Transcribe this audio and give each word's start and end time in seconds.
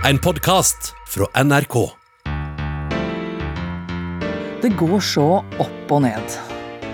En 0.00 0.18
podkast 0.18 0.94
fra 1.08 1.26
NRK. 1.44 1.74
Det 4.62 4.70
går 4.80 5.02
så 5.04 5.26
opp 5.60 5.92
og 5.92 6.00
ned. 6.06 6.36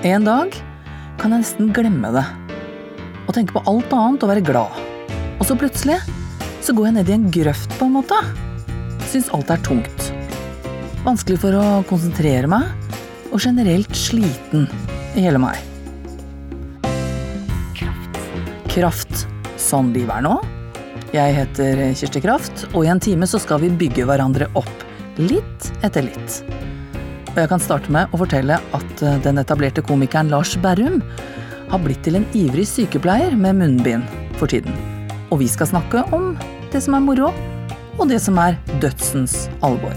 En 0.03 0.27
dag 0.27 0.57
kan 1.21 1.31
jeg 1.31 1.45
nesten 1.45 1.71
glemme 1.77 2.11
det. 2.17 2.25
Og 3.29 3.31
tenke 3.37 3.55
på 3.55 3.63
alt 3.71 3.95
annet 3.95 4.27
og 4.27 4.33
være 4.33 4.43
glad. 4.49 4.81
Og 5.39 5.47
så 5.47 5.55
plutselig 5.55 6.01
så 6.67 6.75
går 6.75 6.89
jeg 6.89 6.97
ned 6.97 7.13
i 7.13 7.15
en 7.15 7.31
grøft, 7.31 7.79
på 7.79 7.87
en 7.87 7.95
måte. 8.01 8.19
Syns 9.13 9.31
alt 9.39 9.55
er 9.55 9.63
tungt. 9.63 10.11
Vanskelig 11.07 11.39
for 11.47 11.55
å 11.55 11.87
konsentrere 11.87 12.51
meg, 12.51 12.75
og 13.31 13.39
generelt 13.39 13.95
sliten 13.95 14.67
i 15.15 15.29
hele 15.29 15.39
meg. 15.39 15.63
Kraft. 17.79 18.23
Kraft. 18.75 19.27
Sånn 19.63 19.95
livet 19.95 20.19
er 20.19 20.27
nå. 20.27 20.37
Jeg 21.17 21.33
heter 21.33 21.79
Kirsti 21.97 22.21
Kraft, 22.21 22.67
og 22.75 22.83
i 22.85 22.89
en 22.93 23.01
time 23.01 23.25
så 23.25 23.39
skal 23.41 23.63
vi 23.63 23.71
bygge 23.73 24.05
hverandre 24.05 24.51
opp. 24.59 24.83
Litt 25.17 25.69
etter 25.87 26.05
litt. 26.05 26.35
Og 27.31 27.39
jeg 27.41 27.49
kan 27.49 27.63
starte 27.63 27.93
med 27.93 28.13
å 28.13 28.19
fortelle 28.21 28.59
at 28.77 29.05
eh, 29.05 29.17
den 29.25 29.41
etablerte 29.41 29.85
komikeren 29.87 30.29
Lars 30.29 30.53
Berrum 30.61 30.99
har 31.71 31.81
blitt 31.81 32.03
til 32.05 32.19
en 32.19 32.27
ivrig 32.37 32.67
sykepleier 32.69 33.33
med 33.39 33.57
munnbind 33.63 34.05
for 34.37 34.53
tiden. 34.53 34.77
Og 35.31 35.41
vi 35.41 35.49
skal 35.49 35.71
snakke 35.71 36.03
om 36.17 36.35
det 36.75 36.83
som 36.85 36.99
er 36.99 37.05
moro, 37.07 37.31
og 37.97 38.11
det 38.13 38.19
som 38.21 38.37
er 38.43 38.59
dødsens 38.83 39.47
alvor. 39.65 39.97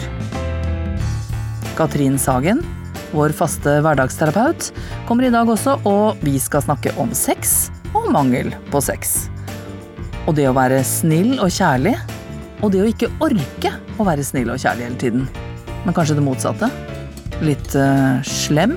Katrin 1.76 2.16
Sagen, 2.22 2.64
vår 3.12 3.36
faste 3.36 3.82
hverdagsterapeut, 3.84 4.70
kommer 5.10 5.28
i 5.28 5.34
dag 5.36 5.52
også, 5.52 5.82
og 5.90 6.24
vi 6.24 6.38
skal 6.40 6.64
snakke 6.64 6.96
om 7.02 7.12
sex 7.12 7.74
og 7.92 8.08
mangel 8.16 8.54
på 8.72 8.80
sex. 8.88 9.28
Og 10.30 10.36
det 10.38 10.44
å 10.46 10.52
være 10.54 10.84
snill 10.86 11.40
og 11.42 11.50
kjærlig, 11.50 11.96
og 12.62 12.70
det 12.70 12.84
å 12.84 12.90
ikke 12.92 13.08
orke 13.26 13.72
å 13.98 14.06
være 14.06 14.22
snill 14.22 14.52
og 14.54 14.60
kjærlig 14.62 14.84
hele 14.86 14.98
tiden. 15.02 15.24
Men 15.88 15.96
kanskje 15.98 16.20
det 16.20 16.22
motsatte? 16.22 16.68
Litt 17.42 17.74
uh, 17.74 18.20
slem? 18.22 18.76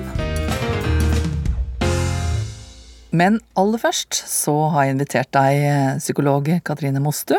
Men 3.13 3.37
aller 3.53 3.83
først 3.83 4.17
så 4.31 4.55
har 4.73 4.87
jeg 4.87 4.95
invitert 4.95 5.29
deg, 5.37 5.59
eh, 5.67 5.91
psykolog 6.01 6.49
Katrine 6.65 7.03
Mostu. 7.05 7.35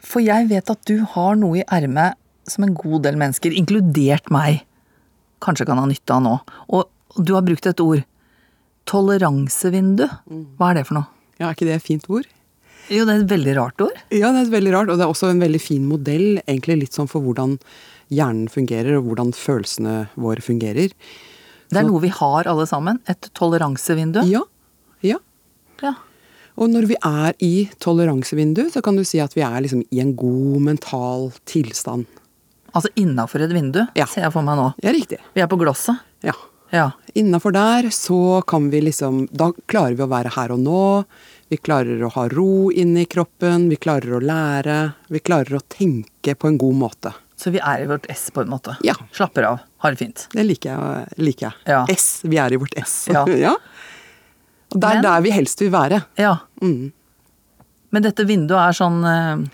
For 0.00 0.24
jeg 0.24 0.48
vet 0.48 0.72
at 0.72 0.80
du 0.88 1.04
har 1.12 1.36
noe 1.36 1.60
i 1.60 1.66
ermet 1.68 2.16
som 2.48 2.64
en 2.64 2.72
god 2.80 3.04
del 3.10 3.20
mennesker, 3.20 3.52
inkludert 3.52 4.32
meg, 4.32 4.62
kanskje 5.44 5.68
kan 5.68 5.76
ha 5.76 5.84
nytte 5.84 6.16
av 6.16 6.24
nå. 6.24 6.34
Og 6.72 7.20
du 7.20 7.34
har 7.36 7.44
brukt 7.44 7.68
et 7.68 7.84
ord. 7.84 8.08
Toleransevindu. 8.88 10.08
Hva 10.56 10.72
er 10.72 10.80
det 10.80 10.88
for 10.88 11.02
noe? 11.02 11.12
Ja, 11.36 11.50
Er 11.50 11.52
ikke 11.52 11.68
det 11.68 11.76
et 11.76 11.88
fint 11.92 12.08
ord? 12.08 12.24
Jo, 12.90 13.04
det 13.04 13.14
er 13.14 13.22
et 13.24 13.30
veldig 13.32 13.54
rart 13.58 13.80
ord. 13.84 13.96
Ja, 14.14 14.30
det 14.32 14.40
er 14.40 14.46
et 14.48 14.54
veldig 14.54 14.72
rart, 14.74 14.88
og 14.92 14.98
det 14.98 15.04
er 15.06 15.12
også 15.12 15.30
en 15.32 15.42
veldig 15.42 15.60
fin 15.60 15.84
modell, 15.88 16.40
egentlig 16.48 16.78
litt 16.84 16.96
sånn 16.96 17.08
for 17.10 17.20
hvordan 17.24 17.58
hjernen 18.14 18.48
fungerer, 18.48 18.96
og 18.98 19.10
hvordan 19.10 19.32
følelsene 19.36 19.96
våre 20.16 20.40
fungerer. 20.44 20.94
Det 21.68 21.76
er 21.82 21.84
noe 21.84 22.00
vi 22.00 22.08
har 22.08 22.48
alle 22.48 22.64
sammen. 22.66 23.00
Et 23.12 23.28
toleransevindu. 23.36 24.22
Ja, 24.30 24.40
ja. 25.04 25.18
Ja. 25.84 25.92
Og 26.58 26.70
når 26.72 26.88
vi 26.90 26.96
er 27.06 27.36
i 27.44 27.68
toleransevindu, 27.78 28.64
så 28.72 28.80
kan 28.82 28.96
du 28.98 29.04
si 29.06 29.20
at 29.22 29.36
vi 29.36 29.44
er 29.46 29.60
liksom 29.62 29.84
i 29.94 30.00
en 30.02 30.14
god 30.18 30.64
mental 30.72 31.28
tilstand. 31.46 32.08
Altså 32.74 32.90
innafor 33.00 33.44
et 33.44 33.52
vindu, 33.54 33.82
Ja. 33.96 34.06
ser 34.06 34.22
jeg 34.26 34.32
for 34.32 34.42
meg 34.42 34.56
nå. 34.58 34.72
Ja, 34.82 34.90
riktig. 34.92 35.18
Vi 35.34 35.40
er 35.44 35.46
på 35.46 35.58
glosset. 35.60 36.00
Ja. 36.24 36.32
Ja. 36.72 36.90
Innafor 37.16 37.52
der 37.52 37.88
så 37.94 38.42
kan 38.46 38.68
vi 38.70 38.80
liksom 38.82 39.26
Da 39.32 39.52
klarer 39.68 39.94
vi 39.96 40.02
å 40.04 40.08
være 40.10 40.34
her 40.34 40.52
og 40.52 40.58
nå. 40.60 41.04
Vi 41.48 41.56
klarer 41.56 42.02
å 42.04 42.10
ha 42.12 42.26
ro 42.28 42.68
inni 42.72 43.06
kroppen. 43.08 43.68
Vi 43.72 43.76
klarer 43.80 44.18
å 44.18 44.20
lære. 44.20 44.78
Vi 45.08 45.20
klarer 45.24 45.56
å 45.56 45.62
tenke 45.72 46.34
på 46.36 46.50
en 46.50 46.58
god 46.60 46.74
måte. 46.76 47.14
Så 47.38 47.52
vi 47.54 47.60
er 47.62 47.84
i 47.84 47.86
vårt 47.88 48.04
ess, 48.10 48.26
på 48.34 48.42
en 48.42 48.50
måte. 48.50 48.74
Ja. 48.84 48.94
Slapper 49.14 49.46
av. 49.48 49.58
Har 49.84 49.94
det 49.94 50.00
fint. 50.02 50.26
Det 50.34 50.42
liker 50.44 50.74
jeg. 50.74 51.18
Liker 51.22 51.46
jeg. 51.48 51.54
Ja. 51.70 51.84
S. 51.94 52.20
Vi 52.26 52.36
er 52.42 52.52
i 52.52 52.60
vårt 52.60 52.74
S. 52.82 53.06
Ja. 53.14 53.22
Og 54.68 54.80
det 54.82 54.84
er 54.90 54.94
Men- 54.98 55.02
der 55.06 55.20
vi 55.24 55.30
helst 55.32 55.60
vil 55.62 55.70
være. 55.72 56.02
Ja. 56.20 56.34
Mm. 56.60 56.90
Men 57.90 58.02
dette 58.04 58.26
vinduet 58.28 58.58
er 58.60 58.76
sånn 58.76 58.98
eh, 59.08 59.46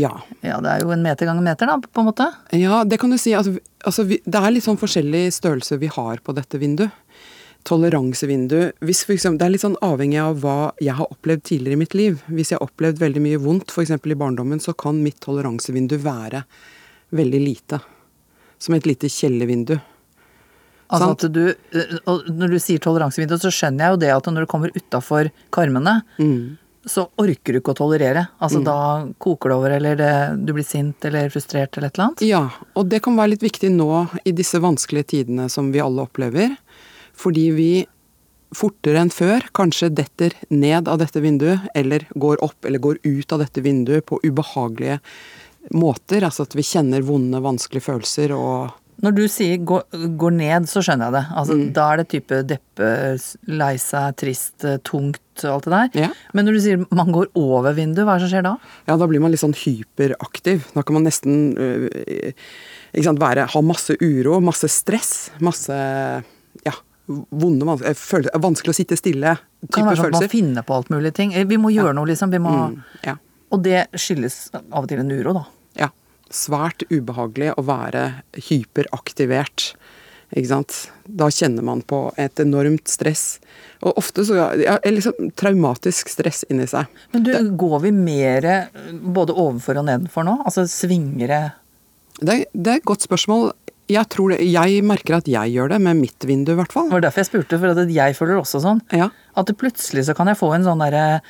Ja. 0.00 0.14
Ja, 0.40 0.60
det 0.64 0.70
er 0.70 0.84
jo 0.86 0.92
en 0.94 1.02
meter 1.04 1.26
ganger 1.28 1.42
meter, 1.44 1.66
da, 1.68 1.74
på 1.82 2.00
en 2.00 2.06
måte. 2.08 2.30
ja, 2.56 2.78
det 2.84 2.96
kan 3.02 3.10
du 3.12 3.18
si. 3.18 3.34
Altså, 3.36 3.58
altså, 3.84 4.06
det 4.08 4.38
er 4.40 4.50
litt 4.54 4.64
sånn 4.64 4.78
forskjellig 4.80 5.26
størrelse 5.36 5.76
vi 5.82 5.90
har 5.92 6.22
på 6.24 6.32
dette 6.38 6.56
vinduet. 6.62 6.94
Toleransevindu. 7.64 8.72
Hvis 8.80 9.02
for 9.04 9.14
eksempel, 9.16 9.38
det 9.40 9.46
er 9.48 9.52
litt 9.56 9.64
sånn 9.64 9.76
avhengig 9.84 10.20
av 10.22 10.38
hva 10.42 10.56
jeg 10.82 10.94
har 10.98 11.10
opplevd 11.12 11.42
tidligere 11.50 11.76
i 11.76 11.82
mitt 11.82 11.94
liv. 11.98 12.22
Hvis 12.30 12.52
jeg 12.52 12.58
har 12.60 12.68
opplevd 12.68 13.00
veldig 13.02 13.22
mye 13.24 13.40
vondt, 13.42 13.72
f.eks. 13.74 13.90
i 13.98 14.14
barndommen, 14.18 14.60
så 14.62 14.72
kan 14.78 15.02
mitt 15.04 15.18
toleransevindu 15.24 15.98
være 16.04 16.44
veldig 17.14 17.40
lite. 17.44 17.80
Som 18.58 18.74
et 18.78 18.86
lite 18.88 19.10
kjellervindu. 19.12 19.76
Altså 20.88 21.10
at 21.12 21.26
du, 21.32 21.42
eh, 21.50 21.98
Når 22.32 22.48
du 22.54 22.58
sier 22.58 22.80
toleransevindu, 22.80 23.36
så 23.38 23.52
skjønner 23.52 23.84
jeg 23.84 23.92
jo 23.92 24.00
det 24.06 24.14
at 24.14 24.30
når 24.32 24.46
du 24.46 24.50
kommer 24.50 24.72
utafor 24.72 25.30
karmene, 25.52 26.02
Mm. 26.18 26.56
så 26.88 27.04
orker 27.18 27.52
du 27.52 27.60
ikke 27.60 27.74
å 27.74 27.76
tolerere. 27.76 28.28
Altså 28.40 28.64
da 28.64 29.06
koker 29.20 29.50
det 29.50 29.56
over, 29.58 29.70
eller 29.76 29.96
det, 29.96 30.46
du 30.46 30.54
blir 30.54 30.64
sint 30.64 31.04
eller 31.04 31.28
frustrert 31.28 31.76
eller 31.76 31.88
et 31.88 31.98
eller 31.98 32.06
annet. 32.08 32.22
Ja, 32.24 32.50
og 32.74 32.88
det 32.88 33.02
kan 33.02 33.14
være 33.14 33.34
litt 33.36 33.42
viktig 33.44 33.68
nå 33.70 34.08
i 34.24 34.32
disse 34.32 34.58
vanskelige 34.58 35.04
tidene 35.12 35.50
som 35.50 35.70
vi 35.70 35.80
alle 35.84 36.06
opplever. 36.08 36.56
Fordi 37.18 37.48
vi 37.56 37.70
fortere 38.56 39.02
enn 39.02 39.12
før 39.12 39.44
kanskje 39.56 39.90
detter 39.92 40.32
ned 40.48 40.88
av 40.88 41.00
dette 41.02 41.20
vinduet, 41.20 41.66
eller 41.76 42.06
går 42.16 42.40
opp 42.44 42.64
eller 42.64 42.80
går 42.80 43.00
ut 43.04 43.34
av 43.34 43.42
dette 43.44 43.60
vinduet 43.64 44.06
på 44.08 44.20
ubehagelige 44.24 45.00
måter. 45.76 46.24
Altså 46.24 46.46
at 46.48 46.56
vi 46.56 46.64
kjenner 46.64 47.04
vonde, 47.04 47.42
vanskelige 47.44 47.90
følelser 47.90 48.32
og 48.36 48.76
Når 48.98 49.12
du 49.14 49.28
sier 49.30 49.60
gå, 49.62 49.76
går 50.18 50.32
ned, 50.34 50.64
så 50.66 50.80
skjønner 50.82 51.06
jeg 51.06 51.14
det. 51.14 51.26
Altså, 51.38 51.54
Mm. 51.54 51.66
Da 51.72 51.82
er 51.92 51.96
det 52.00 52.08
type 52.10 52.38
deppe, 52.42 52.88
lei 53.46 53.76
seg, 53.78 54.16
trist, 54.18 54.64
tungt 54.82 55.20
tungt, 55.38 55.44
alt 55.44 55.64
det 55.64 55.70
der. 55.70 56.08
Ja. 56.08 56.08
Men 56.34 56.46
når 56.46 56.52
du 56.56 56.60
sier 56.60 56.86
man 56.90 57.12
går 57.12 57.30
over 57.38 57.72
vinduet, 57.74 58.04
hva 58.06 58.16
er 58.16 58.18
det 58.18 58.26
som 58.26 58.32
skjer 58.32 58.46
da? 58.46 58.56
Ja, 58.88 58.96
da 58.96 59.06
blir 59.06 59.20
man 59.20 59.30
litt 59.30 59.40
sånn 59.42 59.54
hyperaktiv. 59.54 60.66
Da 60.74 60.82
kan 60.82 60.94
man 60.98 61.06
nesten 61.06 61.56
øh, 61.58 62.32
sant, 63.02 63.20
være, 63.20 63.46
ha 63.46 63.60
masse 63.62 63.96
uro, 64.00 64.40
masse 64.40 64.68
stress, 64.68 65.30
masse 65.40 65.74
ja, 66.64 66.74
vonde 67.08 67.78
eh, 67.88 67.94
følelser. 67.96 68.38
Vanskelig 68.44 68.74
å 68.74 68.78
sitte 68.78 68.98
stille. 69.00 69.36
Det 69.62 69.70
kan 69.72 69.82
Type 69.84 69.90
være 69.90 70.00
sånn 70.02 70.14
at 70.14 70.20
man 70.20 70.32
finner 70.32 70.66
på 70.68 70.74
alt 70.76 70.90
mulig 70.92 71.14
ting. 71.16 71.32
Eh, 71.34 71.44
Vi 71.48 71.56
må 71.60 71.72
gjøre 71.74 71.94
noe, 71.96 72.06
liksom. 72.10 72.30
Vi 72.34 72.38
må, 72.44 72.52
Mm, 72.68 72.82
ja. 73.06 73.16
Og 73.50 73.62
det 73.64 73.86
skyldes 73.96 74.50
av 74.54 74.82
og 74.84 74.88
til 74.90 75.00
en 75.00 75.10
uro, 75.10 75.32
da. 75.32 75.44
ja. 75.84 75.88
Svært 76.30 76.82
ubehagelig 76.92 77.54
å 77.56 77.64
være 77.64 78.22
hyperaktivert. 78.50 79.72
Ikke 80.36 80.50
sant? 80.50 80.74
Da 81.08 81.30
kjenner 81.32 81.64
man 81.64 81.80
på 81.88 82.12
et 82.20 82.36
enormt 82.42 82.90
stress. 82.92 83.38
Og 83.80 83.96
ofte 83.96 84.26
så 84.28 84.36
ja, 84.60 84.74
liksom 84.84 85.30
traumatisk 85.40 86.10
stress 86.12 86.42
inni 86.52 86.66
seg. 86.68 86.84
Men 87.14 87.24
du, 87.24 87.32
går 87.56 87.80
vi 87.86 87.92
mer 87.96 88.44
eh, 88.44 88.66
både 88.92 89.32
overfor 89.32 89.80
og 89.80 89.86
nedenfor 89.88 90.26
nå? 90.28 90.36
Altså 90.44 90.66
svinger 90.68 91.32
det 91.32 91.40
Det 92.20 92.36
det 92.52 92.72
er 92.74 92.76
et 92.82 92.84
godt 92.84 93.06
spørsmål. 93.06 93.52
Jeg, 93.88 94.04
tror 94.12 94.34
det, 94.34 94.42
jeg 94.44 94.82
merker 94.84 95.18
at 95.18 95.28
jeg 95.30 95.54
gjør 95.54 95.72
det, 95.72 95.80
med 95.84 96.00
mitt 96.02 96.26
vindu 96.28 96.52
i 96.52 96.58
hvert 96.58 96.74
fall. 96.74 96.90
Det 96.90 96.98
var 96.98 97.06
derfor 97.06 97.24
jeg 97.24 97.30
spurte, 97.30 97.58
for 97.62 97.72
at 97.72 97.92
jeg 97.94 98.16
føler 98.18 98.40
også 98.40 98.60
sånn. 98.64 98.82
Ja. 98.92 99.08
At 99.38 99.52
plutselig 99.60 100.06
så 100.08 100.16
kan 100.18 100.30
jeg 100.30 100.38
få 100.40 100.52
en 100.56 100.66
sånn 100.66 100.82
derre 100.82 101.22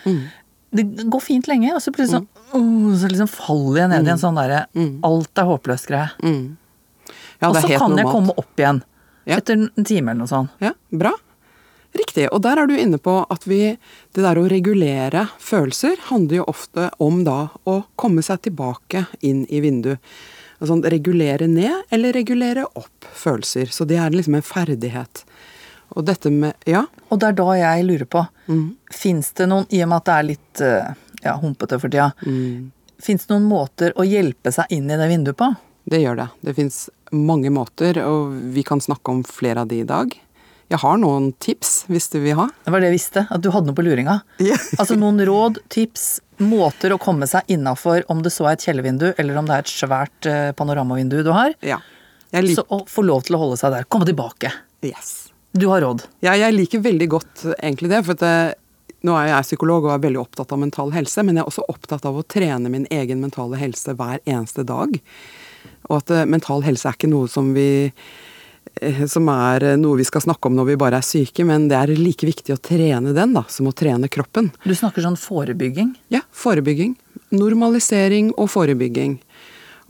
Det 0.74 0.84
går 1.08 1.22
fint 1.24 1.48
lenge, 1.48 1.70
og 1.76 1.80
så 1.80 1.92
plutselig 1.94 2.24
så, 2.26 2.44
«Åh», 2.58 2.91
så 3.00 3.08
liksom 3.08 3.30
faller 3.30 3.84
jeg 3.84 3.92
ned 3.94 4.10
i 4.10 4.12
en 4.16 4.20
sånn 4.20 4.36
derre 4.41 4.66
Alt 5.06 5.41
er 5.41 5.48
håpløst-greie. 5.48 6.10
Mm. 6.24 6.58
Ja, 7.38 7.48
og 7.48 7.56
så 7.60 7.69
kan 7.70 7.78
kan 7.78 8.02
jeg 8.02 8.10
komme 8.10 8.34
opp 8.36 8.60
igjen. 8.60 8.82
Ja. 9.28 9.38
Etter 9.38 9.58
en 9.58 9.84
time 9.84 10.10
eller 10.12 10.25
noe 10.25 10.30
sånt. 10.30 10.54
Ja, 10.64 10.75
bra. 10.90 11.12
Riktig. 11.96 12.26
Og 12.32 12.42
der 12.44 12.60
er 12.60 12.69
du 12.69 12.75
inne 12.76 12.98
på 13.00 13.14
at 13.32 13.46
vi 13.48 13.78
Det 14.12 14.25
der 14.25 14.38
å 14.40 14.48
regulere 14.50 15.28
følelser 15.40 15.96
handler 16.10 16.40
jo 16.40 16.48
ofte 16.50 16.90
om 16.98 17.22
da 17.25 17.48
å 17.69 17.82
komme 17.96 18.22
seg 18.25 18.42
tilbake 18.48 19.06
inn 19.20 19.46
i 19.48 19.60
vinduet. 19.64 20.02
Altså 20.60 20.78
regulere 20.90 21.46
ned 21.46 21.84
eller 21.94 22.12
regulere 22.12 22.64
opp 22.75 23.06
følelser. 23.14 23.70
Så 23.70 23.87
det 23.87 23.96
er 24.02 24.10
liksom 24.10 24.34
en 24.34 24.43
ferdighet. 24.43 25.25
Og 25.96 26.05
dette 26.05 26.31
med 26.34 26.55
Ja. 26.66 26.84
Og 27.10 27.19
det 27.20 27.28
er 27.28 27.32
da 27.38 27.52
jeg 27.56 27.84
lurer 27.87 28.06
på, 28.06 28.26
Mm. 28.49 28.75
fins 28.93 29.31
det 29.34 29.46
noen, 29.49 29.66
i 29.70 29.82
og 29.82 29.88
med 29.88 29.96
at 29.96 30.05
det 30.05 30.14
er 30.14 30.22
litt 30.22 30.60
eh, 30.60 30.94
ja, 31.25 31.37
humpete 31.38 31.78
for 31.81 31.88
tida, 31.88 32.12
Mm. 32.26 32.70
fins 33.00 33.26
det 33.26 33.34
noen 33.37 33.49
måter 33.49 33.93
å 33.94 34.02
hjelpe 34.05 34.52
seg 34.52 34.66
inn 34.70 34.90
i 34.90 34.96
det 34.96 35.08
vinduet 35.08 35.37
på? 35.37 35.56
Det 35.88 36.00
gjør 36.02 36.16
det. 36.16 36.28
Det 36.44 36.55
fins 36.56 36.90
mange 37.12 37.50
måter, 37.50 37.96
og 38.04 38.32
vi 38.52 38.62
kan 38.62 38.81
snakke 38.81 39.08
om 39.08 39.22
flere 39.25 39.58
av 39.61 39.69
de 39.69 39.81
i 39.81 39.84
dag. 39.84 40.12
Jeg 40.70 40.78
har 40.81 40.99
noen 40.99 41.32
tips, 41.40 41.84
hvis 41.88 42.11
du 42.11 42.19
vil 42.20 42.34
ha. 42.37 42.49
Det 42.64 42.70
var 42.72 42.81
det 42.81 42.90
jeg 42.90 42.99
visste, 42.99 43.26
at 43.31 43.40
du 43.40 43.50
hadde 43.50 43.66
noe 43.66 43.75
på 43.75 43.84
luringa. 43.87 44.20
Yeah. 44.38 44.58
Altså 44.78 44.99
noen 44.99 45.19
råd, 45.25 45.56
tips, 45.70 46.20
måter 46.43 46.94
å 46.94 46.99
komme 47.02 47.26
seg 47.31 47.49
innafor, 47.50 48.05
om 48.12 48.23
det 48.25 48.32
så 48.35 48.49
er 48.49 48.56
et 48.56 48.67
kjellervindu, 48.69 49.11
eller 49.17 49.38
om 49.40 49.49
det 49.49 49.56
er 49.56 49.64
et 49.67 49.73
svært 49.73 50.29
eh, 50.31 50.50
panoramavindu 50.58 51.20
du 51.26 51.32
har. 51.35 51.55
Ja. 51.64 51.81
Så 52.55 52.64
å 52.69 52.82
få 52.88 53.02
lov 53.06 53.25
til 53.25 53.38
å 53.38 53.43
holde 53.43 53.56
seg 53.61 53.73
der. 53.73 53.88
Komme 53.88 54.08
tilbake. 54.08 54.52
yes. 54.85 55.31
Du 55.56 55.67
har 55.70 55.81
råd. 55.81 56.05
ja, 56.20 56.35
jeg 56.37 56.52
liker 56.55 56.82
veldig 56.85 57.06
godt 57.08 57.44
egentlig 57.56 57.88
det, 57.90 58.02
for 58.05 58.19
at 58.19 58.25
det, 58.25 58.64
Nå 59.06 59.12
er 59.14 59.29
jeg 59.29 59.46
psykolog 59.46 59.85
og 59.87 59.93
er 59.94 60.00
veldig 60.02 60.19
opptatt 60.19 60.50
av 60.50 60.58
mental 60.58 60.90
helse, 60.90 61.23
men 61.23 61.37
jeg 61.38 61.44
er 61.44 61.50
også 61.52 61.62
opptatt 61.70 62.06
av 62.08 62.17
å 62.19 62.25
trene 62.26 62.67
min 62.73 62.87
egen 62.90 63.20
mentale 63.23 63.55
helse 63.61 63.94
hver 63.94 64.19
eneste 64.26 64.64
dag. 64.67 64.96
Og 65.87 66.00
at 66.00 66.11
eh, 66.11 66.26
mental 66.26 66.64
helse 66.67 66.90
er 66.90 66.99
ikke 66.99 67.11
noe 67.11 67.31
som 67.31 67.52
vi 67.55 67.69
eh, 67.87 68.08
som 69.10 69.28
er 69.32 69.64
eh, 69.72 69.78
noe 69.80 70.00
vi 70.00 70.06
skal 70.08 70.25
snakke 70.25 70.50
om 70.50 70.56
når 70.58 70.72
vi 70.72 70.78
bare 70.80 71.00
er 71.00 71.06
syke, 71.06 71.46
men 71.48 71.69
det 71.70 71.78
er 71.78 71.94
like 71.98 72.28
viktig 72.28 72.54
å 72.54 72.60
trene 72.62 73.14
den 73.16 73.36
da, 73.36 73.44
som 73.50 73.70
å 73.70 73.75
trene 73.76 74.10
kroppen. 74.12 74.50
Du 74.64 74.75
snakker 74.75 75.04
sånn 75.04 75.19
forebygging. 75.20 75.94
Ja, 76.14 76.25
forebygging. 76.32 76.96
Normalisering 77.34 78.32
og 78.36 78.50
forebygging. 78.52 79.19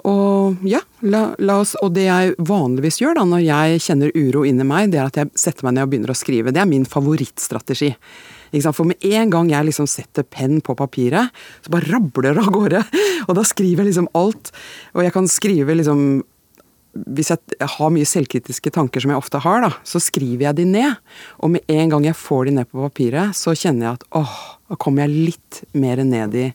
Og 0.06 0.62
ja, 0.69 0.79
la, 1.02 1.32
la 1.43 1.58
oss, 1.64 1.75
og 1.82 1.93
det 1.96 2.06
jeg 2.06 2.35
vanligvis 2.46 3.00
gjør 3.02 3.19
da 3.19 3.25
når 3.26 3.43
jeg 3.43 3.82
kjenner 3.82 4.14
uro 4.14 4.44
inni 4.46 4.67
meg, 4.67 4.93
det 4.93 5.00
er 5.02 5.11
at 5.11 5.19
jeg 5.19 5.32
setter 5.38 5.67
meg 5.67 5.75
ned 5.75 5.88
og 5.88 5.93
begynner 5.93 6.14
å 6.14 6.19
skrive. 6.19 6.55
Det 6.55 6.62
er 6.62 6.70
min 6.70 6.87
favorittstrategi. 6.88 7.90
For 8.73 8.87
med 8.88 9.02
en 9.05 9.32
gang 9.32 9.50
jeg 9.50 9.69
liksom 9.69 9.88
setter 9.90 10.25
penn 10.25 10.62
på 10.64 10.76
papiret, 10.79 11.35
så 11.64 11.75
bare 11.75 11.90
rabler 11.90 12.38
det 12.38 12.44
av 12.46 12.52
gårde. 12.55 12.82
Og 13.29 13.37
da 13.37 13.44
skriver 13.44 13.82
jeg 13.82 13.90
liksom 13.90 14.11
alt. 14.17 14.52
Og 14.94 15.05
jeg 15.05 15.14
kan 15.17 15.29
skrive 15.29 15.76
liksom 15.76 16.23
hvis 17.06 17.31
jeg 17.33 17.69
har 17.75 17.93
mye 17.95 18.09
selvkritiske 18.09 18.73
tanker, 18.75 19.05
som 19.05 19.12
jeg 19.12 19.21
ofte 19.21 19.43
har, 19.45 19.62
da, 19.67 19.71
så 19.87 20.00
skriver 20.03 20.49
jeg 20.49 20.59
de 20.61 20.67
ned. 20.69 20.99
Og 21.45 21.55
med 21.55 21.73
en 21.73 21.95
gang 21.95 22.09
jeg 22.09 22.19
får 22.19 22.49
de 22.49 22.56
ned 22.59 22.71
på 22.71 22.83
papiret, 22.87 23.37
så 23.39 23.55
kjenner 23.55 23.91
jeg 23.91 24.00
at 24.00 24.09
åh, 24.19 24.35
da 24.69 24.81
kommer 24.81 25.06
jeg 25.06 25.31
litt 25.31 25.62
mer 25.79 26.03
ned 26.05 26.37
i 26.39 26.49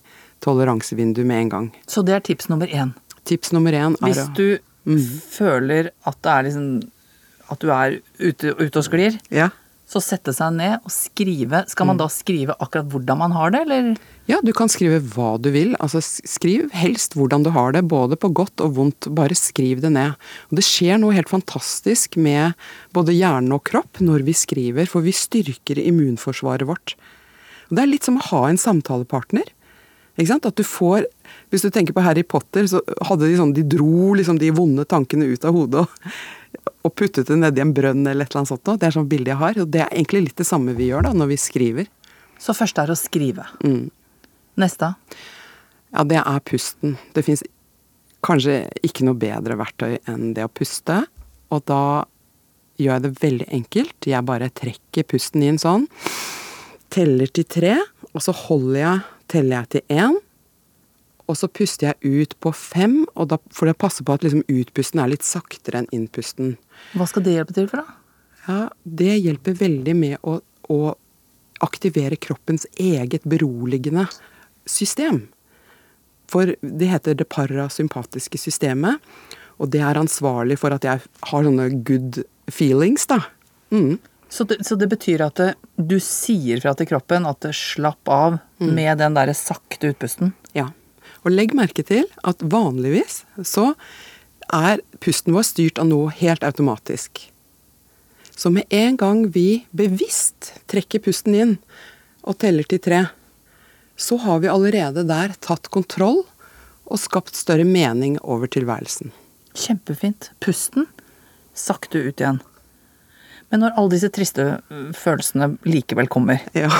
toleransevinduet 0.44 1.26
med 1.26 1.46
en 1.46 1.52
gang. 1.54 1.72
Så 1.88 2.04
det 2.04 2.18
er 2.18 2.24
tips 2.24 2.50
nummer 2.52 2.68
én. 2.68 2.92
Tips 3.24 3.54
nummer 3.56 3.72
én 3.72 3.96
er 3.96 4.08
Hvis 4.10 4.26
du 4.36 4.46
du 4.84 4.98
føler 5.32 5.90
at 6.04 6.16
det 6.20 6.32
er 6.32 6.46
liksom 6.48 6.66
At 7.52 7.60
du 7.60 7.70
er 7.72 7.98
ute, 8.20 8.54
ute 8.56 8.80
og 8.80 8.84
sklir, 8.86 9.18
ja. 9.32 9.50
Så 9.88 10.00
sette 10.00 10.32
seg 10.32 10.56
ned 10.56 10.78
og 10.80 10.92
skrive. 10.92 11.62
Skal 11.70 11.88
man 11.88 12.00
da 12.00 12.08
skrive 12.12 12.56
akkurat 12.56 12.88
hvordan 12.92 13.20
man 13.20 13.34
har 13.36 13.52
det, 13.54 13.64
eller? 13.66 13.94
ja, 14.24 14.38
du 14.40 14.54
kan 14.56 14.70
skrive 14.72 15.02
hva 15.12 15.34
du 15.42 15.50
vil. 15.52 15.74
Altså 15.84 16.00
skriv 16.00 16.70
helst 16.72 17.16
hvordan 17.18 17.44
du 17.44 17.50
har 17.52 17.74
det, 17.76 17.84
både 17.90 18.16
på 18.16 18.30
godt 18.32 18.62
og 18.64 18.78
vondt. 18.78 19.10
Bare 19.12 19.36
skriv 19.36 19.82
det 19.84 19.92
ned. 19.92 20.14
Og 20.48 20.58
det 20.58 20.64
skjer 20.64 21.00
noe 21.00 21.16
helt 21.16 21.32
fantastisk 21.32 22.16
med 22.16 22.56
både 22.96 23.16
hjerne 23.16 23.58
og 23.58 23.66
kropp 23.68 24.00
når 24.00 24.24
vi 24.24 24.36
skriver, 24.36 24.88
for 24.88 25.04
vi 25.04 25.12
styrker 25.12 25.80
immunforsvaret 25.82 26.68
vårt. 26.70 26.96
Og 27.68 27.76
det 27.76 27.84
er 27.84 27.92
litt 27.92 28.08
som 28.08 28.16
å 28.20 28.26
ha 28.30 28.46
en 28.48 28.60
samtalepartner. 28.60 29.52
At 30.14 30.54
du 30.54 30.62
får 30.62 31.08
Hvis 31.50 31.64
du 31.66 31.70
tenker 31.74 31.92
på 31.92 32.02
Harry 32.04 32.22
Potter, 32.22 32.68
så 32.70 32.78
hadde 33.02 33.26
de 33.26 33.34
sånn 33.34 33.52
De 33.52 33.64
dro 33.66 34.14
liksom 34.14 34.38
de 34.38 34.52
vonde 34.54 34.84
tankene 34.86 35.26
ut 35.26 35.44
av 35.44 35.56
hodet 35.56 35.80
og, 35.82 36.10
og 36.84 36.92
puttet 36.98 37.30
det 37.30 37.36
nedi 37.40 37.62
en 37.62 37.74
brønn 37.74 38.04
eller 38.04 38.26
et 38.26 38.32
eller 38.32 38.42
annet 38.42 38.52
sånt 38.52 38.68
noe. 38.68 38.80
Det 38.80 38.88
er 38.88 38.96
sånn 38.96 39.10
bilde 39.10 39.32
jeg 39.32 39.40
har. 39.40 39.60
Og 39.62 39.70
det 39.72 39.82
er 39.84 39.92
egentlig 39.92 40.26
litt 40.28 40.40
det 40.40 40.48
samme 40.48 40.74
vi 40.76 40.90
gjør 40.90 41.08
da, 41.08 41.14
når 41.16 41.32
vi 41.32 41.40
skriver. 41.40 41.90
Så 42.40 42.54
først 42.56 42.80
er 42.82 42.92
å 42.92 42.98
skrive. 42.98 43.46
Mm. 43.64 43.88
Neste. 44.60 44.92
Ja, 45.94 46.04
det 46.10 46.20
er 46.20 46.42
pusten. 46.46 46.96
Det 47.14 47.24
fins 47.26 47.44
kanskje 48.24 48.64
ikke 48.86 49.06
noe 49.06 49.18
bedre 49.20 49.56
verktøy 49.60 49.98
enn 50.10 50.32
det 50.36 50.46
å 50.46 50.52
puste. 50.52 51.02
Og 51.54 51.64
da 51.68 52.04
gjør 52.80 52.96
jeg 52.96 53.04
det 53.04 53.12
veldig 53.22 53.48
enkelt. 53.60 54.08
Jeg 54.10 54.28
bare 54.28 54.52
trekker 54.52 55.08
pusten 55.08 55.44
inn 55.46 55.60
sånn. 55.62 55.86
Teller 56.94 57.30
til 57.34 57.46
tre, 57.50 57.74
og 58.12 58.22
så 58.22 58.34
holder 58.44 58.80
jeg, 58.80 59.02
teller 59.32 59.56
jeg 59.58 59.72
til 59.74 59.98
én. 60.02 60.18
Og 61.30 61.38
så 61.40 61.48
puster 61.48 61.92
jeg 61.92 62.24
ut 62.24 62.34
på 62.44 62.52
fem, 62.52 63.02
og 63.16 63.30
da 63.32 63.38
får 63.54 63.70
jeg 63.70 63.80
passe 63.80 64.04
på 64.04 64.16
at 64.16 64.24
liksom 64.26 64.44
utpusten 64.50 65.00
er 65.00 65.12
litt 65.14 65.24
saktere 65.24 65.80
enn 65.80 65.92
innpusten. 65.94 66.56
Hva 66.92 67.06
skal 67.08 67.24
det 67.24 67.38
hjelpe 67.38 67.56
til 67.56 67.68
for, 67.70 67.80
da? 67.80 68.00
Ja, 68.44 68.58
det 68.84 69.14
hjelper 69.24 69.56
veldig 69.56 69.94
med 69.96 70.18
å, 70.20 70.36
å 70.68 70.80
aktivere 71.64 72.18
kroppens 72.20 72.66
eget 72.76 73.24
beroligende 73.24 74.04
system. 74.68 75.24
For 76.28 76.52
det 76.60 76.90
heter 76.90 77.16
det 77.16 77.28
parasympatiske 77.32 78.40
systemet, 78.40 79.00
og 79.56 79.70
det 79.72 79.80
er 79.86 80.00
ansvarlig 80.00 80.58
for 80.60 80.74
at 80.74 80.84
jeg 80.84 81.00
har 81.00 81.46
sånne 81.46 81.70
good 81.86 82.24
feelings, 82.52 83.06
da. 83.08 83.22
Mm. 83.72 83.96
Så 84.28 84.44
det, 84.50 84.64
så 84.66 84.76
det 84.76 84.88
betyr 84.90 85.22
at 85.22 85.38
det, 85.38 85.52
du 85.76 85.96
sier 86.02 86.60
fra 86.60 86.72
til 86.76 86.88
kroppen 86.90 87.28
at 87.28 87.44
det 87.44 87.52
slapp 87.56 88.10
av 88.10 88.40
med 88.58 88.98
den 88.98 89.14
derre 89.14 89.34
sakte 89.36 89.92
utpusten? 89.92 90.32
Og 91.24 91.32
legg 91.32 91.54
merke 91.56 91.84
til 91.86 92.04
at 92.26 92.42
vanligvis 92.42 93.22
så 93.42 93.72
er 94.52 94.82
pusten 95.00 95.34
vår 95.34 95.46
styrt 95.48 95.80
av 95.80 95.88
noe 95.88 96.12
helt 96.18 96.44
automatisk. 96.44 97.30
Så 98.36 98.50
med 98.50 98.64
en 98.74 98.96
gang 99.00 99.24
vi 99.32 99.64
bevisst 99.70 100.52
trekker 100.70 101.02
pusten 101.04 101.36
inn 101.38 101.58
og 102.24 102.38
teller 102.42 102.66
til 102.68 102.82
tre, 102.82 103.04
så 103.96 104.18
har 104.20 104.40
vi 104.42 104.50
allerede 104.50 105.04
der 105.06 105.36
tatt 105.40 105.70
kontroll 105.72 106.24
og 106.84 107.00
skapt 107.00 107.38
større 107.38 107.64
mening 107.64 108.18
over 108.20 108.50
tilværelsen. 108.50 109.12
Kjempefint. 109.54 110.32
Pusten. 110.42 110.88
Sakte 111.54 112.02
ut 112.02 112.20
igjen. 112.20 112.40
Men 113.48 113.62
når 113.62 113.78
alle 113.78 113.94
disse 113.94 114.10
triste 114.10 114.44
følelsene 114.98 115.52
likevel 115.68 116.10
kommer 116.10 116.42
Ja, 116.56 116.72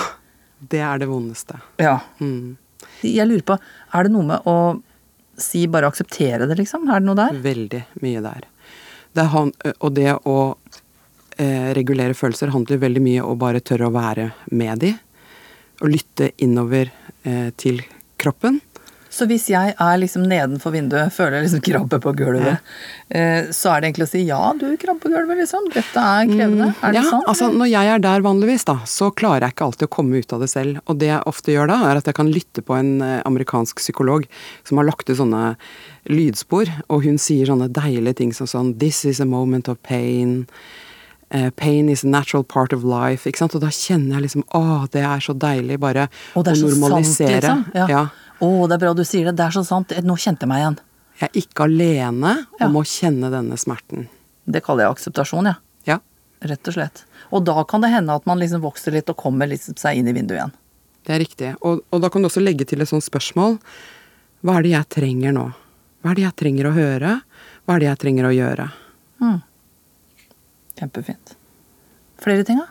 det 0.59 0.83
er 0.83 0.99
det 0.99 1.07
vondeste. 1.07 1.61
Ja. 1.79 2.01
Mm. 2.19 2.57
Jeg 3.05 3.29
lurer 3.29 3.45
på, 3.47 3.57
er 3.95 4.07
det 4.07 4.13
noe 4.15 4.29
med 4.33 4.51
å 4.51 4.57
si 5.41 5.65
bare 5.71 5.89
akseptere 5.91 6.47
det, 6.49 6.59
liksom? 6.61 6.87
Er 6.89 7.03
det 7.03 7.09
noe 7.09 7.19
der? 7.19 7.41
Veldig 7.45 7.83
mye 8.05 8.23
der. 8.25 8.47
Det 9.15 9.25
han, 9.31 9.51
og 9.79 9.91
det 9.95 10.11
å 10.27 10.39
eh, 11.39 11.71
regulere 11.77 12.17
følelser 12.19 12.53
handler 12.55 12.83
veldig 12.83 13.03
mye 13.03 13.25
om 13.25 13.35
å 13.35 13.41
bare 13.41 13.63
tørre 13.63 13.91
å 13.91 13.95
være 13.95 14.31
med 14.55 14.83
de. 14.85 14.93
Og 15.83 15.91
lytte 15.91 16.31
innover 16.43 16.91
eh, 17.23 17.51
til 17.59 17.83
kroppen. 18.21 18.61
Så 19.15 19.29
hvis 19.31 19.47
jeg 19.53 19.75
er 19.79 19.99
liksom 20.03 20.25
nedenfor 20.27 20.75
vinduet, 20.75 21.13
føler 21.15 21.39
jeg 21.39 21.47
liksom 21.47 21.63
krabbe 21.69 22.01
på 22.03 22.13
gulvet, 22.19 22.59
ja. 23.15 23.27
så 23.55 23.71
er 23.71 23.83
det 23.83 23.91
egentlig 23.91 24.09
å 24.09 24.11
si 24.11 24.23
ja, 24.27 24.41
du 24.59 24.67
krabbe 24.81 25.05
på 25.05 25.13
gulvet, 25.13 25.39
liksom. 25.45 25.69
Dette 25.75 26.03
er 26.03 26.27
krevende. 26.31 26.73
Er 26.81 26.97
det 26.97 26.99
ja, 26.99 27.05
sant? 27.13 27.29
altså 27.31 27.51
Når 27.55 27.71
jeg 27.71 27.93
er 27.95 28.03
der 28.03 28.25
vanligvis, 28.27 28.67
da, 28.67 28.81
så 28.91 29.13
klarer 29.15 29.47
jeg 29.47 29.55
ikke 29.55 29.69
alltid 29.69 29.87
å 29.87 29.93
komme 29.99 30.23
ut 30.23 30.35
av 30.35 30.43
det 30.43 30.51
selv. 30.51 30.81
Og 30.91 30.99
det 31.03 31.13
jeg 31.13 31.23
ofte 31.31 31.55
gjør 31.55 31.71
da, 31.71 31.81
er 31.91 32.01
at 32.01 32.11
jeg 32.11 32.19
kan 32.19 32.33
lytte 32.35 32.65
på 32.67 32.79
en 32.79 32.95
eh, 33.05 33.21
amerikansk 33.29 33.83
psykolog 33.83 34.27
som 34.67 34.81
har 34.81 34.89
lagt 34.91 35.11
ut 35.11 35.21
sånne 35.21 35.55
lydspor, 36.11 36.73
og 36.91 37.07
hun 37.07 37.21
sier 37.21 37.49
sånne 37.49 37.71
deilige 37.73 38.19
ting 38.21 38.35
som 38.37 38.51
sånn 38.51 38.75
This 38.83 39.05
is 39.09 39.23
a 39.23 39.29
moment 39.29 39.71
of 39.71 39.79
pain. 39.87 40.43
Eh, 41.31 41.51
pain 41.55 41.89
is 41.89 42.05
a 42.05 42.11
natural 42.11 42.45
part 42.45 42.75
of 42.75 42.85
life. 42.85 43.29
Ikke 43.29 43.45
sant? 43.45 43.55
Og 43.55 43.63
da 43.63 43.71
kjenner 43.73 44.19
jeg 44.19 44.27
liksom 44.29 44.45
Å, 44.55 44.85
det 44.93 45.07
er 45.07 45.23
så 45.25 45.35
deilig 45.35 45.81
bare 45.83 46.09
Å, 46.11 46.43
det 46.45 46.53
er 46.53 46.61
så 46.61 46.75
sant, 46.75 47.15
liksom. 47.23 47.65
Ja. 47.79 47.89
ja. 47.91 48.05
Å, 48.43 48.49
det 48.69 48.75
er 48.77 48.83
bra 48.83 48.95
du 48.99 49.05
sier 49.07 49.29
det. 49.31 49.37
Det 49.39 49.45
er 49.47 49.55
så 49.55 49.63
sant. 49.67 49.93
Nå 50.03 50.17
kjente 50.19 50.43
jeg 50.45 50.51
meg 50.51 50.63
igjen. 50.65 50.79
Jeg 51.21 51.29
er 51.31 51.41
ikke 51.45 51.67
alene 51.69 52.33
Ja. 52.59 52.67
om 52.67 52.75
å 52.81 52.83
kjenne 52.85 53.31
denne 53.31 53.57
smerten. 53.61 54.09
Det 54.47 54.63
kaller 54.67 54.85
jeg 54.89 54.97
akseptasjon, 54.97 55.47
ja. 55.47 55.55
Ja. 55.87 55.99
Rett 56.43 56.69
og 56.69 56.75
slett. 56.75 57.05
Og 57.33 57.45
da 57.47 57.63
kan 57.65 57.81
det 57.81 57.93
hende 57.95 58.13
at 58.15 58.27
man 58.27 58.39
liksom 58.43 58.61
vokser 58.65 58.93
litt 58.93 59.09
og 59.09 59.17
kommer 59.17 59.47
liksom 59.49 59.77
seg 59.79 59.97
inn 60.01 60.09
i 60.09 60.13
vinduet 60.13 60.41
igjen. 60.41 60.53
Det 61.07 61.15
er 61.15 61.21
riktig. 61.23 61.53
Og, 61.63 61.83
og 61.93 62.01
da 62.03 62.09
kan 62.11 62.23
du 62.23 62.29
også 62.29 62.43
legge 62.43 62.67
til 62.67 62.81
et 62.83 62.89
sånt 62.91 63.05
spørsmål. 63.07 63.59
Hva 64.45 64.59
er 64.59 64.63
det 64.67 64.73
jeg 64.75 64.89
trenger 64.99 65.33
nå? 65.37 65.47
Hva 66.03 66.11
er 66.13 66.15
det 66.19 66.25
jeg 66.27 66.37
trenger 66.43 66.69
å 66.69 66.75
høre? 66.77 67.15
Hva 67.65 67.77
er 67.77 67.81
det 67.85 67.89
jeg 67.93 68.01
trenger 68.03 68.29
å 68.29 68.35
gjøre? 68.35 68.67
Mm. 69.25 69.39
Kjempefint. 70.79 71.35
Flere 72.25 72.45
ting, 72.45 72.59
da? 72.59 72.67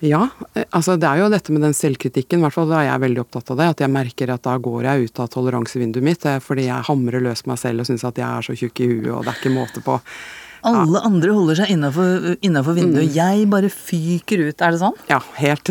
Ja, 0.00 0.26
eh, 0.54 0.66
altså 0.70 0.96
det 1.00 1.08
er 1.08 1.22
jo 1.22 1.30
dette 1.32 1.52
med 1.54 1.64
den 1.66 1.76
selvkritikken, 1.76 2.40
i 2.40 2.46
hvert 2.46 2.56
fall 2.56 2.70
da 2.70 2.80
er 2.80 2.90
jeg 2.90 3.04
veldig 3.04 3.24
opptatt 3.24 3.52
av 3.52 3.60
det. 3.60 3.70
At 3.74 3.84
jeg 3.84 3.92
merker 3.92 4.34
at 4.34 4.44
da 4.46 4.56
går 4.60 4.88
jeg 4.88 5.08
ut 5.08 5.22
av 5.22 5.32
toleransevinduet 5.34 6.06
mitt 6.06 6.28
eh, 6.28 6.40
fordi 6.44 6.68
jeg 6.70 6.88
hamrer 6.88 7.24
løs 7.24 7.44
meg 7.50 7.60
selv 7.60 7.84
og 7.84 7.90
syns 7.90 8.06
at 8.08 8.20
jeg 8.20 8.28
er 8.28 8.46
så 8.46 8.56
tjukk 8.56 8.84
i 8.84 8.92
huet 8.94 9.10
og 9.14 9.26
det 9.26 9.34
er 9.34 9.42
ikke 9.42 9.56
måte 9.56 9.84
på. 9.84 10.00
Alle 10.66 11.00
andre 11.08 11.32
holder 11.32 11.56
seg 11.62 11.70
innafor, 11.72 12.74
vinduet, 12.76 13.06
mm. 13.06 13.14
Jeg 13.14 13.46
bare 13.48 13.70
fyker 13.72 14.42
ut. 14.44 14.60
Er 14.60 14.74
det 14.74 14.80
sånn? 14.82 14.96
Ja, 15.08 15.20
helt. 15.38 15.70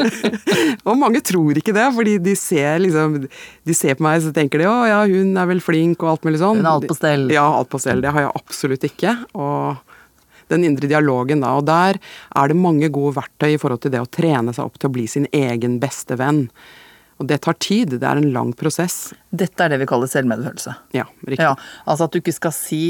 og 0.88 0.96
mange 0.96 1.20
tror 1.24 1.58
ikke 1.60 1.74
det, 1.76 1.84
fordi 1.96 2.16
de 2.24 2.32
ser 2.38 2.80
liksom 2.80 3.18
De 3.26 3.76
ser 3.76 3.98
på 3.98 4.06
meg 4.06 4.22
så 4.24 4.32
tenker 4.36 4.62
de 4.62 4.70
å 4.70 4.76
ja, 4.88 5.02
hun 5.10 5.36
er 5.36 5.50
vel 5.50 5.60
flink 5.64 6.00
og 6.00 6.14
alt 6.14 6.28
mulig 6.28 6.40
sånn. 6.40 6.62
Hun 6.62 6.68
er 6.68 6.72
alt 6.72 6.88
på 6.88 6.96
stell. 6.96 7.28
Ja, 7.34 7.44
alt 7.58 7.68
på 7.72 7.82
stell. 7.82 8.00
Det 8.04 8.14
har 8.16 8.24
jeg 8.24 8.32
absolutt 8.40 8.88
ikke. 8.88 9.12
Og 9.36 9.85
den 10.52 10.66
indre 10.68 10.90
dialogen 10.90 11.42
da, 11.44 11.54
og 11.58 11.66
der 11.68 11.98
er 11.98 12.50
det 12.50 12.58
mange 12.58 12.90
gode 12.94 13.16
verktøy 13.18 13.54
i 13.54 13.60
forhold 13.60 13.84
til 13.84 13.94
det 13.94 14.02
å 14.02 14.10
trene 14.10 14.54
seg 14.56 14.68
opp 14.68 14.80
til 14.80 14.90
å 14.90 14.96
bli 14.96 15.06
sin 15.10 15.28
egen 15.34 15.80
beste 15.82 16.18
venn. 16.20 16.46
Og 17.16 17.30
det 17.30 17.40
tar 17.46 17.56
tid. 17.64 17.96
Det 17.96 18.04
er 18.04 18.20
en 18.20 18.32
lang 18.34 18.52
prosess. 18.52 19.14
Dette 19.32 19.64
er 19.64 19.72
det 19.72 19.80
vi 19.80 19.88
kaller 19.88 20.10
selvmedfølelse. 20.10 20.74
Ja, 20.96 21.06
riktig. 21.24 21.44
Ja, 21.46 21.54
altså 21.88 22.08
at 22.08 22.12
du 22.12 22.20
ikke 22.20 22.34
skal 22.36 22.52
si 22.52 22.82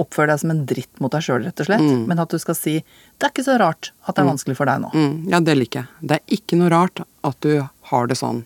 oppfør 0.00 0.30
deg 0.30 0.40
som 0.42 0.52
en 0.54 0.62
dritt 0.68 1.02
mot 1.02 1.12
deg 1.12 1.24
sjøl, 1.24 1.44
rett 1.44 1.60
og 1.62 1.68
slett. 1.68 1.88
Men 2.08 2.22
at 2.22 2.32
du 2.32 2.40
skal 2.40 2.56
si 2.58 2.78
det 2.80 3.26
er 3.26 3.32
ikke 3.34 3.46
så 3.46 3.58
rart 3.60 3.92
at 4.06 4.16
det 4.16 4.24
er 4.24 4.30
vanskelig 4.30 4.56
for 4.58 4.70
deg 4.70 4.82
nå. 4.82 4.92
Mm, 4.94 5.16
ja, 5.32 5.42
det 5.44 5.56
liker 5.58 5.82
jeg. 5.82 6.06
Det 6.08 6.18
er 6.18 6.38
ikke 6.38 6.58
noe 6.60 6.70
rart 6.72 7.02
at 7.04 7.36
du 7.44 7.52
har 7.92 8.10
det 8.10 8.16
sånn. 8.18 8.44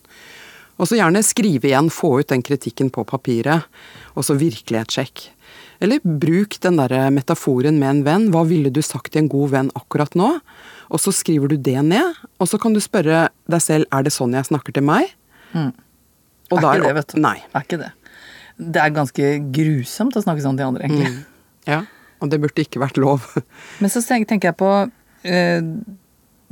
Og 0.75 0.91
så 0.91 0.99
gjerne 0.99 1.23
skrive 1.23 1.71
igjen, 1.71 1.93
få 1.95 2.17
ut 2.21 2.33
den 2.33 2.43
kritikken 2.43 2.91
på 2.91 3.05
papiret, 3.07 3.69
og 4.19 4.27
så 4.27 4.35
virkelighetssjekk. 4.39 5.29
Eller 5.83 6.03
bruk 6.05 6.59
den 6.63 6.79
derre 6.79 7.09
metaforen 7.15 7.79
med 7.81 7.91
en 7.91 8.03
venn. 8.07 8.29
Hva 8.35 8.45
ville 8.49 8.71
du 8.73 8.81
sagt 8.85 9.13
til 9.13 9.25
en 9.25 9.31
god 9.33 9.55
venn 9.55 9.73
akkurat 9.79 10.15
nå? 10.19 10.31
Og 10.93 11.01
så 11.03 11.15
skriver 11.15 11.51
du 11.51 11.57
det 11.57 11.81
ned, 11.87 12.21
og 12.39 12.51
så 12.51 12.61
kan 12.61 12.77
du 12.77 12.81
spørre 12.83 13.29
deg 13.51 13.63
selv 13.65 13.89
er 13.95 14.05
det 14.07 14.13
sånn 14.15 14.37
jeg 14.37 14.47
snakker 14.51 14.77
til 14.77 14.85
meg. 14.87 15.11
Og 15.55 16.61
er 16.61 16.79
ikke 16.79 16.87
det, 16.87 16.95
vet 17.01 17.15
du. 17.15 17.21
Nei. 17.25 17.37
Er 17.51 17.67
ikke 17.67 17.81
det. 17.81 17.91
Det 18.55 18.83
er 18.83 18.95
ganske 18.95 19.31
grusomt 19.55 20.15
å 20.15 20.23
snakke 20.23 20.45
sånn 20.45 20.61
til 20.61 20.69
andre, 20.69 20.87
egentlig. 20.87 21.25
Ja, 21.67 21.83
og 22.23 22.31
det 22.31 22.39
burde 22.43 22.63
ikke 22.63 22.83
vært 22.83 23.01
lov. 23.01 23.25
Men 23.83 23.91
så 23.93 24.03
tenker 24.05 24.51
jeg 24.51 24.57
på 24.61 24.71
eh, 25.27 25.65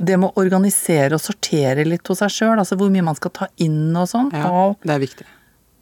det 0.03 0.17
med 0.19 0.31
å 0.31 0.41
organisere 0.43 1.15
og 1.15 1.23
sortere 1.23 1.85
litt 1.87 2.07
hos 2.09 2.23
seg 2.23 2.33
sjøl. 2.33 2.57
Altså 2.57 2.77
hvor 2.79 2.91
mye 2.93 3.05
man 3.05 3.17
skal 3.19 3.33
ta 3.35 3.47
inn 3.63 3.93
og 3.95 4.09
sånn. 4.11 4.33
Ja, 4.35 4.73
det 4.83 4.97
er 4.97 5.03
viktig. 5.05 5.27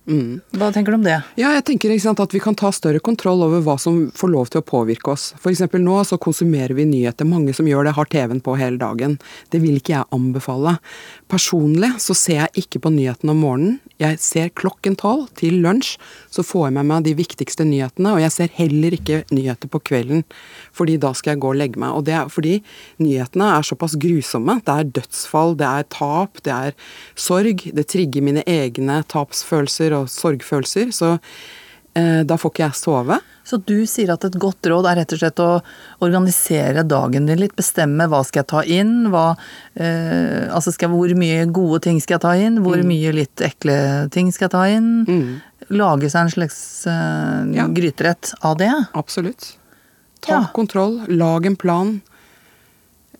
Mm. 0.09 0.39
Hva 0.57 0.71
tenker 0.73 0.95
du 0.95 0.97
om 0.97 1.03
det? 1.05 1.19
Ja, 1.37 1.51
jeg 1.53 1.61
tenker 1.67 1.93
sant, 2.01 2.19
at 2.23 2.33
vi 2.33 2.39
kan 2.41 2.55
ta 2.57 2.71
større 2.73 2.99
kontroll 3.03 3.43
over 3.45 3.61
hva 3.61 3.75
som 3.79 4.07
får 4.17 4.31
lov 4.33 4.49
til 4.49 4.63
å 4.63 4.65
påvirke 4.65 5.13
oss. 5.13 5.27
Eksempel 5.45 5.83
nå 5.83 5.99
så 6.07 6.17
konsumerer 6.21 6.73
vi 6.77 6.87
nyheter. 6.89 7.27
Mange 7.29 7.53
som 7.53 7.69
gjør 7.69 7.85
det, 7.85 7.93
har 7.97 8.09
TV-en 8.09 8.41
på 8.41 8.55
hele 8.57 8.81
dagen. 8.81 9.19
Det 9.53 9.61
vil 9.61 9.77
ikke 9.77 9.93
jeg 9.93 10.09
anbefale. 10.15 10.77
Personlig 11.29 11.93
så 12.01 12.15
ser 12.17 12.39
jeg 12.39 12.65
ikke 12.65 12.81
på 12.81 12.93
nyhetene 12.95 13.35
om 13.35 13.43
morgenen. 13.45 13.77
Jeg 14.01 14.17
ser 14.23 14.49
klokken 14.57 14.95
tolv 14.97 15.27
til 15.37 15.59
lunsj, 15.61 15.93
så 16.33 16.41
får 16.41 16.67
jeg 16.67 16.75
med 16.79 16.89
meg 16.89 17.05
de 17.05 17.13
viktigste 17.19 17.67
nyhetene. 17.69 18.15
Og 18.15 18.23
jeg 18.23 18.33
ser 18.33 18.55
heller 18.57 18.97
ikke 18.97 19.21
nyheter 19.29 19.69
på 19.69 19.83
kvelden, 19.91 20.25
fordi 20.73 20.97
da 21.01 21.13
skal 21.17 21.35
jeg 21.35 21.43
gå 21.45 21.53
og 21.53 21.61
legge 21.61 21.81
meg. 21.81 21.93
Og 21.93 22.07
det 22.09 22.17
er 22.17 22.33
fordi 22.33 22.55
nyhetene 23.03 23.51
er 23.59 23.69
såpass 23.69 23.99
grusomme. 24.01 24.57
Det 24.65 24.73
er 24.79 24.91
dødsfall, 24.97 25.55
det 25.61 25.69
er 25.69 25.87
tap, 25.93 26.41
det 26.41 26.57
er 26.57 26.75
sorg. 27.13 27.67
Det 27.69 27.85
trigger 27.91 28.25
mine 28.25 28.45
egne 28.49 29.03
tapsfølelser 29.11 29.90
og 29.97 30.07
sorgfølelser. 30.11 30.91
Så 30.95 31.17
eh, 31.95 32.21
da 32.23 32.37
får 32.39 32.51
ikke 32.53 32.65
jeg 32.67 32.79
sove. 32.79 33.19
Så 33.43 33.57
du 33.65 33.85
sier 33.89 34.11
at 34.13 34.23
et 34.27 34.35
godt 34.39 34.67
råd 34.69 34.85
er 34.87 34.99
rett 35.01 35.13
og 35.15 35.19
slett 35.19 35.39
å 35.41 35.47
organisere 36.05 36.83
dagen 36.87 37.25
din 37.27 37.39
litt. 37.41 37.55
Bestemme 37.57 38.05
hva 38.07 38.21
skal 38.23 38.43
jeg 38.43 38.49
ta 38.51 38.61
inn, 38.63 39.09
hva, 39.11 39.31
eh, 39.75 40.45
altså 40.53 40.71
skal, 40.75 40.93
hvor 40.93 41.09
mye 41.17 41.47
gode 41.51 41.81
ting 41.87 41.97
skal 41.99 42.19
jeg 42.19 42.23
ta 42.27 42.35
inn, 42.37 42.59
hvor 42.63 42.83
mye 42.85 43.11
litt 43.17 43.41
ekle 43.43 43.77
ting 44.13 44.29
skal 44.31 44.45
jeg 44.47 44.53
ta 44.55 44.65
inn. 44.69 45.41
Lage 45.71 46.09
seg 46.11 46.21
en 46.27 46.33
slags 46.35 46.59
eh, 46.87 47.41
Ja. 47.57 47.65
gryterett 47.67 48.33
av 48.45 48.57
det. 48.61 48.71
Absolutt. 48.93 49.55
Ta 50.21 50.31
Ja. 50.37 50.43
kontroll, 50.53 51.01
lag 51.09 51.45
en 51.49 51.55
plan. 51.57 52.01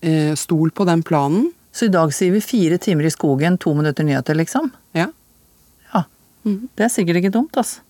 Eh, 0.01 0.33
stol 0.35 0.69
på 0.71 0.85
den 0.85 1.01
planen. 1.03 1.51
Så 1.73 1.85
i 1.85 1.93
dag 1.93 2.11
sier 2.13 2.31
vi 2.33 2.41
fire 2.41 2.77
timer 2.77 3.05
i 3.05 3.11
skogen, 3.13 3.57
to 3.57 3.73
minutter 3.73 4.03
nyheter, 4.03 4.35
liksom. 4.35 4.71
Ja. 4.93 5.07
Ja. 6.45 6.57
Det 6.75 6.85
er 6.87 6.93
sikkert 6.93 7.21
ikke 7.21 7.31
dumt, 7.33 7.57
altså. 7.57 7.81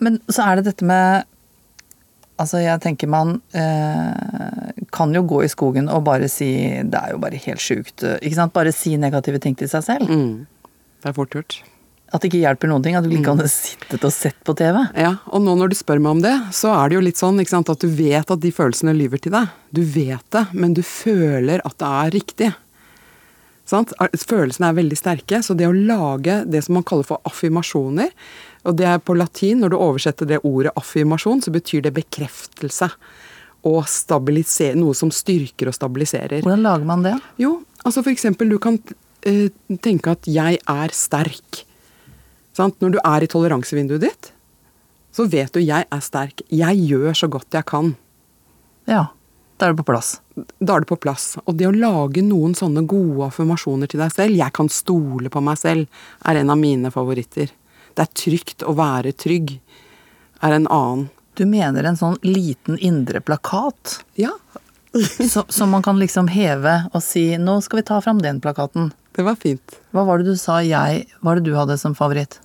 Men 0.00 0.20
så 0.30 0.44
er 0.46 0.56
det 0.60 0.68
dette 0.72 0.86
med 0.86 1.24
Altså, 2.38 2.60
jeg 2.62 2.78
tenker 2.84 3.08
man 3.10 3.40
eh, 3.50 4.84
kan 4.94 5.10
jo 5.10 5.24
gå 5.26 5.40
i 5.42 5.48
skogen 5.50 5.88
og 5.90 6.04
bare 6.06 6.28
si 6.30 6.46
Det 6.86 6.94
er 7.00 7.16
jo 7.16 7.18
bare 7.18 7.40
helt 7.42 7.58
sjukt. 7.58 8.04
eh, 8.06 8.20
Ikke 8.22 8.38
sant? 8.38 8.52
Bare 8.54 8.70
si 8.70 8.92
negative 8.96 9.40
ting 9.42 9.56
til 9.58 9.66
seg 9.66 9.82
selv. 9.82 10.06
Mm. 10.06 10.44
Det 11.02 11.10
er 11.10 11.16
fort 11.16 11.34
gjort. 11.34 11.56
At 12.14 12.22
det 12.22 12.30
ikke 12.30 12.44
hjelper 12.44 12.70
noen 12.70 12.84
ting. 12.86 12.94
At 12.94 13.04
du 13.04 13.10
ikke 13.10 13.34
hadde 13.34 13.50
sittet 13.50 14.06
og 14.06 14.14
sett 14.14 14.38
på 14.46 14.54
TV. 14.56 14.78
Ja, 14.96 15.16
og 15.34 15.42
nå 15.42 15.56
når 15.58 15.74
du 15.74 15.76
spør 15.80 15.98
meg 16.00 16.14
om 16.14 16.22
det, 16.22 16.36
så 16.54 16.70
er 16.78 16.88
det 16.88 16.96
jo 17.00 17.02
litt 17.08 17.18
sånn 17.18 17.42
sant, 17.50 17.68
at 17.74 17.82
du 17.82 17.90
vet 17.90 18.30
at 18.30 18.40
de 18.46 18.54
følelsene 18.54 18.94
lyver 18.96 19.18
til 19.20 19.34
deg. 19.34 19.50
Du 19.74 19.82
vet 19.82 20.22
det, 20.30 20.46
men 20.54 20.78
du 20.78 20.80
føler 20.86 21.58
at 21.66 21.74
det 21.82 21.90
er 21.90 22.14
riktig. 22.14 22.52
Sant? 23.68 23.92
Følelsene 24.00 24.70
er 24.70 24.76
veldig 24.78 24.96
sterke, 24.96 25.42
så 25.44 25.56
det 25.56 25.68
å 25.68 25.74
lage 25.76 26.40
det 26.48 26.62
som 26.64 26.78
man 26.78 26.86
kaller 26.88 27.04
for 27.04 27.20
affirmasjoner, 27.28 28.14
og 28.68 28.78
det 28.78 28.86
er 28.88 29.02
på 29.02 29.16
latin, 29.16 29.60
når 29.62 29.72
du 29.72 29.76
oversetter 29.78 30.28
det 30.28 30.40
ordet 30.46 30.72
affirmasjon, 30.78 31.42
så 31.44 31.52
betyr 31.54 31.84
det 31.84 31.92
bekreftelse. 31.98 32.88
Og 33.68 33.82
noe 34.78 34.96
som 34.96 35.12
styrker 35.12 35.68
og 35.68 35.76
stabiliserer. 35.76 36.40
Hvordan 36.46 36.64
lager 36.64 36.88
man 36.88 37.04
det? 37.04 37.14
Jo, 37.42 37.58
altså 37.84 38.04
for 38.04 38.14
eksempel 38.14 38.48
du 38.48 38.58
kan 38.62 38.78
eh, 39.26 39.50
tenke 39.82 40.16
at 40.16 40.24
'jeg 40.24 40.60
er 40.64 40.88
sterk'. 40.94 41.64
Sant? 42.54 42.80
Når 42.80 42.90
du 42.96 42.98
er 43.04 43.22
i 43.22 43.30
toleransevinduet 43.30 44.00
ditt, 44.00 44.32
så 45.12 45.28
vet 45.28 45.52
du 45.52 45.60
'jeg 45.60 45.84
er 45.90 46.00
sterk'. 46.00 46.42
Jeg 46.48 46.88
gjør 46.88 47.12
så 47.12 47.28
godt 47.28 47.52
jeg 47.52 47.66
kan. 47.66 47.96
Ja. 48.86 49.08
Da 49.58 49.66
er 49.66 49.72
det 49.74 49.80
på 49.82 49.88
plass. 49.90 50.20
Da 50.62 50.76
er 50.76 50.80
det 50.84 50.88
på 50.88 50.96
plass. 51.02 51.32
Og 51.44 51.56
det 51.58 51.66
å 51.66 51.74
lage 51.74 52.22
noen 52.22 52.54
sånne 52.54 52.84
gode 52.86 53.26
affirmasjoner 53.26 53.88
til 53.90 53.98
deg 54.00 54.12
selv 54.14 54.36
'Jeg 54.36 54.52
kan 54.52 54.68
stole 54.68 55.28
på 55.28 55.42
meg 55.42 55.56
selv', 55.58 55.88
er 56.24 56.36
en 56.36 56.50
av 56.50 56.58
mine 56.58 56.90
favoritter. 56.94 57.50
Det 57.96 58.02
er 58.06 58.14
trygt 58.14 58.62
å 58.62 58.74
være 58.76 59.12
trygg, 59.12 59.58
er 60.42 60.52
en 60.52 60.66
annen. 60.68 61.08
Du 61.34 61.44
mener 61.46 61.84
en 61.84 61.96
sånn 61.96 62.18
liten 62.22 62.78
indre 62.78 63.20
plakat 63.20 64.02
Ja, 64.16 64.30
så- 64.94 65.50
som 65.50 65.70
man 65.70 65.82
kan 65.82 65.98
liksom 65.98 66.28
heve 66.28 66.88
og 66.94 67.02
si 67.02 67.36
'nå 67.36 67.60
skal 67.62 67.78
vi 67.78 67.82
ta 67.82 68.00
fram 68.00 68.18
den 68.22 68.40
plakaten'. 68.40 68.92
det 69.14 69.24
var 69.24 69.34
fint. 69.34 69.80
Hva 69.92 70.06
var 70.06 70.18
det 70.18 70.26
du 70.26 70.36
sa 70.36 70.60
jeg 70.60 71.06
Hva 71.20 71.24
var 71.24 71.34
det 71.36 71.44
du 71.44 71.54
hadde 71.54 71.76
som 71.78 71.94
favoritt? 71.94 72.38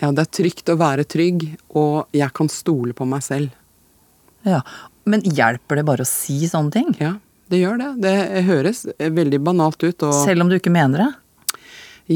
Ja, 0.00 0.10
det 0.10 0.18
er 0.18 0.42
trygt 0.42 0.64
å 0.68 0.76
være 0.76 1.04
trygg, 1.06 1.56
og 1.74 2.06
jeg 2.12 2.32
kan 2.34 2.48
stole 2.48 2.92
på 2.92 3.06
meg 3.06 3.22
selv. 3.22 3.50
Ja. 4.44 4.60
Men 5.06 5.22
hjelper 5.22 5.80
det 5.80 5.86
bare 5.86 6.04
å 6.04 6.08
si 6.08 6.40
sånne 6.50 6.74
ting? 6.74 6.90
Ja, 6.98 7.14
det 7.52 7.62
gjør 7.62 7.78
det. 7.82 7.90
Det 8.02 8.42
høres 8.48 8.84
veldig 8.98 9.40
banalt 9.46 9.82
ut. 9.86 10.02
Og 10.08 10.18
Selv 10.26 10.44
om 10.44 10.50
du 10.50 10.58
ikke 10.58 10.74
mener 10.74 11.04
det? 11.04 11.10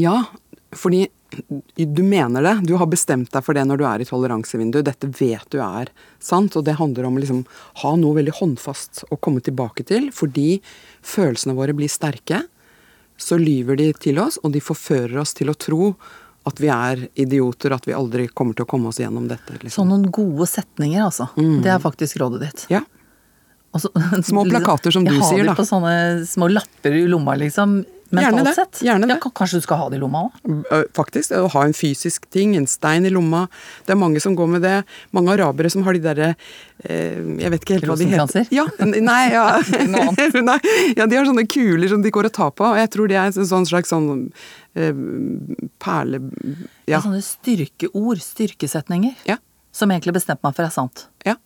Ja, 0.01 0.17
fordi 0.75 1.05
du 1.75 2.03
mener 2.03 2.43
det. 2.43 2.53
Du 2.67 2.75
har 2.79 2.89
bestemt 2.91 3.31
deg 3.31 3.43
for 3.45 3.55
det 3.55 3.63
når 3.67 3.79
du 3.79 3.85
er 3.87 4.03
i 4.03 4.07
toleransevinduet. 4.07 4.87
Dette 4.87 5.07
vet 5.15 5.47
du 5.53 5.61
er 5.63 5.91
sant, 6.19 6.55
og 6.59 6.65
det 6.67 6.75
handler 6.79 7.07
om 7.07 7.15
å 7.15 7.23
liksom 7.23 7.43
ha 7.83 7.93
noe 7.99 8.17
veldig 8.19 8.35
håndfast 8.41 9.05
å 9.11 9.19
komme 9.23 9.43
tilbake 9.43 9.85
til. 9.87 10.09
Fordi 10.15 10.59
følelsene 10.99 11.55
våre 11.55 11.75
blir 11.77 11.91
sterke, 11.91 12.43
så 13.21 13.37
lyver 13.39 13.77
de 13.79 13.91
til 14.01 14.19
oss, 14.19 14.39
og 14.43 14.51
de 14.55 14.63
forfører 14.63 15.19
oss 15.21 15.35
til 15.37 15.51
å 15.51 15.55
tro 15.55 15.93
at 16.45 16.57
vi 16.61 16.67
er 16.73 17.03
idioter, 17.21 17.73
at 17.75 17.85
vi 17.85 17.93
aldri 17.93 18.27
kommer 18.33 18.55
til 18.57 18.65
å 18.65 18.69
komme 18.69 18.87
oss 18.89 18.97
gjennom 18.97 19.27
dette. 19.29 19.53
Så 19.59 19.63
Liksom. 19.63 19.87
noen 19.91 20.07
gode 20.11 20.47
setninger, 20.49 21.03
altså. 21.05 21.27
Det 21.35 21.69
er 21.69 21.79
faktisk 21.79 22.17
rådet 22.17 22.39
ditt. 22.47 22.65
Ja. 22.69 22.81
Så- 23.77 23.91
Små 24.25 24.43
plakater, 24.49 24.91
som 24.91 25.03
du 25.07 25.11
sier, 25.21 25.21
da. 25.21 25.27
Jeg 25.37 25.45
har 25.47 25.55
det 25.55 25.61
på 25.61 25.67
sånne 25.69 26.25
små 26.27 26.49
lapper 26.51 26.91
i 26.97 27.05
lomma, 27.07 27.35
liksom. 27.37 27.85
Gjerne 28.11 28.41
Mentalt 28.41 28.47
det, 28.47 28.53
sett. 28.55 28.81
gjerne 28.83 29.07
det. 29.07 29.15
Ja, 29.23 29.29
kanskje 29.35 29.61
du 29.61 29.63
skal 29.63 29.79
ha 29.79 29.85
det 29.91 29.95
i 29.95 30.01
lomma 30.01 30.25
òg? 30.27 30.87
Faktisk. 30.97 31.31
Å 31.31 31.47
ha 31.53 31.63
en 31.63 31.75
fysisk 31.75 32.25
ting, 32.33 32.57
en 32.59 32.67
stein 32.67 33.07
i 33.07 33.11
lomma. 33.13 33.45
Det 33.87 33.95
er 33.95 33.99
mange 34.01 34.19
som 34.23 34.35
går 34.35 34.49
med 34.51 34.65
det. 34.65 34.73
Mange 35.15 35.31
arabere 35.37 35.71
som 35.71 35.85
har 35.87 35.95
de 35.95 36.01
derre 36.03 36.27
eh, 36.33 37.21
Jeg 37.39 37.53
vet 37.53 37.63
ikke 37.63 37.77
helt 37.77 37.87
hva 37.87 37.95
de 37.95 38.09
heter. 38.09 38.19
Rosenkranser? 38.19 38.49
Ja, 38.51 38.65
nei, 39.07 39.21
ja. 39.31 39.45
Noe 39.93 40.43
nei, 40.51 40.57
ja, 40.97 41.07
de 41.07 41.19
har 41.19 41.29
sånne 41.29 41.47
kuler 41.47 41.91
som 41.91 42.03
de 42.03 42.11
går 42.11 42.27
og 42.31 42.35
tar 42.35 42.51
på, 42.57 42.67
og 42.67 42.81
jeg 42.81 42.91
tror 42.95 43.11
det 43.11 43.19
er 43.21 43.31
en 43.31 43.51
sånn 43.53 43.69
slags 43.69 43.93
sånn 43.95 44.09
eh, 44.75 44.91
perle... 45.81 46.19
Ja. 46.91 46.99
Sånne 46.99 47.23
styrkeord, 47.23 48.19
styrkesetninger, 48.25 49.15
ja. 49.29 49.39
som 49.71 49.93
egentlig 49.95 50.17
bestemte 50.19 50.43
meg 50.43 50.59
for 50.59 50.67
er 50.67 50.75
sant. 50.75 51.07
ja. 51.27 51.37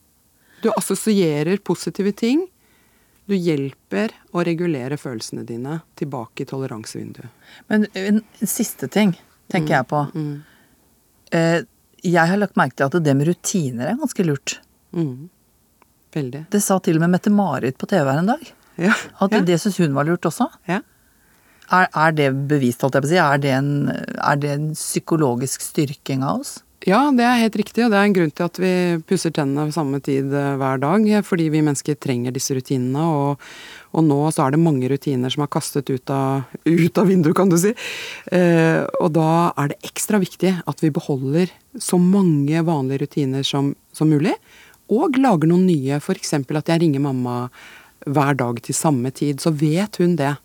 Du 0.63 0.71
assosierer 0.73 1.59
positive 1.61 2.09
ting. 2.17 2.47
Du 3.27 3.33
hjelper 3.35 4.11
å 4.37 4.43
regulere 4.45 4.97
følelsene 5.01 5.45
dine 5.49 5.79
tilbake 5.97 6.43
i 6.43 6.49
toleransevinduet. 6.49 7.29
Men 7.71 7.87
en 7.97 8.19
siste 8.45 8.87
ting 8.93 9.15
tenker 9.51 9.73
Mm, 9.73 9.77
jeg 9.77 9.87
på. 9.89 10.01
Eh, 11.31 11.61
Jeg 12.05 12.29
har 12.29 12.37
lagt 12.37 12.55
merke 12.55 12.75
til 12.77 12.85
at 12.85 13.03
det 13.03 13.15
med 13.17 13.27
rutiner 13.27 13.87
er 13.89 13.95
ganske 13.97 14.25
lurt. 14.27 14.59
Mm. 14.93 15.29
Veldig. 16.13 16.43
Det 16.53 16.61
sa 16.61 16.77
til 16.79 16.95
og 16.99 17.01
med 17.01 17.15
Mette-Marit 17.15 17.77
på 17.81 17.87
TV 17.89 18.05
her 18.11 18.19
en 18.21 18.29
dag. 18.29 18.43
Ja. 18.77 18.93
At 19.19 19.31
ja. 19.33 19.41
det 19.41 19.57
syns 19.61 19.79
hun 19.81 19.95
var 19.95 20.05
lurt 20.05 20.21
også. 20.29 20.49
ja. 20.67 20.81
Er, 21.73 21.87
er 21.97 22.11
det 22.13 22.27
bevist, 22.47 22.83
holdt 22.85 22.93
jeg 22.93 23.01
på 23.01 23.07
å 23.07 23.09
si? 23.09 23.17
Er 23.17 23.39
det, 23.41 23.49
en, 23.57 23.89
er 24.21 24.35
det 24.37 24.49
en 24.53 24.67
psykologisk 24.77 25.63
styrking 25.65 26.21
av 26.21 26.43
oss? 26.43 26.59
Ja, 26.85 26.99
det 27.09 27.23
er 27.25 27.39
helt 27.41 27.55
riktig, 27.57 27.81
og 27.81 27.89
det 27.89 27.97
er 27.97 28.05
en 28.05 28.13
grunn 28.13 28.29
til 28.29 28.45
at 28.45 28.59
vi 28.61 28.71
pusser 29.09 29.31
tennene 29.33 29.63
ved 29.65 29.73
samme 29.73 29.97
tid 30.05 30.29
eh, 30.29 30.51
hver 30.61 30.77
dag. 30.83 31.07
Fordi 31.25 31.47
vi 31.49 31.63
mennesker 31.65 31.97
trenger 31.97 32.35
disse 32.35 32.53
rutinene, 32.53 33.01
og, 33.01 33.47
og 33.97 34.05
nå 34.05 34.19
så 34.29 34.43
er 34.45 34.53
det 34.53 34.61
mange 34.61 34.91
rutiner 34.91 35.33
som 35.33 35.41
er 35.41 35.49
kastet 35.55 35.89
ut 35.89 36.13
av, 36.13 36.43
ut 36.61 37.01
av 37.01 37.09
vinduet, 37.09 37.33
kan 37.39 37.49
du 37.49 37.57
si. 37.57 37.71
Eh, 38.29 38.83
og 38.99 39.15
da 39.17 39.31
er 39.63 39.71
det 39.73 39.79
ekstra 39.89 40.19
viktig 40.21 40.51
at 40.61 40.85
vi 40.85 40.91
beholder 40.93 41.49
så 41.81 41.97
mange 41.97 42.61
vanlige 42.69 43.07
rutiner 43.07 43.47
som, 43.49 43.73
som 43.89 44.13
mulig, 44.13 44.35
og 44.93 45.17
lager 45.17 45.49
noen 45.49 45.65
nye. 45.65 45.97
F.eks. 45.97 46.37
at 46.37 46.69
jeg 46.69 46.83
ringer 46.85 47.01
mamma 47.01 47.47
hver 48.05 48.37
dag 48.37 48.61
til 48.61 48.77
samme 48.77 49.09
tid, 49.09 49.41
så 49.41 49.49
vet 49.49 49.97
hun 49.97 50.13
det. 50.21 50.35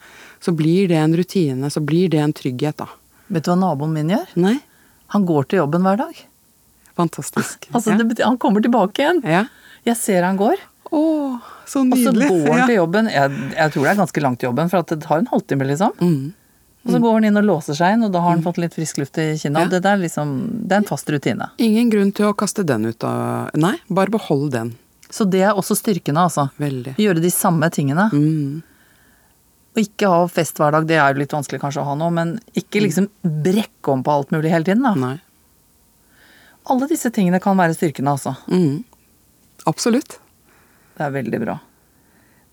Så 0.41 0.57
blir 0.57 0.89
det 0.89 0.97
en 1.03 1.21
rutine, 1.21 1.69
så 1.69 1.85
blir 1.85 2.09
det 2.09 2.25
en 2.25 2.33
trygghet, 2.33 2.81
da. 2.81 2.89
Vet 3.29 3.45
du 3.45 3.53
hva 3.53 3.61
naboen 3.61 3.93
min 3.93 4.17
gjør? 4.17 4.37
Nei? 4.41 4.57
Han 5.13 5.29
går 5.29 5.51
til 5.51 5.61
jobben 5.61 5.85
hver 5.85 6.01
dag. 6.01 6.27
Fantastisk. 6.99 7.69
Altså, 7.75 7.95
ja. 7.95 8.05
betyr, 8.05 8.25
han 8.27 8.39
kommer 8.39 8.63
tilbake 8.65 9.03
igjen. 9.05 9.23
ja. 9.25 9.47
Jeg 9.87 9.97
ser 9.97 10.23
han 10.27 10.37
går, 10.37 10.59
Å, 10.93 10.99
så 11.65 11.81
nydelig. 11.87 12.27
og 12.29 12.35
så 12.43 12.45
går 12.45 12.59
han 12.59 12.67
til 12.71 12.77
jobben. 12.77 13.07
Jeg, 13.09 13.31
jeg 13.57 13.73
tror 13.73 13.87
det 13.87 13.91
er 13.95 13.99
ganske 14.03 14.23
langt 14.27 14.41
til 14.43 14.49
jobben, 14.51 14.69
for 14.69 14.85
det 14.91 14.99
tar 15.07 15.23
en 15.23 15.29
halvtime, 15.31 15.65
liksom. 15.71 15.95
Mm. 16.05 16.35
Og 16.85 16.93
så 16.93 16.99
går 17.01 17.15
han 17.17 17.27
inn 17.29 17.37
og 17.41 17.45
låser 17.49 17.77
seg 17.79 17.95
inn, 17.97 18.05
og 18.05 18.13
da 18.13 18.21
har 18.25 18.35
han 18.35 18.43
fått 18.45 18.61
litt 18.61 18.77
frisk 18.77 19.01
luft 19.01 19.17
i 19.21 19.27
kinna. 19.41 19.63
Ja. 19.65 19.71
Det, 19.73 19.81
der 19.85 19.97
liksom, 20.01 20.35
det 20.69 20.77
er 20.77 20.83
en 20.83 20.89
fast 20.89 21.09
rutine. 21.13 21.49
Ingen 21.61 21.89
grunn 21.93 22.13
til 22.17 22.29
å 22.29 22.35
kaste 22.37 22.65
den 22.69 22.85
ut 22.89 23.05
av 23.09 23.51
Nei, 23.61 23.75
bare 23.89 24.13
behold 24.13 24.51
den. 24.55 24.75
Så 25.13 25.25
det 25.29 25.41
er 25.49 25.57
også 25.57 25.77
styrkene, 25.81 26.27
altså. 26.29 26.47
Veldig. 26.61 26.95
Gjøre 27.01 27.21
de 27.25 27.33
samme 27.35 27.69
tingene. 27.73 28.11
Mm. 28.13 28.61
Og 29.77 29.81
ikke 29.85 30.09
ha 30.11 30.21
fest 30.33 30.59
hver 30.61 30.73
dag, 30.77 30.87
det 30.89 30.97
er 31.01 31.13
jo 31.15 31.23
litt 31.23 31.33
vanskelig 31.37 31.61
kanskje 31.63 31.83
å 31.85 31.89
ha 31.89 31.97
nå, 31.99 32.09
men 32.17 32.37
ikke 32.59 32.83
liksom 32.85 33.09
brekke 33.25 33.93
om 33.93 34.05
på 34.07 34.15
alt 34.17 34.33
mulig 34.35 34.53
hele 34.53 34.67
tiden, 34.67 34.85
da. 34.85 34.95
Nei. 34.99 35.17
Alle 36.65 36.89
disse 36.91 37.11
tingene 37.11 37.41
kan 37.41 37.57
være 37.59 37.75
styrkene, 37.75 38.13
altså. 38.13 38.35
Mm. 38.51 38.85
Absolutt. 39.71 40.19
Det 40.97 41.07
er 41.07 41.13
veldig 41.15 41.41
bra. 41.41 41.59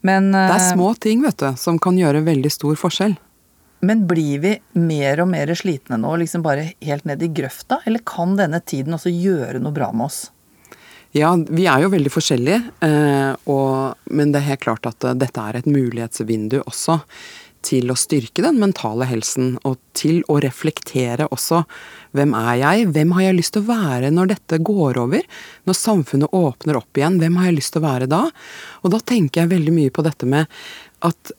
Men, 0.08 0.32
Det 0.32 0.44
er 0.46 0.60
eh, 0.62 0.74
små 0.74 0.94
ting, 0.96 1.24
vet 1.26 1.38
du, 1.42 1.50
som 1.60 1.80
kan 1.80 1.98
gjøre 2.00 2.24
veldig 2.26 2.52
stor 2.54 2.76
forskjell. 2.80 3.18
men 3.80 4.08
blir 4.08 4.40
vi 4.40 4.52
mer 4.74 5.20
og 5.22 5.28
mer 5.30 5.52
slitne 5.54 6.00
nå, 6.02 6.16
liksom 6.18 6.42
bare 6.42 6.72
helt 6.82 7.06
ned 7.06 7.22
i 7.22 7.28
grøfta? 7.28 7.82
Eller 7.86 8.02
kan 8.06 8.36
denne 8.38 8.60
tiden 8.60 8.94
også 8.94 9.12
gjøre 9.14 9.60
noe 9.60 9.72
bra 9.72 9.92
med 9.92 10.08
oss? 10.08 10.32
Ja, 11.12 11.36
vi 11.36 11.66
er 11.70 11.84
jo 11.84 11.92
veldig 11.94 12.12
forskjellige, 12.12 12.62
eh, 12.84 13.36
og, 13.46 13.96
men 14.12 14.32
det 14.34 14.42
er 14.42 14.50
helt 14.52 14.64
klart 14.66 14.90
at 14.90 15.04
eh, 15.08 15.16
dette 15.16 15.44
er 15.44 15.60
et 15.60 15.70
mulighetsvindu 15.70 16.60
også 16.64 17.00
til 17.68 17.92
å 17.92 17.98
styrke 18.00 18.44
den 18.46 18.60
mentale 18.62 19.08
helsen, 19.10 19.56
og 19.68 19.78
til 19.98 20.22
å 20.32 20.40
reflektere 20.44 21.28
også. 21.34 21.64
Hvem 22.18 22.36
er 22.38 22.54
jeg? 22.62 22.86
Hvem 22.96 23.16
har 23.18 23.28
jeg 23.28 23.40
lyst 23.40 23.56
til 23.58 23.66
å 23.66 23.72
være 23.72 24.12
når 24.14 24.32
dette 24.34 24.62
går 24.72 25.02
over? 25.02 25.26
Når 25.68 25.80
samfunnet 25.82 26.38
åpner 26.38 26.80
opp 26.80 27.00
igjen, 27.00 27.20
hvem 27.22 27.40
har 27.40 27.50
jeg 27.50 27.60
lyst 27.60 27.76
til 27.76 27.84
å 27.84 27.88
være 27.88 28.12
da? 28.12 28.24
Og 28.84 28.94
da 28.96 29.02
tenker 29.04 29.44
jeg 29.44 29.54
veldig 29.56 29.76
mye 29.76 29.94
på 29.94 30.06
dette 30.08 30.30
med 30.30 30.48
at 31.08 31.36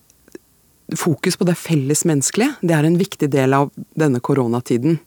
fokus 0.96 1.36
på 1.36 1.44
det 1.44 1.58
felles 1.60 2.04
menneskelige, 2.08 2.54
det 2.64 2.72
er 2.76 2.86
en 2.88 2.96
viktig 3.00 3.28
del 3.32 3.56
av 3.56 3.72
denne 3.98 4.22
koronatiden. 4.24 4.98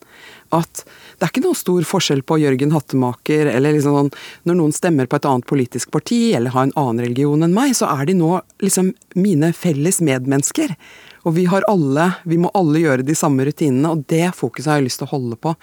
At 0.52 0.84
det 0.84 1.26
er 1.26 1.32
ikke 1.32 1.44
noe 1.46 1.58
stor 1.58 1.86
forskjell 1.88 2.24
på 2.28 2.38
Jørgen 2.42 2.74
Hattemaker, 2.76 3.48
eller 3.54 3.76
liksom 3.76 3.96
sånn 3.96 4.12
Når 4.50 4.58
noen 4.60 4.76
stemmer 4.76 5.08
på 5.08 5.20
et 5.20 5.28
annet 5.30 5.48
politisk 5.48 5.92
parti, 5.94 6.34
eller 6.36 6.54
har 6.56 6.68
en 6.68 6.76
annen 6.80 7.06
religion 7.06 7.46
enn 7.46 7.56
meg, 7.56 7.76
så 7.78 7.90
er 7.94 8.10
de 8.10 8.18
nå 8.20 8.34
liksom 8.64 8.92
mine 9.16 9.52
felles 9.56 10.02
medmennesker. 10.04 10.76
Og 11.24 11.36
vi 11.38 11.46
har 11.52 11.66
alle 11.70 12.12
Vi 12.28 12.40
må 12.42 12.52
alle 12.58 12.82
gjøre 12.84 13.08
de 13.08 13.16
samme 13.18 13.46
rutinene, 13.48 13.94
og 13.94 14.06
det 14.12 14.32
fokuset 14.38 14.74
har 14.74 14.82
jeg 14.82 14.90
lyst 14.90 15.04
til 15.04 15.10
å 15.10 15.16
holde 15.16 15.40
på. 15.40 15.56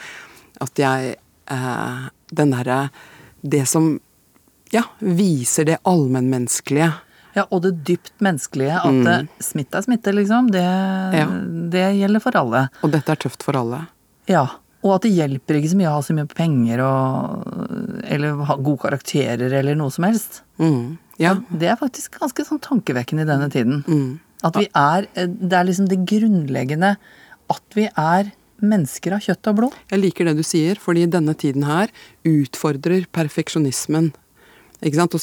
At 0.65 0.81
jeg 0.81 1.17
eh, 1.17 2.07
Den 2.31 2.55
derre 2.55 2.89
Det 3.43 3.65
som 3.71 3.97
ja, 4.69 4.83
viser 5.01 5.65
det 5.65 5.79
allmennmenneskelige. 5.89 6.91
Ja, 7.33 7.47
og 7.49 7.63
det 7.65 7.71
dypt 7.89 8.13
menneskelige. 8.21 8.75
At 8.77 8.97
mm. 9.07 9.29
smitte 9.41 9.81
er 9.81 9.87
smitte, 9.87 10.13
liksom. 10.13 10.51
Det, 10.53 10.65
det 11.73 11.87
gjelder 11.97 12.21
for 12.21 12.37
alle. 12.37 12.67
Og 12.85 12.93
dette 12.93 13.15
er 13.15 13.23
tøft 13.23 13.47
for 13.47 13.57
alle. 13.57 13.87
Ja. 14.29 14.45
Og 14.87 14.95
at 14.95 15.05
det 15.07 15.15
hjelper 15.17 15.59
ikke 15.59 15.73
så 15.73 15.79
mye 15.81 15.91
å 15.91 15.97
ha 15.97 16.03
så 16.07 16.15
mye 16.15 16.29
penger 16.31 16.83
og 16.85 18.03
Eller 18.07 18.39
ha 18.47 18.57
gode 18.57 18.83
karakterer 18.85 19.53
eller 19.61 19.79
noe 19.79 19.91
som 19.95 20.07
helst. 20.07 20.43
Mm. 20.63 20.99
Ja. 21.19 21.35
Det 21.51 21.71
er 21.71 21.81
faktisk 21.81 22.21
ganske 22.21 22.47
sånn 22.47 22.63
tankevekkende 22.63 23.27
i 23.27 23.31
denne 23.31 23.49
tiden. 23.51 23.83
Mm. 23.89 24.21
At 24.47 24.59
vi 24.59 24.69
er 24.71 25.09
Det 25.15 25.55
er 25.55 25.67
liksom 25.67 25.89
det 25.91 26.05
grunnleggende 26.07 26.97
at 27.49 27.75
vi 27.75 27.89
er 27.89 28.31
mennesker 28.61 29.15
av 29.17 29.23
kjøtt 29.25 29.49
og 29.51 29.59
blod. 29.59 29.77
Jeg 29.89 30.03
liker 30.03 30.29
det 30.29 30.39
du 30.39 30.45
sier, 30.45 30.79
fordi 30.83 31.07
denne 31.11 31.35
tiden 31.39 31.65
her 31.65 31.93
utfordrer 32.29 33.07
perfeksjonismen. 33.15 34.11
Ikke 34.83 34.99
sant? 35.01 35.17
Og 35.17 35.23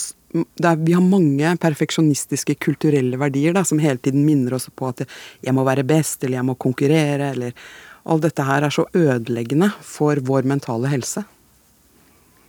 er, 0.64 0.80
vi 0.82 0.96
har 0.96 1.04
mange 1.04 1.52
perfeksjonistiske 1.62 2.58
kulturelle 2.64 3.20
verdier 3.20 3.56
da, 3.56 3.66
som 3.68 3.82
hele 3.84 4.02
tiden 4.02 4.26
minner 4.28 4.58
oss 4.58 4.68
på 4.74 4.90
at 4.90 5.06
jeg 5.06 5.56
må 5.56 5.68
være 5.68 5.86
best, 5.88 6.24
eller 6.24 6.40
jeg 6.40 6.48
må 6.48 6.58
konkurrere, 6.60 7.32
eller 7.36 7.54
Alt 8.06 8.26
dette 8.28 8.46
her 8.46 8.66
er 8.68 8.74
så 8.74 8.86
ødeleggende 8.94 9.72
for 9.82 10.20
vår 10.22 10.46
mentale 10.50 10.92
helse. 10.92 11.26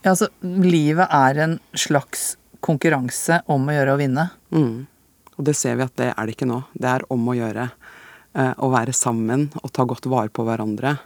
Ja, 0.02 0.12
altså, 0.12 0.28
livet 0.42 1.08
er 1.10 1.40
en 1.42 1.56
slags 1.74 2.34
konkurranse 2.64 3.40
om 3.50 3.64
å 3.66 3.74
gjøre 3.74 3.94
å 3.94 4.00
vinne. 4.00 4.28
Mm. 4.54 4.86
Og 5.36 5.48
det 5.48 5.56
ser 5.58 5.78
vi 5.78 5.86
at 5.86 5.96
det 5.98 6.10
er 6.12 6.26
det 6.26 6.36
ikke 6.36 6.48
nå. 6.48 6.60
Det 6.76 6.90
er 6.92 7.06
om 7.12 7.24
å 7.28 7.36
gjøre 7.36 7.66
eh, 7.66 8.52
å 8.52 8.70
være 8.72 8.94
sammen 8.96 9.48
og 9.62 9.72
ta 9.74 9.86
godt 9.88 10.08
vare 10.12 10.32
på 10.32 10.44
hverandre 10.46 10.96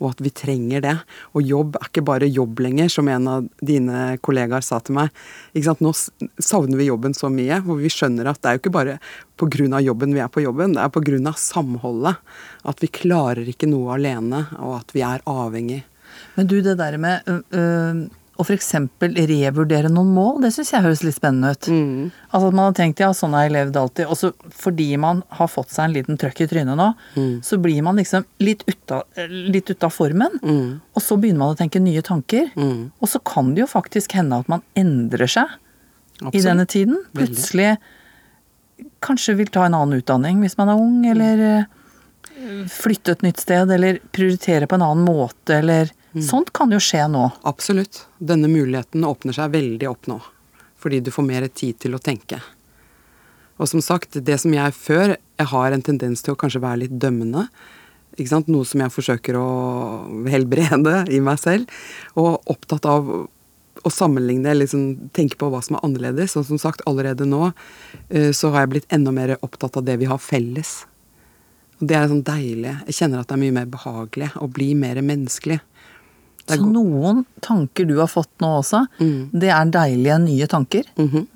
og 0.00 0.14
at 0.14 0.22
vi 0.24 0.32
trenger 0.34 0.84
det. 0.84 0.96
Og 1.36 1.44
jobb 1.44 1.76
er 1.78 1.90
ikke 1.90 2.04
bare 2.08 2.28
jobb 2.30 2.62
lenger, 2.64 2.90
som 2.92 3.08
en 3.12 3.28
av 3.30 3.48
dine 3.60 4.16
kollegaer 4.24 4.64
sa 4.64 4.80
til 4.84 4.96
meg. 4.98 5.12
Nå 5.54 5.92
savner 5.94 6.80
vi 6.80 6.88
jobben 6.88 7.16
så 7.16 7.30
mye, 7.32 7.60
og 7.66 7.82
vi 7.84 7.92
skjønner 7.92 8.30
at 8.30 8.40
det 8.40 8.50
er 8.50 8.56
jo 8.56 8.62
ikke 8.64 8.76
bare 8.78 8.98
pga. 9.40 9.80
jobben 9.80 10.14
vi 10.14 10.20
er 10.20 10.32
på 10.32 10.44
jobben, 10.44 10.74
det 10.74 10.82
er 10.82 10.88
pga. 10.88 11.32
samholdet. 11.36 12.16
At 12.64 12.80
vi 12.80 12.88
klarer 12.88 13.46
ikke 13.48 13.68
noe 13.68 13.94
alene, 13.94 14.46
og 14.58 14.80
at 14.80 14.94
vi 14.96 15.04
er 15.04 15.22
avhengig. 15.26 15.84
Men 16.34 16.46
du, 16.46 16.60
det 16.60 16.78
der 16.78 16.96
med 16.98 17.28
øh, 17.28 18.08
og 18.40 18.46
f.eks. 18.48 18.70
revurdere 19.04 19.90
noen 19.92 20.12
mål, 20.16 20.38
det 20.44 20.52
syns 20.54 20.70
jeg 20.72 20.84
høres 20.86 21.02
litt 21.04 21.18
spennende 21.18 21.52
ut. 21.52 21.68
Mm. 21.68 22.06
Altså 22.30 22.48
at 22.48 22.56
man 22.56 22.70
har 22.70 22.76
tenkt 22.78 23.02
ja, 23.02 23.10
sånn 23.16 23.36
har 23.36 23.44
jeg 23.46 23.54
levd 23.58 23.76
alltid. 23.76 24.08
Og 24.08 24.16
så 24.16 24.30
fordi 24.56 24.88
man 25.02 25.20
har 25.36 25.50
fått 25.52 25.74
seg 25.74 25.88
en 25.88 25.96
liten 25.98 26.20
trøkk 26.20 26.40
i 26.46 26.48
trynet 26.48 26.78
nå, 26.80 26.86
mm. 27.18 27.34
så 27.44 27.60
blir 27.60 27.84
man 27.84 28.00
liksom 28.00 28.24
litt 28.40 28.64
ute 28.64 29.02
av 29.84 29.92
formen. 29.92 30.40
Mm. 30.40 30.80
Og 30.96 31.04
så 31.04 31.20
begynner 31.20 31.44
man 31.44 31.52
å 31.52 31.60
tenke 31.60 31.84
nye 31.84 32.04
tanker. 32.06 32.48
Mm. 32.56 32.88
Og 32.96 33.12
så 33.12 33.20
kan 33.20 33.52
det 33.52 33.66
jo 33.66 33.70
faktisk 33.70 34.16
hende 34.16 34.40
at 34.40 34.48
man 34.52 34.64
endrer 34.78 35.28
seg 35.28 35.52
Absolutt. 36.22 36.40
i 36.40 36.44
denne 36.48 36.68
tiden. 36.70 37.04
Plutselig 37.16 37.74
kanskje 39.04 39.36
vil 39.36 39.52
ta 39.52 39.66
en 39.68 39.76
annen 39.76 40.00
utdanning 40.00 40.40
hvis 40.40 40.56
man 40.56 40.72
er 40.72 40.80
ung, 40.80 41.04
eller 41.12 41.46
øh, 41.52 42.66
flytte 42.72 43.18
et 43.18 43.28
nytt 43.28 43.44
sted, 43.44 43.68
eller 43.76 44.00
prioritere 44.16 44.68
på 44.68 44.80
en 44.80 44.88
annen 44.88 45.04
måte, 45.04 45.60
eller 45.60 45.92
Mm. 46.12 46.22
Sånt 46.26 46.52
kan 46.56 46.72
jo 46.74 46.80
skje 46.82 47.04
nå. 47.10 47.28
Absolutt. 47.46 48.04
Denne 48.18 48.50
muligheten 48.50 49.04
åpner 49.06 49.36
seg 49.36 49.52
veldig 49.54 49.90
opp 49.90 50.08
nå. 50.10 50.18
Fordi 50.80 51.02
du 51.04 51.12
får 51.14 51.26
mer 51.26 51.46
tid 51.48 51.78
til 51.82 51.94
å 51.94 52.02
tenke. 52.02 52.40
Og 53.60 53.68
som 53.68 53.82
sagt, 53.84 54.16
det 54.24 54.38
som 54.40 54.54
jeg 54.54 54.72
før 54.72 55.16
Jeg 55.40 55.48
har 55.52 55.72
en 55.72 55.82
tendens 55.84 56.20
til 56.20 56.34
å 56.34 56.36
kanskje 56.36 56.60
være 56.60 56.82
litt 56.82 56.96
dømmende. 57.00 57.46
Ikke 58.18 58.28
sant? 58.28 58.48
Noe 58.52 58.66
som 58.68 58.82
jeg 58.82 58.92
forsøker 58.92 59.38
å 59.40 59.46
helbrede 60.28 61.06
i 61.08 61.20
meg 61.24 61.38
selv. 61.40 61.70
Og 62.20 62.42
opptatt 62.50 62.84
av 62.84 63.08
å 63.80 63.92
sammenligne, 63.92 64.52
liksom 64.58 65.10
tenke 65.16 65.38
på 65.40 65.48
hva 65.48 65.62
som 65.64 65.78
er 65.78 65.86
annerledes. 65.86 66.36
Og 66.36 66.44
som 66.50 66.60
sagt, 66.60 66.84
allerede 66.90 67.24
nå 67.24 67.46
eh, 68.10 68.32
så 68.36 68.52
har 68.52 68.66
jeg 68.66 68.72
blitt 68.74 68.92
enda 68.92 69.14
mer 69.16 69.38
opptatt 69.40 69.78
av 69.80 69.86
det 69.86 69.96
vi 70.02 70.10
har 70.10 70.20
felles. 70.20 70.82
Og 71.80 71.88
det 71.88 71.96
er 71.96 72.10
sånn 72.10 72.24
deilig. 72.26 72.74
Jeg 72.90 72.98
kjenner 72.98 73.22
at 73.22 73.30
det 73.30 73.38
er 73.38 73.42
mye 73.46 73.56
mer 73.62 73.72
behagelig 73.72 74.28
å 74.36 74.50
bli 74.52 74.74
mer 74.76 75.00
menneskelig. 75.00 75.62
Så 76.58 76.66
noen 76.66 77.24
tanker 77.44 77.86
du 77.88 77.96
har 78.00 78.10
fått 78.10 78.30
nå 78.42 78.50
også, 78.60 78.84
mm. 78.98 79.30
det 79.32 79.52
er 79.54 79.74
deilige, 79.74 80.18
nye 80.24 80.46
tanker? 80.50 80.88
Mm 80.98 81.08
-hmm. 81.08 81.26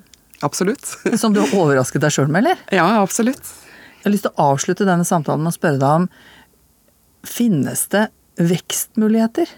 Absolutt. 0.40 0.96
som 1.20 1.32
du 1.32 1.40
har 1.40 1.54
overrasket 1.54 2.00
deg 2.00 2.12
sjøl 2.12 2.28
med, 2.28 2.44
eller? 2.44 2.58
Ja, 2.70 3.02
absolutt. 3.02 3.44
Jeg 3.98 4.04
har 4.04 4.12
lyst 4.12 4.26
til 4.26 4.34
å 4.36 4.52
avslutte 4.52 4.84
denne 4.84 5.04
samtalen 5.04 5.42
med 5.42 5.52
å 5.54 5.56
spørre 5.56 5.78
deg 5.78 5.90
om 6.02 6.08
Finnes 7.24 7.86
det 7.88 8.08
vekstmuligheter 8.36 9.48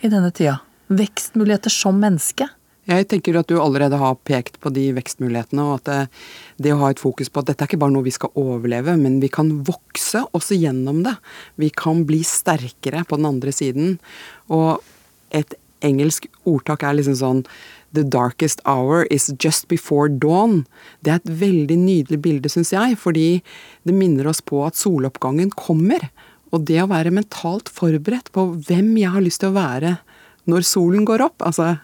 i 0.00 0.08
denne 0.08 0.30
tida? 0.30 0.60
Vekstmuligheter 0.88 1.70
som 1.70 1.98
menneske? 2.00 2.48
Jeg 2.90 3.06
tenker 3.06 3.36
at 3.38 3.46
du 3.46 3.60
allerede 3.62 3.98
har 4.00 4.16
pekt 4.26 4.56
på 4.62 4.72
de 4.74 4.88
vekstmulighetene, 4.96 5.62
og 5.62 5.76
at 5.76 5.86
det, 5.86 5.98
det, 6.66 6.72
å 6.74 6.80
ha 6.80 6.88
et 6.90 7.02
fokus 7.02 7.30
på 7.30 7.42
at 7.42 7.52
dette 7.52 7.62
er 7.62 7.70
ikke 7.70 7.78
bare 7.78 7.94
noe 7.94 8.08
vi 8.08 8.14
skal 8.14 8.32
overleve, 8.38 8.96
men 8.98 9.20
vi 9.22 9.30
kan 9.30 9.52
vokse 9.68 10.24
også 10.34 10.58
gjennom 10.58 11.04
det. 11.06 11.14
Vi 11.62 11.70
kan 11.70 12.02
bli 12.08 12.24
sterkere 12.26 13.04
på 13.06 13.20
den 13.20 13.28
andre 13.30 13.54
siden. 13.54 14.00
Og 14.50 14.82
et 15.30 15.54
engelsk 15.86 16.26
ordtak 16.42 16.82
er 16.82 16.98
liksom 16.98 17.18
sånn 17.20 17.44
The 17.92 18.02
darkest 18.08 18.62
hour 18.64 19.04
is 19.12 19.28
just 19.36 19.68
before 19.68 20.08
dawn. 20.08 20.64
Det 21.04 21.12
er 21.12 21.20
et 21.20 21.32
veldig 21.42 21.76
nydelig 21.76 22.18
bilde, 22.24 22.50
syns 22.50 22.72
jeg, 22.72 22.96
fordi 22.98 23.42
det 23.86 23.94
minner 23.94 24.30
oss 24.30 24.40
på 24.40 24.62
at 24.66 24.80
soloppgangen 24.80 25.52
kommer. 25.54 26.08
Og 26.50 26.64
det 26.66 26.80
å 26.82 26.90
være 26.90 27.14
mentalt 27.14 27.70
forberedt 27.70 28.32
på 28.34 28.48
hvem 28.66 28.94
jeg 28.98 29.12
har 29.12 29.22
lyst 29.22 29.44
til 29.44 29.52
å 29.52 29.58
være 29.60 29.96
når 30.50 30.66
solen 30.66 31.04
går 31.06 31.22
opp, 31.28 31.44
altså 31.44 31.76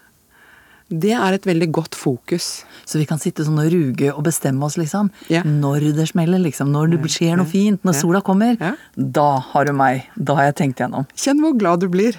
det 0.89 1.13
er 1.13 1.37
et 1.37 1.47
veldig 1.47 1.69
godt 1.77 1.97
fokus. 1.99 2.63
Så 2.89 3.01
vi 3.01 3.07
kan 3.09 3.21
sitte 3.21 3.45
sånn 3.45 3.59
og 3.61 3.69
ruge 3.73 4.13
og 4.15 4.23
bestemme 4.25 4.65
oss, 4.65 4.79
liksom. 4.81 5.11
Ja. 5.29 5.43
Når 5.45 5.91
det 5.99 6.07
smeller, 6.13 6.41
liksom. 6.41 6.71
Når 6.73 6.95
det 6.95 7.11
skjer 7.13 7.37
noe 7.37 7.49
fint. 7.49 7.83
Når 7.85 7.99
sola 7.99 8.23
kommer. 8.25 8.57
Ja. 8.57 8.73
Da 8.97 9.29
har 9.51 9.69
du 9.69 9.75
meg. 9.77 10.09
Da 10.17 10.39
har 10.39 10.49
jeg 10.49 10.57
tenkt 10.63 10.81
gjennom. 10.81 11.05
Kjenn 11.13 11.43
hvor 11.45 11.59
glad 11.61 11.85
du 11.85 11.91
blir. 11.93 12.17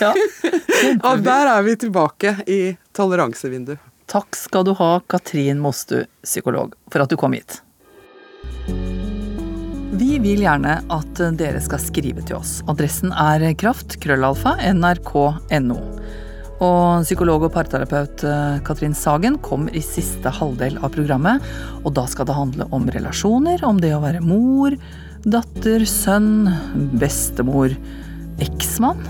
Ja. 0.00 0.14
og 1.10 1.26
der 1.26 1.52
er 1.52 1.66
vi 1.66 1.76
tilbake 1.84 2.38
i 2.48 2.60
toleransevinduet. 2.96 3.82
Takk 4.08 4.36
skal 4.36 4.64
du 4.64 4.72
ha, 4.78 4.90
Katrin 5.08 5.60
Mostu, 5.64 6.04
psykolog, 6.24 6.72
for 6.92 7.04
at 7.04 7.12
du 7.12 7.20
kom 7.20 7.36
hit. 7.36 7.60
Vi 9.94 10.18
vil 10.20 10.42
gjerne 10.44 10.78
at 10.92 11.22
dere 11.38 11.60
skal 11.64 11.80
skrive 11.80 12.24
til 12.24 12.40
oss. 12.40 12.58
Adressen 12.68 13.12
er 13.12 13.44
kraft.krøllalfa.nrk.no. 13.60 15.54
nrk.no. 15.54 16.23
Og 16.62 17.02
psykolog 17.02 17.42
og 17.48 17.52
parterapeut 17.54 18.22
eh, 18.26 18.60
Katrin 18.66 18.94
Sagen 18.94 19.38
kommer 19.42 19.74
i 19.74 19.82
siste 19.82 20.30
halvdel 20.30 20.78
av 20.78 20.92
programmet. 20.94 21.42
Og 21.82 21.94
da 21.96 22.06
skal 22.06 22.28
det 22.28 22.36
handle 22.36 22.68
om 22.70 22.86
relasjoner, 22.94 23.64
om 23.66 23.80
det 23.82 23.94
å 23.96 24.02
være 24.04 24.22
mor, 24.22 24.76
Datter, 25.24 25.86
sønn, 25.88 26.50
bestemor, 27.00 27.72
eksmann, 28.44 29.00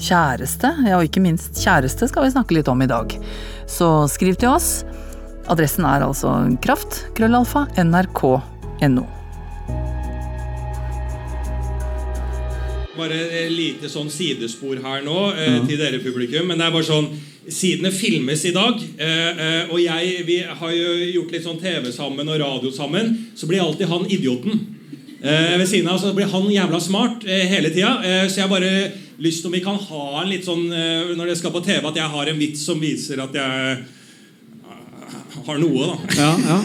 kjæreste, 0.00 0.70
ja 0.88 0.96
og 0.96 1.04
ikke 1.04 1.20
minst 1.20 1.60
kjæreste 1.60 2.08
skal 2.08 2.24
vi 2.24 2.32
snakke 2.32 2.56
litt 2.56 2.70
om 2.72 2.80
i 2.80 2.88
dag. 2.88 3.12
Så 3.68 4.08
skriv 4.08 4.40
til 4.40 4.48
oss. 4.54 4.86
Adressen 5.52 5.84
er 5.84 6.00
altså 6.06 6.56
kraft, 6.64 7.04
Bare 13.00 13.18
et 13.42 13.52
lite 13.54 13.88
sånn 13.88 14.10
sidespor 14.12 14.80
her 14.84 15.04
nå 15.06 15.18
eh, 15.32 15.60
til 15.68 15.80
dere 15.80 16.02
publikum. 16.04 16.50
Men 16.50 16.60
det 16.60 16.68
er 16.68 16.76
bare 16.76 16.88
sånn 16.88 17.10
Sidene 17.50 17.88
filmes 17.90 18.44
i 18.46 18.52
dag. 18.54 18.76
Eh, 19.00 19.38
eh, 19.42 19.70
og 19.72 19.80
jeg, 19.80 20.10
vi 20.28 20.36
har 20.44 20.74
jo 20.76 20.90
gjort 21.16 21.32
litt 21.34 21.46
sånn 21.46 21.58
TV 21.58 21.88
sammen 21.90 22.28
og 22.28 22.36
radio 22.38 22.70
sammen. 22.70 23.08
Så 23.34 23.48
blir 23.50 23.64
alltid 23.64 23.88
han 23.90 24.04
idioten. 24.06 24.60
Eh, 25.22 25.58
ved 25.58 25.68
siden 25.68 25.88
av 25.88 25.98
så 25.98 26.12
blir 26.16 26.30
han 26.32 26.46
jævla 26.52 26.80
smart 26.80 27.24
eh, 27.28 27.48
hele 27.50 27.72
tida. 27.72 27.96
Eh, 28.04 28.26
så 28.30 28.40
jeg 28.40 28.52
bare 28.52 28.70
lyst 29.20 29.44
om 29.44 29.52
vi 29.52 29.60
kan 29.64 29.76
ha 29.76 30.04
en 30.22 30.30
litt 30.30 30.46
sånn 30.46 30.62
når 30.70 31.28
det 31.28 31.34
skal 31.36 31.52
på 31.52 31.60
TV, 31.64 31.84
at 31.84 31.98
jeg 32.00 32.12
har 32.14 32.30
en 32.30 32.38
vits 32.40 32.62
som 32.64 32.80
viser 32.80 33.20
at 33.20 33.34
jeg 33.36 33.74
har 35.44 35.60
noe, 35.60 35.90
da. 35.90 35.98
Ja, 36.16 36.30
ja. 36.40 36.56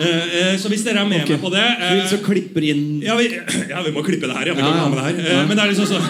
Eh, 0.00 0.24
eh, 0.40 0.56
så 0.58 0.68
hvis 0.72 0.82
dere 0.84 0.98
er 1.04 1.08
med 1.08 1.22
okay. 1.22 1.36
meg 1.36 1.42
på 1.44 1.50
det 1.54 1.66
Vi 1.78 2.08
Så 2.10 2.16
klipper 2.24 2.62
inn 2.66 3.00
ja 3.04 3.14
vi, 3.18 3.24
ja, 3.72 3.78
vi 3.86 3.90
må 3.94 4.02
klippe 4.02 4.26
det 4.26 4.34
her. 4.36 4.46
Ja, 4.50 4.54
vi 4.54 4.60
Ja, 4.60 4.66
kan 4.72 4.78
ja. 4.82 4.88
med 4.88 4.98
det 4.98 5.04
her. 5.06 5.14
Eh, 5.22 5.26
Ja. 5.38 5.42
Men 5.46 5.56
det 5.56 5.62
er 5.64 5.68
liksom 5.70 5.86
så 5.86 5.98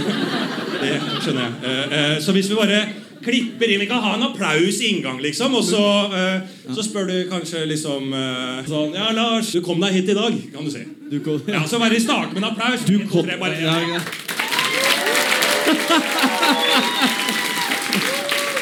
Det 0.85 0.97
skjønner 1.25 1.43
jeg. 1.45 1.53
Eh, 1.65 1.69
eh, 1.99 2.17
Så 2.25 2.31
hvis 2.37 2.49
vi 2.51 2.55
bare 2.59 2.79
klipper 3.25 3.69
inn 3.73 3.81
Vi 3.81 3.87
kan 3.89 4.03
ha 4.05 4.11
en 4.17 4.23
applaus 4.27 4.81
i 4.81 4.83
inngang, 4.95 5.19
liksom. 5.25 5.55
Og 5.57 5.65
så, 5.65 5.85
eh, 6.13 6.41
så 6.75 6.83
spør 6.85 7.05
du 7.09 7.17
kanskje 7.31 7.65
liksom 7.71 8.13
eh, 8.13 8.65
sånn 8.69 8.93
Ja, 8.97 9.11
Lars, 9.17 9.53
du 9.53 9.61
kom 9.65 9.81
deg 9.85 9.93
hit 10.01 10.09
i 10.13 10.15
dag, 10.19 10.33
kan 10.55 10.65
du 10.65 10.71
si. 10.73 10.85
Du 11.13 11.21
kom, 11.25 11.41
Ja, 11.49 11.63
Så 11.69 11.79
bare 11.81 12.01
start 12.01 12.33
med 12.35 12.43
en 12.43 12.51
applaus. 12.51 12.81
du 12.89 12.99
kom 13.09 13.25
tre, 13.25 13.37
bare, 13.41 13.57
ja, 13.61 13.81
ja. 13.81 14.01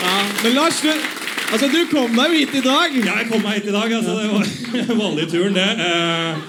ja. 0.03 0.15
Men 0.43 0.55
Lars, 0.55 0.81
du, 0.83 0.93
altså, 1.53 1.69
du 1.73 1.79
kom 1.91 2.17
deg 2.17 2.33
jo 2.35 2.41
hit 2.41 2.55
i 2.59 2.65
dag. 2.65 2.97
Ja, 3.05 3.19
jeg 3.23 3.29
kom 3.31 3.43
meg 3.45 3.61
hit 3.61 3.69
i 3.71 3.75
dag. 3.75 3.93
Altså, 3.99 4.17
det 4.19 4.29
var 4.33 4.97
vanlig 5.05 5.29
turen, 5.33 5.55
det. 5.57 5.69
Eh, 5.87 6.49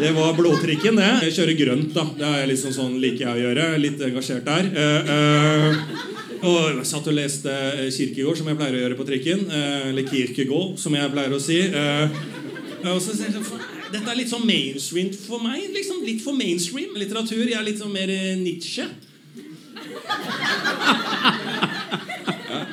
Det 0.00 0.14
var 0.16 0.32
blåtrikken, 0.32 0.96
det. 0.96 1.08
Jeg 1.26 1.34
kjører 1.36 1.56
grønt, 1.58 1.90
da. 1.92 2.04
Det 2.16 2.28
er 2.38 2.46
liksom 2.48 2.72
sånn 2.72 2.94
liker 3.02 3.26
jeg 3.26 3.34
å 3.36 3.42
gjøre. 3.42 3.64
Litt 3.82 4.00
engasjert 4.06 4.46
der. 4.46 4.70
Eh, 4.72 5.10
eh, 5.12 6.38
og 6.40 6.60
jeg 6.78 6.86
satt 6.88 7.10
og 7.10 7.16
leste 7.18 7.52
Kirkegård, 7.92 8.38
som 8.40 8.48
jeg 8.48 8.56
pleier 8.56 8.78
å 8.78 8.80
gjøre 8.86 8.96
på 8.96 9.04
trikken. 9.10 9.42
Eller 9.90 10.06
Kirkegård, 10.08 10.78
som 10.80 10.96
jeg 10.96 11.12
pleier 11.12 11.34
å 11.36 11.40
si. 11.44 11.58
Og 12.88 12.96
så 13.04 13.12
sånn, 13.12 13.60
Dette 13.92 14.08
er 14.08 14.16
litt 14.22 14.30
sånn 14.32 14.46
mainstream 14.48 15.10
for 15.26 15.42
meg. 15.44 15.66
Liksom 15.74 16.00
litt 16.06 16.24
for 16.24 16.32
mainstream 16.38 16.96
litteratur. 16.96 17.44
Jeg 17.44 17.58
er 17.60 17.66
litt 17.68 17.82
sånn 17.82 17.92
mer 17.92 18.08
Nietzsche. 18.40 18.86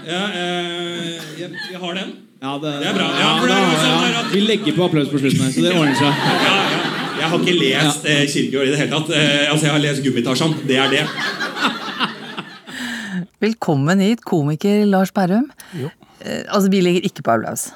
Ja, 0.08 0.22
eh, 0.32 1.18
jeg, 1.42 1.50
jeg 1.72 1.80
har 1.82 1.94
den. 1.98 2.14
Ja, 2.42 2.52
det, 2.62 2.72
Det 2.80 2.88
er 2.88 2.94
bra. 2.96 3.08
Ja, 3.20 3.30
for 3.42 3.48
det 3.50 3.56
er 3.58 3.64
jo 3.66 3.78
sånn 3.82 4.04
der 4.06 4.20
at- 4.22 4.32
Vi 4.34 4.42
legger 4.46 4.76
på 4.78 4.86
applaus 4.86 5.10
på 5.12 5.20
slutten 5.20 5.42
her, 5.44 5.52
så 5.56 5.62
det 5.66 5.74
ordner 5.76 5.96
seg. 5.98 6.22
Ja, 6.22 6.54
ja. 6.54 6.84
Jeg 7.18 7.30
har 7.32 7.40
ikke 7.42 7.56
lest 7.58 8.06
eh, 8.06 8.24
Kirkegård 8.30 8.68
i 8.68 8.72
det 8.76 8.78
hele 8.84 8.92
tatt. 8.94 9.10
Eh, 9.10 9.52
altså, 9.52 9.66
Jeg 9.66 9.74
har 9.74 9.82
lest 9.84 10.04
Gummitasjan. 10.06 10.54
Det 10.70 10.78
er 10.78 10.90
det. 10.94 11.04
Velkommen 13.42 14.00
hit, 14.02 14.22
komiker 14.26 14.86
Lars 14.90 15.12
Berrum. 15.14 15.50
Jo. 15.78 15.90
Eh, 16.22 16.44
altså, 16.50 16.70
vi 16.74 16.82
legger 16.82 17.06
ikke 17.10 17.24
på 17.26 17.34
applaus. 17.36 17.68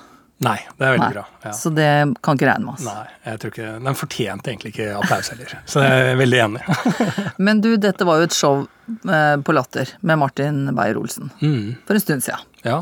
Nei, 0.41 0.55
det 0.79 0.85
er 0.87 0.93
veldig 0.95 1.05
Nei, 1.05 1.13
bra. 1.13 1.23
Ja. 1.45 1.51
Så 1.53 1.69
det 1.77 1.87
kan 2.25 2.37
ikke 2.39 2.47
regne 2.49 2.65
med 2.65 2.73
oss. 2.73 2.85
Nei, 2.87 3.03
jeg 3.27 3.39
tror 3.43 3.51
ikke, 3.53 3.67
Den 3.85 3.97
fortjente 3.99 4.49
egentlig 4.49 4.71
ikke 4.73 4.87
applaus 4.97 5.29
heller. 5.29 5.51
Så 5.69 5.83
jeg 5.85 6.07
er 6.09 6.17
veldig 6.17 6.39
enig. 6.47 6.61
Men 7.45 7.61
du, 7.61 7.69
dette 7.77 8.07
var 8.09 8.17
jo 8.23 8.25
et 8.29 8.33
show 8.37 8.63
eh, 8.89 9.35
på 9.45 9.53
Latter 9.53 9.91
med 10.01 10.17
Martin 10.23 10.63
Beyer-Olsen 10.73 11.29
Mm, 11.43 11.75
for 11.85 11.93
en 11.99 12.05
stund 12.07 12.25
siden. 12.25 12.47
ja. 12.65 12.81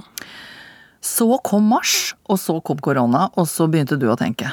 Så 1.02 1.26
kom 1.48 1.64
mars, 1.72 2.14
og 2.28 2.36
så 2.44 2.58
kom 2.68 2.80
korona, 2.84 3.30
og 3.40 3.46
så 3.48 3.70
begynte 3.72 3.96
du 3.96 4.10
å 4.12 4.18
tenke. 4.20 4.50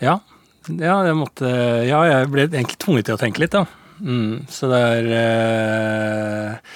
Ja. 0.00 0.14
ja, 0.68 0.94
jeg 1.04 1.16
måtte 1.18 1.50
Ja, 1.84 1.98
jeg 2.08 2.30
ble 2.32 2.46
egentlig 2.48 2.78
tvunget 2.80 3.04
til 3.10 3.16
å 3.18 3.20
tenke 3.20 3.42
litt, 3.44 3.52
da. 3.52 3.64
Mm, 4.00 4.46
så 4.50 4.68
det 4.72 4.80
er 4.96 5.10
eh, 5.18 6.72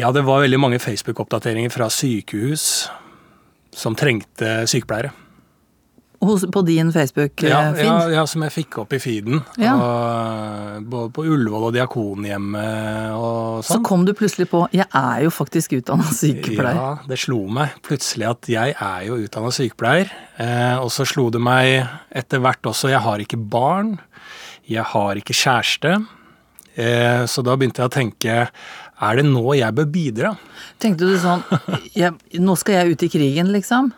Ja, 0.00 0.10
det 0.12 0.24
var 0.26 0.42
veldig 0.42 0.58
mange 0.60 0.80
Facebook-oppdateringer 0.82 1.70
fra 1.72 1.86
sykehus 1.90 2.66
som 3.74 3.96
trengte 3.98 4.62
sykepleiere. 4.70 5.12
Hos, 6.24 6.44
på 6.52 6.62
din 6.62 6.92
Facebook-feed. 6.92 7.50
ja, 7.50 8.08
ja, 8.08 8.22
som 8.26 8.42
jeg 8.46 8.52
fikk 8.54 8.78
opp 8.80 8.94
i 8.96 9.00
feeden. 9.02 9.42
Ja. 9.60 9.74
Og, 9.76 10.86
både 10.88 11.10
på 11.12 11.24
Ullevål 11.28 11.66
og 11.68 11.74
Diakonhjemmet 11.74 13.12
og 13.18 13.64
Så 13.66 13.74
sånn. 13.74 13.84
kom 13.84 14.06
du 14.08 14.14
plutselig 14.16 14.48
på 14.48 14.62
jeg 14.72 14.86
er 14.88 15.24
jo 15.26 15.32
faktisk 15.34 15.76
utdanna 15.76 16.06
sykepleier. 16.08 16.80
Ja, 16.80 16.90
det 17.10 17.20
slo 17.20 17.42
meg 17.52 17.76
plutselig 17.84 18.30
at 18.30 18.48
jeg 18.48 18.76
er 18.78 19.04
jo 19.08 19.20
utdanna 19.20 19.52
sykepleier. 19.52 20.12
Eh, 20.40 20.76
og 20.80 20.88
så 20.94 21.04
slo 21.08 21.28
det 21.34 21.42
meg 21.44 21.84
etter 22.10 22.40
hvert 22.40 22.72
også 22.72 22.94
Jeg 22.94 23.04
har 23.04 23.20
ikke 23.20 23.38
barn. 23.38 23.98
Jeg 24.64 24.86
har 24.94 25.20
ikke 25.20 25.36
kjæreste. 25.36 25.98
Eh, 26.74 27.22
så 27.30 27.44
da 27.46 27.54
begynte 27.58 27.84
jeg 27.84 27.90
å 27.90 27.94
tenke 27.94 28.38
Er 29.02 29.18
det 29.18 29.26
nå 29.26 29.42
jeg 29.58 29.74
bør 29.74 29.90
bidra? 29.90 30.32
Tenkte 30.82 31.08
du 31.08 31.16
sånn 31.18 31.42
jeg, 31.98 32.14
Nå 32.38 32.56
skal 32.60 32.78
jeg 32.78 32.94
ut 32.94 33.06
i 33.06 33.10
krigen, 33.10 33.50
liksom? 33.54 33.92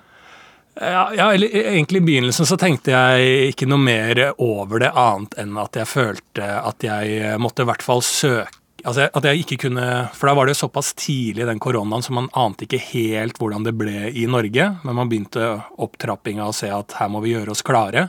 Ja, 0.76 1.08
ja, 1.16 1.30
egentlig 1.32 2.02
i 2.02 2.04
begynnelsen 2.04 2.48
så 2.48 2.58
tenkte 2.60 2.92
jeg 2.92 3.52
ikke 3.54 3.68
noe 3.68 3.80
mer 3.80 4.18
over 4.36 4.82
det 4.82 4.90
annet 4.92 5.32
enn 5.40 5.56
at 5.56 5.78
jeg 5.80 5.88
følte 5.88 6.44
at 6.44 6.84
jeg 6.84 7.38
måtte 7.40 7.64
i 7.64 7.68
hvert 7.70 7.84
fall 7.84 8.04
søke 8.04 8.60
Altså 8.86 9.08
at 9.08 9.24
jeg 9.26 9.42
ikke 9.42 9.56
kunne, 9.66 9.84
For 10.14 10.28
da 10.28 10.34
var 10.36 10.46
det 10.46 10.54
jo 10.54 10.60
såpass 10.66 10.92
tidlig 10.94 11.46
den 11.48 11.58
koronaen 11.62 12.04
så 12.04 12.14
man 12.14 12.28
ante 12.38 12.68
ikke 12.68 12.82
helt 12.92 13.40
hvordan 13.40 13.64
det 13.66 13.74
ble 13.74 14.12
i 14.12 14.26
Norge. 14.30 14.68
Men 14.84 14.98
man 15.00 15.10
begynte 15.10 15.56
opptrappinga 15.82 16.46
og 16.46 16.54
se 16.54 16.70
at 16.70 16.94
her 17.00 17.10
må 17.10 17.22
vi 17.24 17.32
gjøre 17.34 17.56
oss 17.56 17.64
klare. 17.66 18.08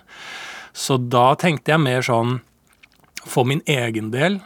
Så 0.77 0.99
da 1.01 1.31
tenkte 1.39 1.73
jeg 1.73 1.81
mer 1.81 2.05
sånn 2.05 2.41
For 3.25 3.47
min 3.47 3.63
egen 3.65 4.11
del, 4.13 4.37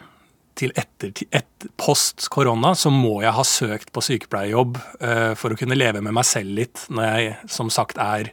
til 0.61 0.73
etter, 0.77 1.11
et, 1.33 1.67
post 1.81 2.27
korona, 2.33 2.73
så 2.77 2.91
må 2.93 3.19
jeg 3.23 3.33
ha 3.35 3.43
søkt 3.45 3.91
på 3.93 4.03
sykepleierjobb 4.05 4.77
uh, 4.77 5.33
for 5.37 5.53
å 5.53 5.57
kunne 5.59 5.77
leve 5.77 6.01
med 6.03 6.13
meg 6.15 6.27
selv 6.27 6.53
litt, 6.57 6.85
når 6.93 7.07
jeg 7.07 7.51
som 7.57 7.71
sagt 7.73 8.01
er 8.01 8.31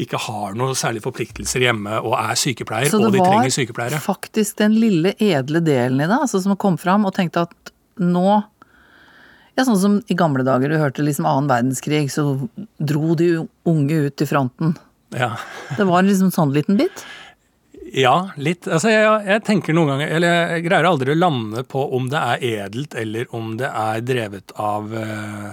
ikke 0.00 0.20
har 0.28 0.56
noen 0.56 0.76
særlige 0.78 1.04
forpliktelser 1.04 1.66
hjemme 1.66 1.98
og 2.00 2.14
er 2.18 2.38
sykepleier, 2.40 2.94
og 2.96 3.12
de 3.12 3.20
trenger 3.20 3.52
sykepleiere. 3.52 3.98
Så 3.98 4.00
det 4.00 4.06
var 4.06 4.06
faktisk 4.06 4.60
den 4.62 4.78
lille 4.80 5.14
edle 5.20 5.60
delen 5.64 6.00
i 6.00 6.08
det 6.08 6.20
altså, 6.22 6.40
som 6.40 6.56
kom 6.60 6.80
fram, 6.80 7.04
og 7.08 7.14
tenkte 7.16 7.46
at 7.48 7.74
nå 8.00 8.40
ja, 9.58 9.64
Sånn 9.66 9.76
som 9.76 9.96
i 10.08 10.14
gamle 10.16 10.44
dager, 10.46 10.70
du 10.70 10.80
hørte 10.80 11.04
liksom 11.04 11.26
annen 11.28 11.48
verdenskrig, 11.50 12.06
så 12.14 12.22
dro 12.78 13.16
de 13.18 13.42
unge 13.68 13.98
ut 14.06 14.14
til 14.16 14.28
fronten. 14.30 14.70
Ja. 15.12 15.34
Det 15.76 15.84
var 15.84 16.06
liksom 16.06 16.30
sånn 16.32 16.54
liten 16.54 16.78
bit. 16.78 17.02
Ja, 17.92 18.30
litt. 18.38 18.68
Altså, 18.68 18.90
jeg, 18.92 19.06
jeg 19.26 19.42
tenker 19.46 19.74
noen 19.74 19.94
ganger 19.94 20.12
Eller 20.14 20.36
jeg 20.54 20.66
greier 20.68 20.86
aldri 20.86 21.14
å 21.14 21.18
lande 21.18 21.64
på 21.66 21.82
om 21.96 22.06
det 22.12 22.20
er 22.20 22.44
edelt, 22.50 22.94
eller 22.98 23.34
om 23.36 23.56
det 23.60 23.70
er 23.70 24.04
drevet 24.06 24.54
av 24.60 24.94
uh, 24.94 25.50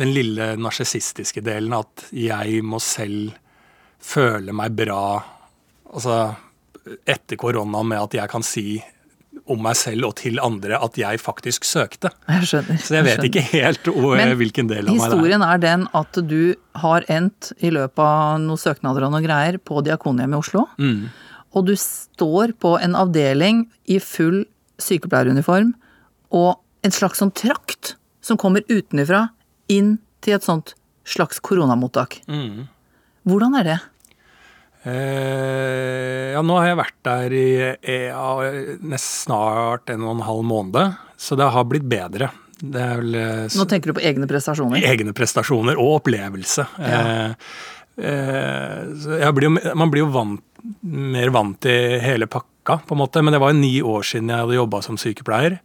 den 0.00 0.14
lille 0.16 0.54
narsissistiske 0.60 1.44
delen. 1.44 1.76
At 1.76 2.06
jeg 2.14 2.62
må 2.64 2.80
selv 2.82 3.34
føle 4.04 4.52
meg 4.56 4.74
bra 4.76 5.04
altså, 5.92 6.18
etter 7.08 7.40
koronaen 7.40 7.88
med 7.92 8.02
at 8.02 8.18
jeg 8.20 8.32
kan 8.32 8.44
si 8.44 8.66
om 9.50 9.60
meg 9.60 9.76
selv 9.76 10.08
og 10.08 10.14
til 10.20 10.38
andre 10.42 10.78
at 10.78 10.96
jeg 10.98 11.20
faktisk 11.20 11.66
søkte. 11.68 12.10
Jeg 12.30 12.48
skjønner. 12.48 12.78
Så 12.80 12.96
jeg 12.96 13.06
vet 13.06 13.18
skjønner. 13.18 13.28
ikke 13.30 13.44
helt 13.50 13.90
hvor, 13.90 14.14
Men 14.16 14.34
hvilken 14.40 14.70
del 14.70 14.86
av 14.86 14.88
meg 14.88 14.94
det 14.94 15.04
er. 15.04 15.10
Historien 15.10 15.44
er 15.44 15.60
den 15.62 15.86
at 16.00 16.20
du 16.30 16.40
har 16.80 17.06
endt 17.12 17.50
i 17.58 17.72
løpet 17.74 18.04
av 18.04 18.40
noen 18.44 18.60
søknader 18.60 19.06
og 19.06 19.14
noen 19.14 19.26
greier 19.26 19.58
på 19.60 19.82
Diakonhjemmet 19.84 20.38
i 20.38 20.40
Oslo. 20.40 20.64
Mm. 20.78 21.08
Og 21.54 21.68
du 21.68 21.74
står 21.78 22.54
på 22.60 22.74
en 22.82 22.96
avdeling 22.98 23.64
i 23.86 24.00
full 24.02 24.42
sykepleieruniform 24.82 25.72
og 26.34 26.58
en 26.84 26.94
slags 26.94 27.22
sånn 27.22 27.32
trakt 27.36 27.94
som 28.24 28.38
kommer 28.40 28.64
utenfra 28.68 29.28
inn 29.70 29.96
til 30.24 30.36
et 30.36 30.46
sånt 30.46 30.74
slags 31.06 31.40
koronamottak. 31.44 32.18
Mm. 32.28 32.64
Hvordan 33.28 33.58
er 33.60 33.68
det? 33.68 33.80
Eh, 34.84 36.32
ja, 36.34 36.40
nå 36.44 36.56
har 36.58 36.70
jeg 36.72 36.80
vært 36.80 36.96
der 37.08 37.36
i 37.38 37.48
eh, 37.72 38.96
snart 39.00 39.92
en 39.92 40.04
og 40.04 40.16
en 40.18 40.24
halv 40.26 40.48
måned, 40.48 40.98
så 41.16 41.38
det 41.40 41.52
har 41.54 41.68
blitt 41.70 41.86
bedre. 41.88 42.32
Det 42.64 42.84
vel 43.00 43.16
så, 43.50 43.60
Nå 43.60 43.68
tenker 43.68 43.90
du 43.90 43.98
på 43.98 44.04
egne 44.04 44.28
prestasjoner. 44.30 44.84
egne 44.86 45.14
prestasjoner 45.16 45.80
og 45.80 46.00
opplevelse. 46.00 46.66
Ja. 46.80 47.00
Eh, 47.96 48.10
eh, 48.10 49.32
blir, 49.36 49.52
man 49.76 49.92
blir 49.92 50.04
jo 50.04 50.12
vant, 50.14 50.44
mer 50.80 51.32
vant 51.34 51.58
til 51.64 51.98
hele 52.02 52.28
pakka, 52.30 52.80
på 52.86 52.96
en 52.96 53.02
måte. 53.02 53.22
Men 53.22 53.36
det 53.36 53.42
var 53.42 53.52
jo 53.52 53.60
ni 53.60 53.74
år 53.84 54.06
siden 54.06 54.32
jeg 54.32 54.44
hadde 54.44 54.60
jobba 54.60 54.82
som 54.84 55.00
sykepleier. 55.00 55.58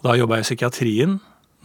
Og 0.00 0.08
da 0.08 0.16
jobba 0.16 0.38
jeg 0.38 0.46
i 0.46 0.48
psykiatrien. 0.50 1.18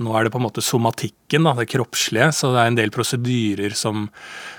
Nå 0.04 0.12
er 0.12 0.26
det 0.26 0.34
på 0.34 0.42
en 0.42 0.44
måte 0.44 0.60
somatikken, 0.60 1.46
da, 1.48 1.54
det 1.56 1.70
kroppslige, 1.72 2.28
så 2.36 2.50
det 2.52 2.60
er 2.60 2.68
en 2.68 2.76
del 2.76 2.92
prosedyrer 2.92 3.72
som 3.80 4.10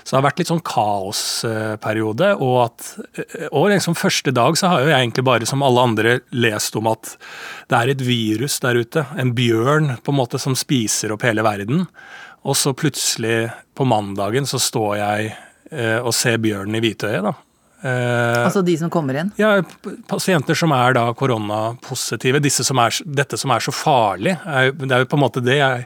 Så 0.01 0.09
det 0.09 0.15
har 0.15 0.25
vært 0.25 0.39
litt 0.41 0.49
sånn 0.49 0.63
kaosperiode. 0.65 2.31
Og 2.41 2.55
at 2.63 2.87
og 3.51 3.67
liksom 3.69 3.97
første 3.99 4.33
dag 4.33 4.57
så 4.57 4.71
har 4.71 4.81
jo 4.81 4.89
jeg 4.89 4.97
egentlig 4.97 5.27
bare, 5.27 5.45
som 5.45 5.61
alle 5.61 5.83
andre, 5.91 6.19
lest 6.33 6.75
om 6.79 6.89
at 6.89 7.13
det 7.69 7.77
er 7.77 7.93
et 7.93 8.05
virus 8.07 8.57
der 8.65 8.81
ute. 8.81 9.05
En 9.13 9.35
bjørn 9.37 9.99
på 10.01 10.15
en 10.15 10.21
måte 10.23 10.41
som 10.41 10.57
spiser 10.57 11.13
opp 11.13 11.27
hele 11.27 11.45
verden. 11.45 11.85
Og 12.47 12.57
så 12.57 12.73
plutselig, 12.73 13.51
på 13.77 13.85
mandagen, 13.85 14.47
så 14.49 14.57
står 14.57 14.93
jeg 14.97 15.33
eh, 15.69 15.99
og 15.99 16.15
ser 16.17 16.39
bjørnen 16.41 16.79
i 16.79 16.81
hvitøyet, 16.81 17.27
da. 17.27 17.35
Eh, 17.81 18.45
altså 18.45 18.63
de 18.65 18.77
som 18.79 18.89
kommer 18.89 19.19
inn? 19.21 19.31
Ja, 19.37 19.61
pasienter 20.09 20.57
som 20.57 20.73
er 20.75 20.95
da 20.97 21.07
koronapositive. 21.17 22.41
Disse 22.43 22.65
som 22.67 22.79
er, 22.81 22.95
dette 23.05 23.37
som 23.37 23.53
er 23.53 23.63
så 23.63 23.73
farlig. 23.75 24.37
det 24.45 24.91
er 24.91 25.03
jo 25.05 25.11
på 25.11 25.19
en 25.19 25.25
måte 25.25 25.43
det 25.45 25.59
jeg 25.59 25.85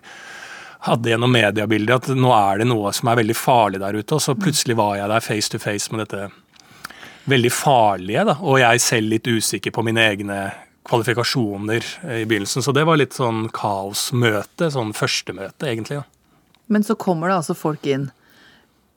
hadde 0.88 1.12
gjennom 1.12 1.34
mediebildet, 1.34 2.08
at 2.10 2.18
nå 2.18 2.32
er 2.34 2.62
det 2.62 2.70
noe 2.72 2.90
som 2.96 3.12
er 3.12 3.20
veldig 3.20 3.38
farlig 3.38 3.82
der 3.84 4.00
ute. 4.00 4.18
Og 4.18 4.24
så 4.24 4.38
plutselig 4.38 4.78
var 4.80 4.96
jeg 4.98 5.12
der 5.12 5.26
face 5.26 5.52
to 5.54 5.62
face 5.62 5.94
med 5.94 6.06
dette 6.06 6.32
veldig 7.30 7.52
farlige, 7.54 8.26
da. 8.32 8.38
Og 8.42 8.62
jeg 8.64 8.82
selv 8.82 9.14
litt 9.14 9.30
usikker 9.30 9.74
på 9.76 9.84
mine 9.86 10.08
egne 10.14 10.40
kvalifikasjoner 10.90 11.86
i 12.18 12.24
begynnelsen. 12.26 12.66
Så 12.66 12.74
det 12.74 12.88
var 12.90 12.98
litt 12.98 13.14
sånn 13.14 13.46
kaosmøte, 13.54 14.72
sånn 14.74 14.96
førstemøte, 14.98 15.70
egentlig. 15.70 16.02
Ja. 16.02 16.08
Men 16.72 16.86
så 16.88 16.96
kommer 16.96 17.30
det 17.30 17.42
altså 17.42 17.56
folk 17.58 17.86
inn. 17.86 18.10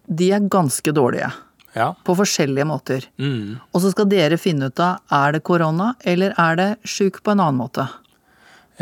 De 0.07 0.31
er 0.33 0.49
ganske 0.53 0.95
dårlige. 0.95 1.31
Ja. 1.75 1.91
På 2.07 2.15
forskjellige 2.15 2.67
måter. 2.71 3.09
Mm. 3.19 3.59
Og 3.75 3.83
så 3.83 3.91
skal 3.91 4.07
dere 4.11 4.39
finne 4.39 4.71
ut 4.71 4.81
av 4.83 5.03
er 5.13 5.35
det 5.35 5.43
korona, 5.47 5.95
eller 6.07 6.35
er 6.39 6.59
det 6.61 6.71
sjuk 6.87 7.21
på 7.23 7.35
en 7.35 7.43
annen 7.43 7.59
måte. 7.59 7.89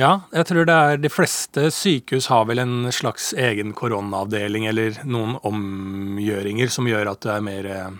Ja, 0.00 0.22
jeg 0.32 0.46
tror 0.48 0.64
det 0.64 0.74
er 0.74 1.00
de 1.00 1.10
fleste 1.12 1.66
sykehus 1.74 2.30
har 2.32 2.46
vel 2.48 2.62
en 2.62 2.88
slags 2.96 3.32
egen 3.36 3.74
koronaavdeling 3.76 4.64
eller 4.70 4.96
noen 5.04 5.36
omgjøringer 5.44 6.72
som 6.72 6.88
gjør 6.88 7.10
at 7.12 7.20
du 7.20 7.28
er 7.28 7.44
mer 7.44 7.68
eh, 7.68 7.90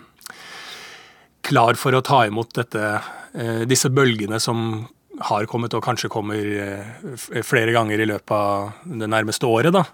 klar 1.45 1.77
for 1.77 1.93
å 1.93 2.01
ta 2.05 2.23
imot 2.31 2.55
dette, 2.57 2.95
eh, 3.37 3.65
disse 3.69 3.93
bølgene 3.93 4.41
som 4.41 4.87
har 5.29 5.45
kommet 5.51 5.77
og 5.77 5.85
kanskje 5.85 6.09
kommer 6.13 6.41
eh, 6.41 7.43
flere 7.45 7.77
ganger 7.77 8.01
i 8.01 8.09
løpet 8.09 8.37
av 8.39 8.89
det 8.89 9.13
nærmeste 9.13 9.49
året. 9.49 9.77
da. 9.77 9.85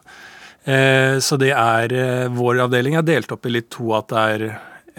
Så 0.68 1.38
det 1.40 1.52
er 1.54 1.92
Vår 2.34 2.58
avdeling 2.60 2.98
er 2.98 3.04
delt 3.06 3.30
opp 3.32 3.46
i 3.46 3.52
litt 3.54 3.70
to. 3.72 3.86
At 3.96 4.10
det 4.10 4.24
er 4.34 4.42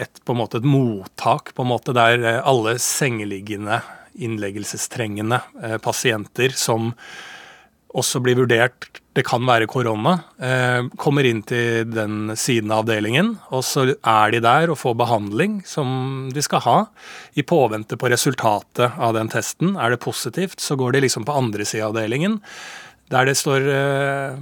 et, 0.00 0.22
på 0.24 0.34
en 0.34 0.40
måte 0.40 0.60
et 0.60 0.68
mottak 0.68 1.52
på 1.56 1.64
en 1.64 1.72
måte 1.72 1.94
der 1.96 2.24
eh, 2.24 2.40
alle 2.46 2.76
sengeliggende, 2.82 3.80
innleggelsestrengende 4.20 5.42
eh, 5.62 5.76
pasienter 5.82 6.56
som 6.56 6.94
også 7.90 8.20
blir 8.22 8.38
vurdert 8.38 9.00
det 9.18 9.24
kan 9.26 9.42
være 9.42 9.66
korona, 9.66 10.12
eh, 10.38 10.84
kommer 11.02 11.26
inn 11.26 11.40
til 11.42 11.88
den 11.90 12.30
siden 12.38 12.70
av 12.70 12.84
avdelingen. 12.84 13.32
Og 13.50 13.64
så 13.66 13.88
er 13.98 14.30
de 14.30 14.38
der 14.44 14.70
og 14.70 14.78
får 14.78 14.94
behandling 15.00 15.56
som 15.66 16.28
de 16.30 16.44
skal 16.46 16.62
ha. 16.62 16.76
I 17.34 17.42
påvente 17.42 17.98
på 17.98 18.08
resultatet 18.12 18.94
av 18.94 19.16
den 19.18 19.28
testen. 19.28 19.74
Er 19.74 19.90
det 19.90 20.04
positivt, 20.04 20.62
så 20.62 20.78
går 20.78 20.94
de 20.94 21.02
liksom 21.02 21.26
på 21.26 21.34
andre 21.34 21.66
sida 21.66 21.88
av 21.88 21.96
avdelingen. 21.96 22.38
Der 23.10 23.26
det 23.26 23.34
står 23.34 23.66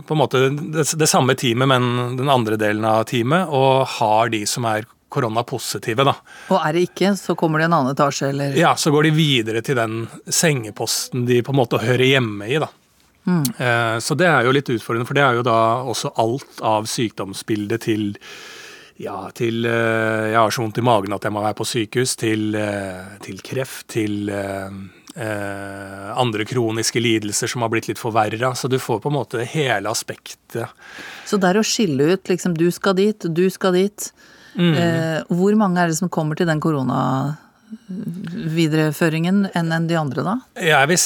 på 0.05 0.13
en 0.13 0.21
måte 0.21 0.45
det, 0.53 0.85
det 0.85 1.09
samme 1.09 1.33
teamet, 1.33 1.73
men 1.73 2.19
den 2.21 2.29
andre 2.29 2.61
delen 2.61 2.85
av 2.85 3.07
teamet, 3.09 3.49
og 3.49 3.89
har 3.97 4.29
de 4.29 4.45
som 4.45 4.69
er 4.69 4.85
koronapositive. 5.09 6.05
da. 6.05 6.17
Og 6.53 6.59
er 6.61 6.77
det 6.77 6.89
ikke, 6.91 7.15
så 7.17 7.37
kommer 7.39 7.63
det 7.63 7.69
en 7.69 7.79
annen 7.79 7.97
etasje, 7.97 8.33
eller? 8.33 8.57
Ja, 8.59 8.75
så 8.77 8.93
går 8.95 9.09
de 9.09 9.15
videre 9.17 9.63
til 9.65 9.79
den 9.79 10.03
sengeposten 10.27 11.27
de 11.29 11.41
på 11.43 11.55
en 11.55 11.61
måte 11.63 11.81
hører 11.83 12.07
hjemme 12.09 12.49
i, 12.49 12.61
da. 12.63 12.69
Mm. 13.29 13.43
Eh, 13.59 13.99
så 13.99 14.15
det 14.15 14.29
er 14.29 14.47
jo 14.47 14.55
litt 14.57 14.71
utfordrende, 14.73 15.09
for 15.09 15.19
det 15.19 15.25
er 15.25 15.39
jo 15.39 15.45
da 15.47 15.59
også 15.89 16.15
alt 16.23 16.63
av 16.65 16.89
sykdomsbildet 16.89 17.85
til 17.85 18.15
ja, 18.99 19.29
til 19.37 19.63
eh, 19.69 20.33
jeg 20.33 20.39
har 20.39 20.51
så 20.55 20.65
vondt 20.65 20.81
i 20.81 20.87
magen 20.87 21.13
at 21.15 21.27
jeg 21.27 21.35
må 21.35 21.43
være 21.45 21.59
på 21.61 21.67
sykehus, 21.69 22.17
til, 22.19 22.49
eh, 22.59 23.19
til 23.23 23.43
kreft, 23.47 23.91
til 23.95 24.33
andre 25.19 26.45
kroniske 26.47 27.01
lidelser 27.03 27.51
som 27.51 27.65
har 27.65 27.71
blitt 27.73 27.89
litt 27.89 27.99
forverra. 27.99 28.53
Så 28.55 28.69
du 28.71 28.77
får 28.79 29.01
på 29.03 29.11
en 29.11 29.17
måte 29.17 29.43
hele 29.51 29.91
aspektet. 29.91 30.71
Så 31.27 31.41
det 31.43 31.49
er 31.49 31.59
å 31.59 31.65
skille 31.67 32.13
ut 32.13 32.31
liksom 32.31 32.55
du 32.55 32.69
skal 32.71 32.95
dit, 33.01 33.27
du 33.27 33.49
skal 33.51 33.75
dit. 33.75 34.07
Mm. 34.55 34.75
Eh, 34.75 35.23
hvor 35.29 35.55
mange 35.59 35.81
er 35.83 35.89
det 35.91 35.97
som 35.99 36.09
kommer 36.13 36.35
til 36.39 36.47
den 36.49 36.61
koronavidereføringen 36.63 39.49
enn 39.53 39.73
enn 39.75 39.89
de 39.91 39.97
andre, 40.01 40.23
da? 40.27 40.35
Ja, 40.65 40.87
hvis, 40.89 41.05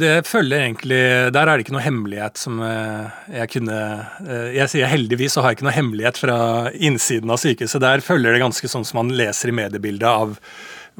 det 0.00 0.28
følger 0.28 0.58
egentlig 0.64 1.02
Der 1.34 1.46
er 1.46 1.54
det 1.54 1.62
ikke 1.64 1.76
noe 1.76 1.86
hemmelighet 1.86 2.36
som 2.40 2.54
eh, 2.66 3.04
jeg 3.36 3.46
kunne 3.54 3.78
eh, 4.26 4.48
Jeg 4.58 4.66
sier 4.72 4.86
heldigvis 4.90 5.32
så 5.36 5.40
har 5.44 5.50
jeg 5.52 5.58
ikke 5.60 5.68
noe 5.70 5.78
hemmelighet 5.78 6.16
fra 6.20 6.38
innsiden 6.74 7.30
av 7.30 7.38
sykehuset. 7.42 7.84
Der 7.84 8.04
følger 8.04 8.30
det 8.34 8.44
ganske 8.44 8.68
sånn 8.68 8.86
som 8.88 8.96
man 9.04 9.16
leser 9.16 9.46
i 9.52 9.58
mediebildet 9.62 10.10
av 10.10 10.28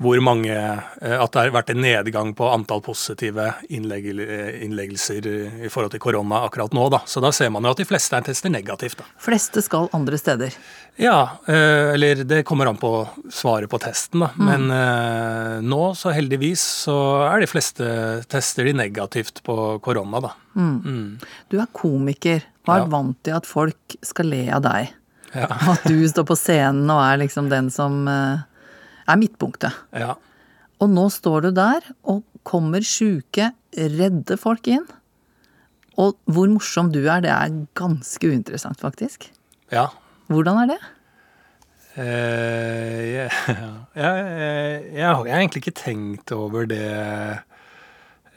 hvor 0.00 0.20
mange 0.24 0.54
eh, 0.56 1.16
At 1.20 1.34
det 1.34 1.42
har 1.42 1.52
vært 1.54 1.72
en 1.74 1.82
nedgang 1.84 2.32
på 2.36 2.48
antall 2.48 2.80
positive 2.84 3.50
innleggelser 3.68 5.26
i 5.66 5.70
forhold 5.72 5.92
til 5.94 6.02
korona 6.02 6.44
akkurat 6.46 6.74
nå. 6.76 6.86
Da. 6.92 7.02
Så 7.06 7.20
da 7.22 7.32
ser 7.36 7.52
man 7.52 7.66
jo 7.66 7.74
at 7.74 7.82
de 7.82 7.88
fleste 7.88 8.16
er 8.16 8.24
tester 8.24 8.52
negativt. 8.52 9.00
Da. 9.02 9.08
Fleste 9.20 9.62
skal 9.64 9.90
andre 9.96 10.18
steder? 10.20 10.56
Ja, 11.00 11.36
eh, 11.46 11.92
eller 11.94 12.24
det 12.24 12.42
kommer 12.48 12.70
an 12.70 12.80
på 12.80 12.94
svaret 13.32 13.70
på 13.70 13.80
testen, 13.82 14.24
da. 14.24 14.30
Mm. 14.36 14.48
Men 14.48 14.76
eh, 14.76 15.56
nå, 15.68 15.82
så 15.98 16.14
heldigvis, 16.16 16.64
så 16.86 16.96
er 17.28 17.44
de 17.44 17.50
fleste 17.50 17.90
tester 18.30 18.68
de 18.68 18.76
negativt 18.80 19.42
på 19.46 19.56
korona, 19.84 20.24
da. 20.24 20.32
Mm. 20.56 20.76
Mm. 20.80 21.42
Du 21.52 21.60
er 21.60 21.68
komiker 21.76 22.40
og 22.66 22.72
er 22.74 22.86
ja. 22.86 22.90
vant 22.96 23.20
til 23.26 23.36
at 23.36 23.48
folk 23.48 24.00
skal 24.04 24.32
le 24.32 24.46
av 24.48 24.64
deg. 24.64 24.94
Ja. 25.36 25.46
At 25.74 25.84
du 25.86 26.00
står 26.10 26.24
på 26.26 26.34
scenen 26.38 26.88
og 26.90 27.04
er 27.04 27.20
liksom 27.20 27.52
den 27.52 27.68
som 27.70 28.08
er 29.10 29.20
midtpunktet. 29.20 29.76
Ja. 29.96 30.14
Og 30.80 30.92
nå 30.92 31.08
står 31.12 31.48
du 31.48 31.50
der, 31.56 31.84
og 32.08 32.22
kommer 32.46 32.84
sjuke, 32.86 33.50
redde 33.76 34.38
folk 34.40 34.70
inn. 34.70 34.86
Og 36.00 36.16
hvor 36.30 36.48
morsom 36.48 36.88
du 36.94 37.02
er, 37.02 37.20
det 37.24 37.32
er 37.34 37.60
ganske 37.76 38.30
uinteressant, 38.30 38.80
faktisk. 38.80 39.28
Ja. 39.74 39.90
Hvordan 40.30 40.62
er 40.62 40.72
det? 40.72 40.80
Uh, 41.98 43.02
yeah. 43.02 43.38
ja, 43.98 44.10
jeg, 44.14 44.82
jeg, 44.94 45.06
har 45.10 45.26
egentlig 45.26 45.60
ikke 45.64 45.74
tenkt 45.74 46.30
over 46.32 46.68
det 46.70 46.86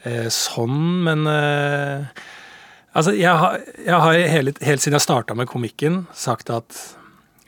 uh, 0.03 0.29
sånn, 0.33 0.79
men 1.05 1.27
uh, 1.29 2.23
Altså, 2.93 3.15
jeg 3.17 3.33
har, 3.33 3.55
jeg 3.81 3.99
har 4.03 4.17
hele, 4.29 4.51
helt 4.61 4.83
siden 4.83 4.93
jeg 4.99 5.01
starta 5.01 5.33
med 5.33 5.47
komikken, 5.49 6.03
sagt 6.13 6.51
at 6.53 6.77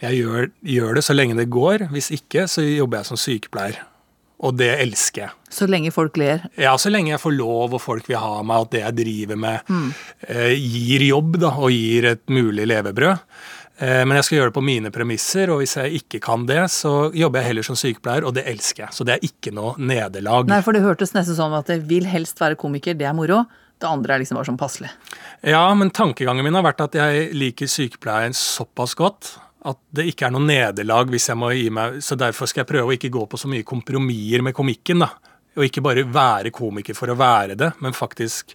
jeg 0.06 0.22
gjør, 0.24 0.48
gjør, 0.76 0.96
det 0.98 1.04
så 1.08 1.16
lenge 1.16 1.38
det 1.40 1.50
går. 1.54 1.90
Hvis 1.94 2.12
ikke, 2.16 2.48
så 2.52 2.64
jobber 2.66 3.02
jeg 3.02 3.10
som 3.12 3.20
sykepleier. 3.20 3.82
Og 4.46 4.56
det 4.60 4.72
elsker 4.84 5.26
jeg. 5.26 5.36
Så 5.58 5.68
lenge 5.72 5.94
folk 5.96 6.18
ler? 6.20 6.44
Ja, 6.60 6.74
så 6.82 6.92
lenge 6.92 7.14
jeg 7.14 7.22
får 7.24 7.36
lov 7.38 7.78
og 7.78 7.82
folk 7.82 8.08
vil 8.10 8.20
ha 8.20 8.42
meg, 8.44 8.66
at 8.66 8.74
det 8.74 8.82
jeg 8.84 8.98
driver 9.00 9.40
med 9.40 9.70
mm. 9.72 9.86
eh, 10.28 10.56
gir 10.60 11.06
jobb 11.08 11.38
da, 11.40 11.54
og 11.56 11.72
gir 11.72 12.10
et 12.12 12.26
mulig 12.34 12.68
levebrød. 12.68 13.24
Eh, 13.80 14.02
men 14.08 14.20
jeg 14.20 14.28
skal 14.28 14.38
gjøre 14.38 14.52
det 14.52 14.58
på 14.58 14.66
mine 14.66 14.92
premisser, 14.96 15.52
og 15.52 15.62
hvis 15.62 15.78
jeg 15.80 16.02
ikke 16.02 16.22
kan 16.24 16.46
det, 16.50 16.62
så 16.72 17.10
jobber 17.16 17.42
jeg 17.42 17.52
heller 17.52 17.68
som 17.68 17.80
sykepleier, 17.80 18.28
og 18.28 18.36
det 18.38 18.46
elsker 18.52 18.86
jeg. 18.86 18.98
Så 18.98 19.08
det 19.08 19.16
er 19.16 19.28
ikke 19.28 19.56
noe 19.56 19.76
nederlag. 19.80 20.52
Nei, 20.52 20.62
for 20.66 20.76
det 20.76 20.84
hørtes 20.84 21.16
nesten 21.16 21.40
sånn 21.40 21.56
at 21.56 21.72
det 21.72 21.82
vil 21.88 22.08
helst 22.12 22.40
være 22.44 22.60
komiker, 22.60 22.98
det 23.00 23.08
er 23.08 23.16
moro. 23.16 23.46
Det 23.76 23.88
andre 23.90 24.16
er 24.16 24.22
liksom 24.24 24.40
bare 24.40 24.48
sånn 24.48 24.60
passelig. 24.60 24.92
Ja, 25.44 25.64
men 25.76 25.92
tankegangen 25.96 26.46
min 26.48 26.56
har 26.56 26.64
vært 26.64 26.84
at 26.86 26.96
jeg 26.96 27.34
liker 27.36 27.68
sykepleien 27.72 28.36
såpass 28.36 28.96
godt 28.96 29.34
at 29.66 29.80
det 29.98 30.08
ikke 30.12 30.28
er 30.28 30.34
noe 30.36 30.46
nederlag 30.46 31.10
hvis 31.10 31.30
jeg 31.32 31.40
må 31.42 31.52
gi 31.56 31.70
meg 31.74 32.00
Så 32.06 32.18
derfor 32.20 32.50
skal 32.50 32.64
jeg 32.64 32.70
prøve 32.70 32.92
å 32.92 32.96
ikke 32.96 33.14
gå 33.14 33.24
på 33.30 33.40
så 33.42 33.50
mye 33.52 33.66
kompromisser 33.66 34.44
med 34.46 34.56
komikken. 34.58 35.02
da. 35.06 35.10
Og 35.58 35.68
ikke 35.68 35.84
bare 35.86 36.04
være 36.06 36.52
komiker 36.54 36.98
for 36.98 37.10
å 37.10 37.18
være 37.18 37.56
det, 37.58 37.72
men 37.82 37.96
faktisk 37.96 38.54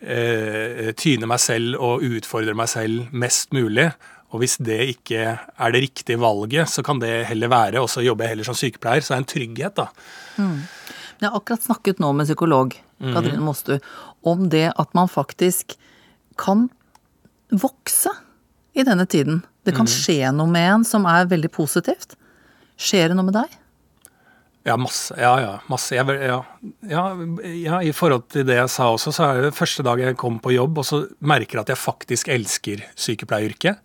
eh, 0.00 0.90
tyne 0.96 1.28
meg 1.28 1.42
selv 1.42 1.76
og 1.78 2.06
utfordre 2.06 2.56
meg 2.56 2.70
selv 2.72 3.12
mest 3.12 3.52
mulig. 3.52 3.90
Og 4.30 4.42
hvis 4.42 4.56
det 4.62 4.78
ikke 4.94 5.24
er 5.36 5.74
det 5.74 5.82
riktige 5.84 6.20
valget, 6.22 6.70
så 6.70 6.84
kan 6.86 7.02
det 7.02 7.26
heller 7.28 7.50
være. 7.50 7.82
Og 7.82 7.90
så 7.90 8.02
jobber 8.04 8.24
jeg 8.24 8.36
heller 8.36 8.48
som 8.48 8.58
sykepleier, 8.58 9.02
så 9.02 9.12
det 9.12 9.18
er 9.18 9.24
en 9.24 9.32
trygghet, 9.34 9.80
da. 9.80 9.88
Mm. 10.38 10.58
Jeg 11.20 11.28
har 11.28 11.36
akkurat 11.36 11.66
snakket 11.66 12.00
nå 12.00 12.14
med 12.16 12.30
psykolog 12.30 12.72
Katrine 13.00 13.36
mm 13.36 13.40
-hmm. 13.40 13.44
Mostu 13.44 13.78
om 14.22 14.48
det 14.48 14.72
at 14.76 14.94
man 14.94 15.08
faktisk 15.08 15.76
kan 16.36 16.68
vokse 17.50 18.10
i 18.72 18.82
denne 18.82 19.06
tiden. 19.06 19.42
Det 19.66 19.74
kan 19.76 19.88
mm. 19.88 19.92
skje 19.92 20.32
noe 20.34 20.50
med 20.50 20.68
en 20.74 20.84
som 20.88 21.06
er 21.08 21.28
veldig 21.30 21.50
positivt. 21.52 22.16
Skjer 22.80 23.10
det 23.10 23.18
noe 23.18 23.28
med 23.28 23.36
deg? 23.36 23.60
Ja, 24.68 24.76
masse. 24.76 25.14
Ja, 25.20 25.34
ja. 25.40 25.52
Masse. 25.72 25.94
Jeg, 25.96 26.16
ja, 26.20 26.40
ja, 26.88 27.04
ja, 27.48 27.80
I 27.82 27.92
forhold 27.96 28.26
til 28.32 28.44
det 28.48 28.58
jeg 28.58 28.72
sa 28.72 28.90
også, 28.92 29.12
så 29.16 29.28
er 29.28 29.46
det 29.46 29.56
første 29.56 29.84
dag 29.86 30.00
jeg 30.02 30.18
kom 30.20 30.36
på 30.42 30.52
jobb, 30.52 30.82
og 30.82 30.86
så 30.86 31.02
merker 31.24 31.62
at 31.62 31.72
jeg 31.72 31.80
faktisk 31.80 32.28
elsker 32.32 32.84
sykepleieryrket. 32.92 33.80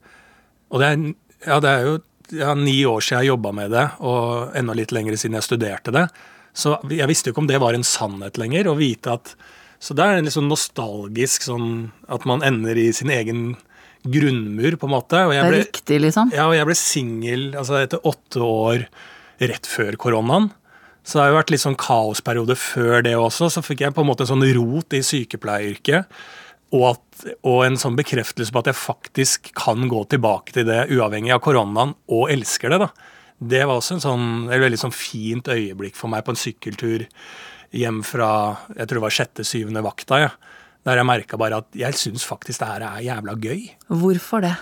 Og 0.74 0.84
det 0.84 0.92
er, 0.92 1.06
ja, 1.48 1.60
det 1.64 1.72
er 1.72 1.88
jo 1.88 1.98
ja, 2.36 2.54
ni 2.60 2.78
år 2.88 3.04
siden 3.04 3.24
jeg 3.24 3.34
jobba 3.34 3.54
med 3.56 3.72
det, 3.76 3.86
og 4.04 4.56
enda 4.58 4.76
litt 4.76 4.92
lenger 4.96 5.16
siden 5.20 5.40
jeg 5.40 5.48
studerte 5.48 5.94
det. 5.96 6.08
Så 6.56 6.76
jeg 6.92 7.08
visste 7.12 7.30
jo 7.30 7.36
ikke 7.36 7.44
om 7.44 7.52
det 7.52 7.62
var 7.64 7.76
en 7.76 7.88
sannhet 7.88 8.40
lenger, 8.40 8.72
å 8.72 8.80
vite 8.80 9.20
at 9.20 9.36
Så 9.86 9.94
det 9.94 10.06
er 10.06 10.18
en 10.18 10.24
litt 10.24 10.34
sånn 10.34 10.48
nostalgisk 10.48 11.44
sånn 11.44 11.92
at 12.08 12.24
man 12.26 12.42
ender 12.42 12.78
i 12.80 12.94
sin 12.96 13.12
egen 13.12 13.58
grunnmur, 14.12 14.78
på 14.80 14.89
en 14.89 14.94
måte. 14.96 15.24
Det 15.30 15.39
er 15.39 15.50
ble, 15.50 15.63
riktig, 15.65 16.00
liksom. 16.04 16.32
ja, 16.36 16.48
og 16.50 16.56
jeg 16.58 16.68
ble 16.70 16.78
singel 16.80 17.48
altså 17.56 17.80
etter 17.82 18.06
åtte 18.08 18.44
år 18.46 18.86
rett 19.41 19.68
før 19.70 19.98
koronaen. 20.00 20.52
Så 21.06 21.20
det 21.20 21.24
har 21.24 21.34
jo 21.34 21.38
vært 21.38 21.52
litt 21.54 21.62
sånn 21.62 21.78
kaosperiode 21.78 22.56
før 22.58 23.04
det 23.06 23.13
også. 23.20 23.52
Så 23.54 23.62
fikk 23.65 23.84
jeg 23.86 23.94
på 23.94 24.02
en 24.02 24.10
måte 24.10 24.26
en 24.26 24.32
sånn 24.34 24.48
rot 24.58 24.96
i 24.98 25.04
sykepleieryrket. 25.06 26.10
Og, 26.74 26.96
at, 26.96 27.26
og 27.46 27.60
en 27.68 27.78
sånn 27.80 27.98
bekreftelse 27.98 28.52
på 28.52 28.63
at 28.63 28.72
jeg 28.72 28.80
faktisk 28.80 29.52
kan 29.56 29.86
gå 29.91 30.02
tilbake 30.12 30.56
til 30.56 30.65
det 30.68 30.88
uavhengig 30.89 31.36
av 31.36 31.44
koronaen, 31.46 31.94
og 32.10 32.32
elsker 32.34 32.74
det. 32.74 32.82
da. 32.88 32.89
Det 33.38 33.62
var 33.68 33.78
også 33.78 34.00
en 34.00 34.06
sånn, 34.06 34.26
et 34.50 34.63
veldig 34.63 34.82
sånn 34.82 34.96
fint 34.96 35.52
øyeblikk 35.52 36.00
for 36.00 36.12
meg 36.12 36.26
på 36.26 36.34
en 36.34 36.41
sykkeltur 36.41 37.06
hjem 37.76 38.02
fra 38.08 38.30
jeg 38.72 38.88
tror 38.88 38.98
det 38.98 39.06
var 39.06 39.15
sjette-syvende 39.20 39.86
vakta. 39.86 40.22
Ja. 40.26 40.34
Der 40.86 41.00
jeg 41.02 41.08
merka 41.10 41.38
bare 41.41 41.58
at 41.63 41.76
jeg 41.76 41.98
syns 41.98 42.26
faktisk 42.28 42.62
det 42.62 42.67
her 42.69 42.84
er 42.86 43.02
jævla 43.08 43.34
gøy. 43.41 43.63
Hvorfor 43.89 44.43
det? 44.45 44.54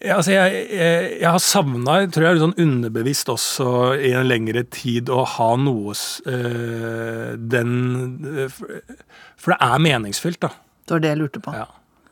Ja, 0.00 0.14
altså 0.16 0.32
jeg, 0.32 0.60
jeg, 0.72 1.08
jeg 1.20 1.28
har 1.28 1.42
savna, 1.44 1.96
tror 2.08 2.24
jeg, 2.30 2.38
sånn 2.40 2.54
underbevisst 2.62 3.28
også 3.28 3.66
i 4.00 4.14
en 4.16 4.28
lengre 4.30 4.62
tid, 4.72 5.10
å 5.12 5.26
ha 5.28 5.48
noe 5.60 5.92
øh, 5.92 7.34
den 7.36 7.74
øh, 8.24 8.54
For 9.40 9.52
det 9.52 9.58
er 9.60 9.82
meningsfylt, 9.84 10.40
da. 10.40 10.48
Det 10.88 10.96
var 10.96 11.02
det 11.04 11.12
jeg 11.12 11.20
lurte 11.20 11.42
på. 11.44 11.52
Ja. 11.52 11.66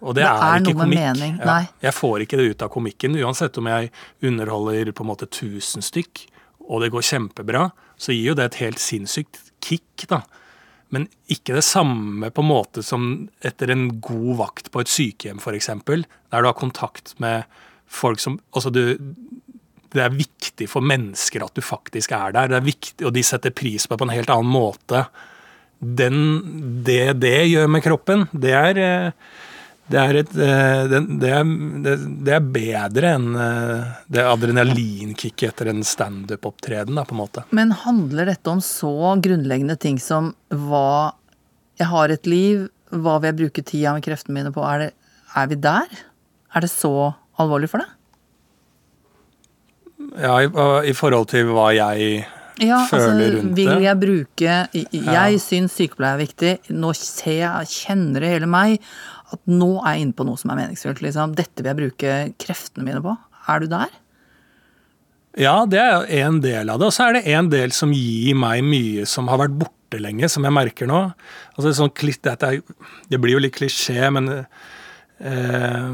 Og 0.05 0.15
det, 0.15 0.21
Det 0.23 0.29
er, 0.29 0.43
er 0.45 0.61
ikke 0.61 0.77
komikk. 0.83 1.01
mening, 1.01 1.39
Ja. 1.41 1.57
Jeg 1.89 1.95
får 1.97 2.27
ikke 2.27 2.37
det 2.39 2.51
ut 2.53 2.63
av 2.63 2.69
komikken. 2.77 3.17
Uansett 3.25 3.57
om 3.59 3.67
jeg 3.73 3.89
underholder 4.23 4.93
på 4.93 5.03
en 5.07 5.11
måte 5.11 5.27
1000 5.27 5.83
stykk, 5.89 6.27
og 6.69 6.85
det 6.85 6.93
går 6.93 7.09
kjempebra, 7.09 7.71
så 7.97 8.13
gir 8.13 8.35
jo 8.35 8.37
det 8.39 8.51
et 8.53 8.61
helt 8.67 8.79
sinnssykt 8.85 9.41
kick, 9.65 10.05
da. 10.13 10.21
Men 10.95 11.09
ikke 11.29 11.57
det 11.59 11.65
samme 11.67 12.31
på 12.33 12.45
en 12.45 12.51
måte 12.51 12.85
som 12.87 13.09
etter 13.45 13.73
en 13.75 13.89
god 14.01 14.39
vakt 14.41 14.71
på 14.73 14.83
et 14.83 14.93
sykehjem, 14.93 15.41
f.eks., 15.43 15.71
der 15.85 16.05
du 16.05 16.49
har 16.49 16.57
kontakt 16.57 17.15
med 17.23 17.49
folk 17.89 18.21
som 18.21 18.41
Altså, 18.53 18.73
du 18.73 18.97
det 19.89 20.03
er 20.05 20.13
viktig 20.13 20.67
for 20.69 20.85
mennesker 20.85 21.45
at 21.45 21.55
du 21.57 21.65
faktisk 21.65 22.13
er 22.13 22.35
der, 22.37 22.51
det 22.51 22.59
er 22.59 22.67
viktig, 22.67 23.07
og 23.09 23.15
de 23.17 23.25
setter 23.25 23.55
pris 23.57 23.87
på 23.87 23.95
det 23.95 24.03
på 24.03 24.09
en 24.09 24.13
helt 24.13 24.33
annen 24.33 24.51
måte. 24.53 25.05
Den, 25.79 26.19
det 26.85 27.17
det 27.23 27.49
gjør 27.49 27.71
med 27.73 27.85
kroppen, 27.85 28.27
det 28.33 28.53
er 28.53 28.81
eh, 28.83 29.13
det 29.89 29.99
er, 30.01 30.17
et, 30.21 30.33
eh, 30.37 30.83
det, 30.91 30.99
det, 31.23 31.31
er, 31.33 31.45
det, 31.85 31.95
det 32.27 32.35
er 32.37 32.49
bedre 32.55 33.13
enn 33.17 33.29
eh, 33.41 33.87
det 34.13 34.25
adrenalinkicket 34.29 35.53
etter 35.55 35.71
en 35.73 35.81
standup-opptreden, 35.87 36.99
på 37.09 37.17
en 37.17 37.21
måte. 37.23 37.45
Men 37.57 37.73
handler 37.85 38.29
dette 38.35 38.53
om 38.53 38.61
så 38.65 38.93
grunnleggende 39.25 39.79
ting 39.81 39.97
som 40.03 40.35
hva 40.53 41.15
jeg 41.81 41.89
har 41.89 42.13
et 42.13 42.27
liv, 42.29 42.67
hva 42.91 43.19
vil 43.21 43.31
jeg 43.33 43.39
bruke 43.41 43.65
tida 43.65 43.95
med 43.97 44.05
kreftene 44.05 44.37
mine 44.41 44.53
på? 44.53 44.65
Er, 44.67 44.87
det, 44.89 44.91
er 45.39 45.49
vi 45.53 45.61
der? 45.63 46.01
Er 46.57 46.65
det 46.65 46.73
så 46.73 46.93
alvorlig 47.39 47.71
for 47.73 47.85
deg? 47.85 47.95
Ja, 50.19 50.39
i, 50.43 50.49
i 50.89 50.95
forhold 50.97 51.29
til 51.31 51.51
hva 51.53 51.69
jeg 51.77 52.25
Ja, 52.65 52.81
føler 52.91 53.13
altså, 53.13 53.35
rundt 53.37 53.55
vil 53.59 53.83
jeg 53.85 54.01
bruke 54.01 54.55
Jeg 54.75 55.05
Ja. 55.05 55.27
syns 55.43 55.77
sykepleie 55.79 56.17
er 56.17 56.23
viktig. 56.23 56.53
Nå 56.75 56.91
kjenner 56.97 58.25
det 58.25 58.33
hele 58.33 58.49
meg 58.51 58.79
at 59.35 59.41
nå 59.51 59.71
er 59.83 59.97
jeg 59.97 60.07
inne 60.07 60.17
på 60.17 60.27
noe 60.27 60.41
som 60.41 60.53
er 60.53 60.61
meningsfullt. 60.63 61.03
Liksom. 61.05 61.35
Dette 61.39 61.63
vil 61.63 61.71
jeg 61.71 61.81
bruke 61.83 62.13
kreftene 62.41 62.87
mine 62.87 63.03
på. 63.05 63.15
Er 63.49 63.63
du 63.63 63.69
der? 63.71 63.93
Ja, 65.39 65.63
det 65.71 65.79
er 65.79 66.07
en 66.25 66.41
del 66.43 66.71
av 66.73 66.81
det. 66.81 66.89
Og 66.89 66.95
så 66.95 67.09
er 67.09 67.19
det 67.19 67.35
en 67.35 67.51
del 67.53 67.75
som 67.77 67.93
gir 67.95 68.39
meg 68.39 68.65
mye 68.67 69.05
som 69.09 69.29
har 69.31 69.43
vært 69.45 69.59
borte 69.61 70.01
lenge, 70.01 70.31
som 70.33 70.47
jeg 70.47 70.55
merker 70.57 70.89
nå. 70.91 71.05
Altså 71.55 71.75
sånn, 71.77 71.93
det 71.95 73.21
blir 73.21 73.37
jo 73.37 73.45
litt 73.45 73.57
klisjé, 73.59 74.09
men 74.15 74.33
eh, 74.33 75.87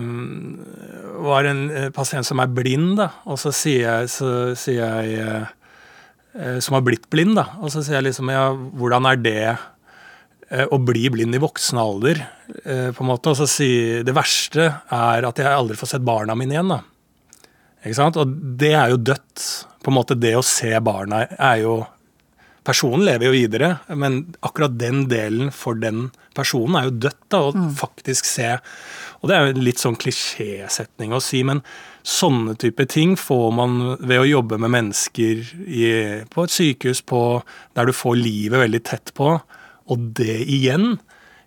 var 1.27 1.51
en 1.51 1.67
eh, 1.71 1.91
pasient 1.95 2.27
som 2.27 2.41
er 2.41 2.55
blind, 2.55 2.97
da, 3.03 3.11
og 3.29 3.41
så 3.43 3.53
sier 3.55 3.85
jeg, 3.85 4.15
så 4.15 4.31
sier 4.59 5.05
jeg 5.05 5.21
eh, 5.21 6.59
Som 6.65 6.75
har 6.75 6.83
blitt 6.83 7.05
blind, 7.13 7.37
da. 7.39 7.45
Og 7.63 7.71
så 7.71 7.85
sier 7.85 8.01
jeg 8.01 8.09
liksom 8.09 8.33
ja, 8.33 8.49
hvordan 8.51 9.07
er 9.07 9.21
det 9.23 9.43
å 10.51 10.79
bli 10.83 11.09
blind 11.13 11.35
i 11.35 11.41
voksen 11.43 11.79
alder? 11.81 12.21
Eh, 12.65 12.91
på 12.93 13.05
en 13.05 13.11
måte, 13.11 13.33
Og 13.33 13.39
så 13.39 13.49
si, 13.49 14.03
det 14.05 14.15
verste 14.17 14.67
er 14.93 15.25
at 15.25 15.41
jeg 15.41 15.49
aldri 15.49 15.77
får 15.77 15.95
sett 15.95 16.05
barna 16.05 16.37
mine 16.37 16.57
igjen, 16.57 16.75
da. 16.75 16.83
Ikke 17.85 17.99
sant? 17.99 18.19
Og 18.21 18.37
det 18.61 18.75
er 18.77 18.93
jo 18.93 19.01
dødt. 19.01 19.45
På 19.85 19.93
en 19.93 19.99
måte 19.99 20.17
Det 20.17 20.35
å 20.37 20.45
se 20.45 20.73
barna 20.81 21.27
er 21.37 21.65
jo 21.65 21.83
Personen 22.65 23.03
lever 23.05 23.29
jo 23.29 23.35
videre, 23.35 23.67
men 23.93 24.23
akkurat 24.41 24.73
den 24.81 25.03
delen 25.11 25.51
for 25.53 25.77
den 25.77 26.07
personen 26.33 26.79
er 26.79 26.87
jo 26.87 26.95
dødt. 26.97 27.19
da, 27.29 27.41
Å 27.51 27.65
faktisk 27.77 28.25
se. 28.25 28.55
Og 29.21 29.29
det 29.29 29.37
er 29.37 29.51
jo 29.51 29.65
litt 29.67 29.83
sånn 29.83 29.99
klisjésetning 30.01 31.13
å 31.13 31.21
si, 31.21 31.43
men 31.45 31.61
sånne 32.01 32.57
type 32.57 32.87
ting 32.89 33.19
får 33.21 33.53
man 33.53 33.77
ved 34.01 34.23
å 34.23 34.31
jobbe 34.31 34.57
med 34.57 34.73
mennesker 34.73 35.45
i, 35.69 35.85
på 36.25 36.47
et 36.47 36.57
sykehus 36.57 37.05
på, 37.05 37.21
der 37.77 37.85
du 37.85 37.93
får 37.93 38.17
livet 38.17 38.65
veldig 38.65 38.83
tett 38.89 39.13
på. 39.13 39.35
Og 39.93 40.11
det 40.17 40.41
igjen 40.49 40.97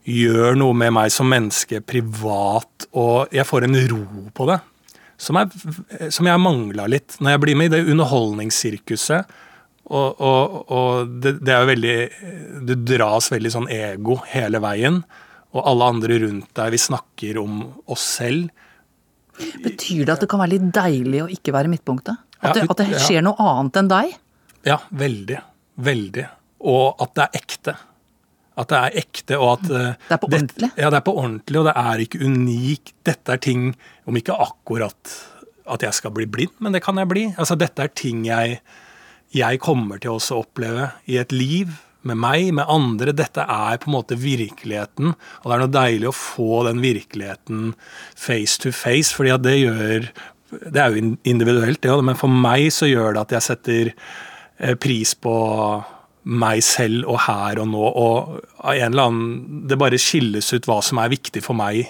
gjør 0.08 0.56
noe 0.60 0.76
med 0.78 0.93
meg 0.95 1.12
som 1.12 1.28
menneske 1.28 1.82
privat, 1.84 2.88
og 2.95 3.34
jeg 3.36 3.47
får 3.47 3.67
en 3.67 3.80
ro 3.91 4.04
på 4.36 4.47
det 4.50 4.62
som, 5.17 5.39
er, 5.41 6.10
som 6.13 6.30
jeg 6.30 6.41
mangla 6.41 6.86
litt 6.89 7.17
når 7.19 7.34
jeg 7.34 7.43
blir 7.43 7.58
med 7.60 7.71
i 7.71 7.73
det 7.76 7.91
underholdningssirkuset. 7.91 9.38
Og, 9.88 10.19
og, 10.19 10.56
og 10.67 11.15
det, 11.23 11.38
det 11.47 11.54
er 11.56 11.62
jo 11.63 11.69
veldig 11.69 11.93
Du 12.67 12.73
dras 12.89 13.30
veldig 13.32 13.52
sånn 13.54 13.69
ego 13.71 14.17
hele 14.34 14.60
veien. 14.63 15.02
Og 15.56 15.63
alle 15.63 15.88
andre 15.93 16.17
rundt 16.26 16.50
deg, 16.60 16.73
vi 16.76 16.82
snakker 16.82 17.39
om 17.39 17.62
oss 17.88 18.04
selv. 18.19 18.52
Betyr 19.63 20.04
det 20.04 20.17
at 20.17 20.26
det 20.26 20.30
kan 20.30 20.41
være 20.43 20.58
litt 20.58 20.69
deilig 20.76 21.21
å 21.23 21.30
ikke 21.32 21.54
være 21.56 21.71
midtpunktet? 21.71 22.19
At 22.43 22.58
det, 22.58 22.67
at 22.67 22.82
det 22.84 23.00
skjer 23.02 23.23
noe 23.26 23.39
annet 23.41 23.80
enn 23.80 23.89
deg? 23.89 24.17
Ja, 24.67 24.82
veldig. 24.91 25.39
Veldig. 25.88 26.26
Og 26.67 27.02
at 27.02 27.15
det 27.15 27.26
er 27.26 27.39
ekte. 27.39 27.78
At 28.58 28.72
det 28.72 28.78
er 28.78 29.00
ekte, 29.04 29.38
og 29.38 29.58
at 29.58 29.70
eh, 29.70 29.96
Det 30.08 30.15
er 30.15 30.22
på 30.22 30.30
ordentlig? 30.32 30.70
Ja, 30.80 30.89
det 30.89 31.00
er 31.00 31.06
på 31.06 31.15
ordentlig, 31.22 31.60
og 31.62 31.67
det 31.70 31.76
er 31.78 32.04
ikke 32.04 32.22
unikt. 32.26 32.93
Dette 33.06 33.36
er 33.36 33.41
ting, 33.43 33.67
om 34.10 34.17
ikke 34.17 34.38
akkurat 34.48 35.17
at 35.67 35.84
jeg 35.84 35.98
skal 35.98 36.13
bli 36.15 36.28
blind, 36.32 36.56
men 36.63 36.76
det 36.76 36.84
kan 36.86 36.98
jeg 37.00 37.10
bli. 37.12 37.26
Altså, 37.38 37.58
dette 37.60 37.84
er 37.84 37.91
ting 37.93 38.24
jeg, 38.28 38.62
jeg 39.36 39.60
kommer 39.63 40.00
til 40.02 40.15
å 40.15 40.39
oppleve 40.39 40.91
i 41.12 41.20
et 41.22 41.36
liv. 41.36 41.76
Med 42.08 42.15
meg, 42.22 42.54
med 42.56 42.70
andre. 42.72 43.12
Dette 43.12 43.43
er 43.43 43.80
på 43.82 43.89
en 43.89 43.98
måte 43.98 44.15
virkeligheten. 44.22 45.12
Og 45.12 45.48
det 45.50 45.56
er 45.56 45.63
noe 45.65 45.74
deilig 45.74 46.08
å 46.08 46.15
få 46.15 46.62
den 46.70 46.80
virkeligheten 46.80 47.74
face 48.15 48.62
to 48.63 48.72
face, 48.72 49.12
fordi 49.12 49.34
at 49.34 49.43
det 49.43 49.58
gjør 49.60 50.10
Det 50.48 50.80
er 50.80 50.93
jo 50.96 51.17
individuelt, 51.28 51.82
det 51.84 51.91
òg, 51.91 52.06
men 52.08 52.15
for 52.15 52.32
meg 52.32 52.70
så 52.72 52.88
gjør 52.88 53.17
det 53.17 53.24
at 53.26 53.34
jeg 53.36 53.46
setter 53.50 53.89
eh, 53.91 54.78
pris 54.80 55.12
på 55.20 55.34
meg 56.27 56.63
selv 56.65 57.07
og 57.07 57.21
her 57.27 57.61
og 57.61 57.69
nå, 57.71 57.83
og 57.87 58.39
av 58.59 58.73
en 58.73 58.91
eller 58.91 59.07
annen 59.07 59.61
Det 59.69 59.77
bare 59.79 59.99
skilles 60.01 60.51
ut 60.53 60.67
hva 60.67 60.81
som 60.83 60.99
er 60.99 61.13
viktig 61.13 61.43
for 61.45 61.57
meg 61.57 61.85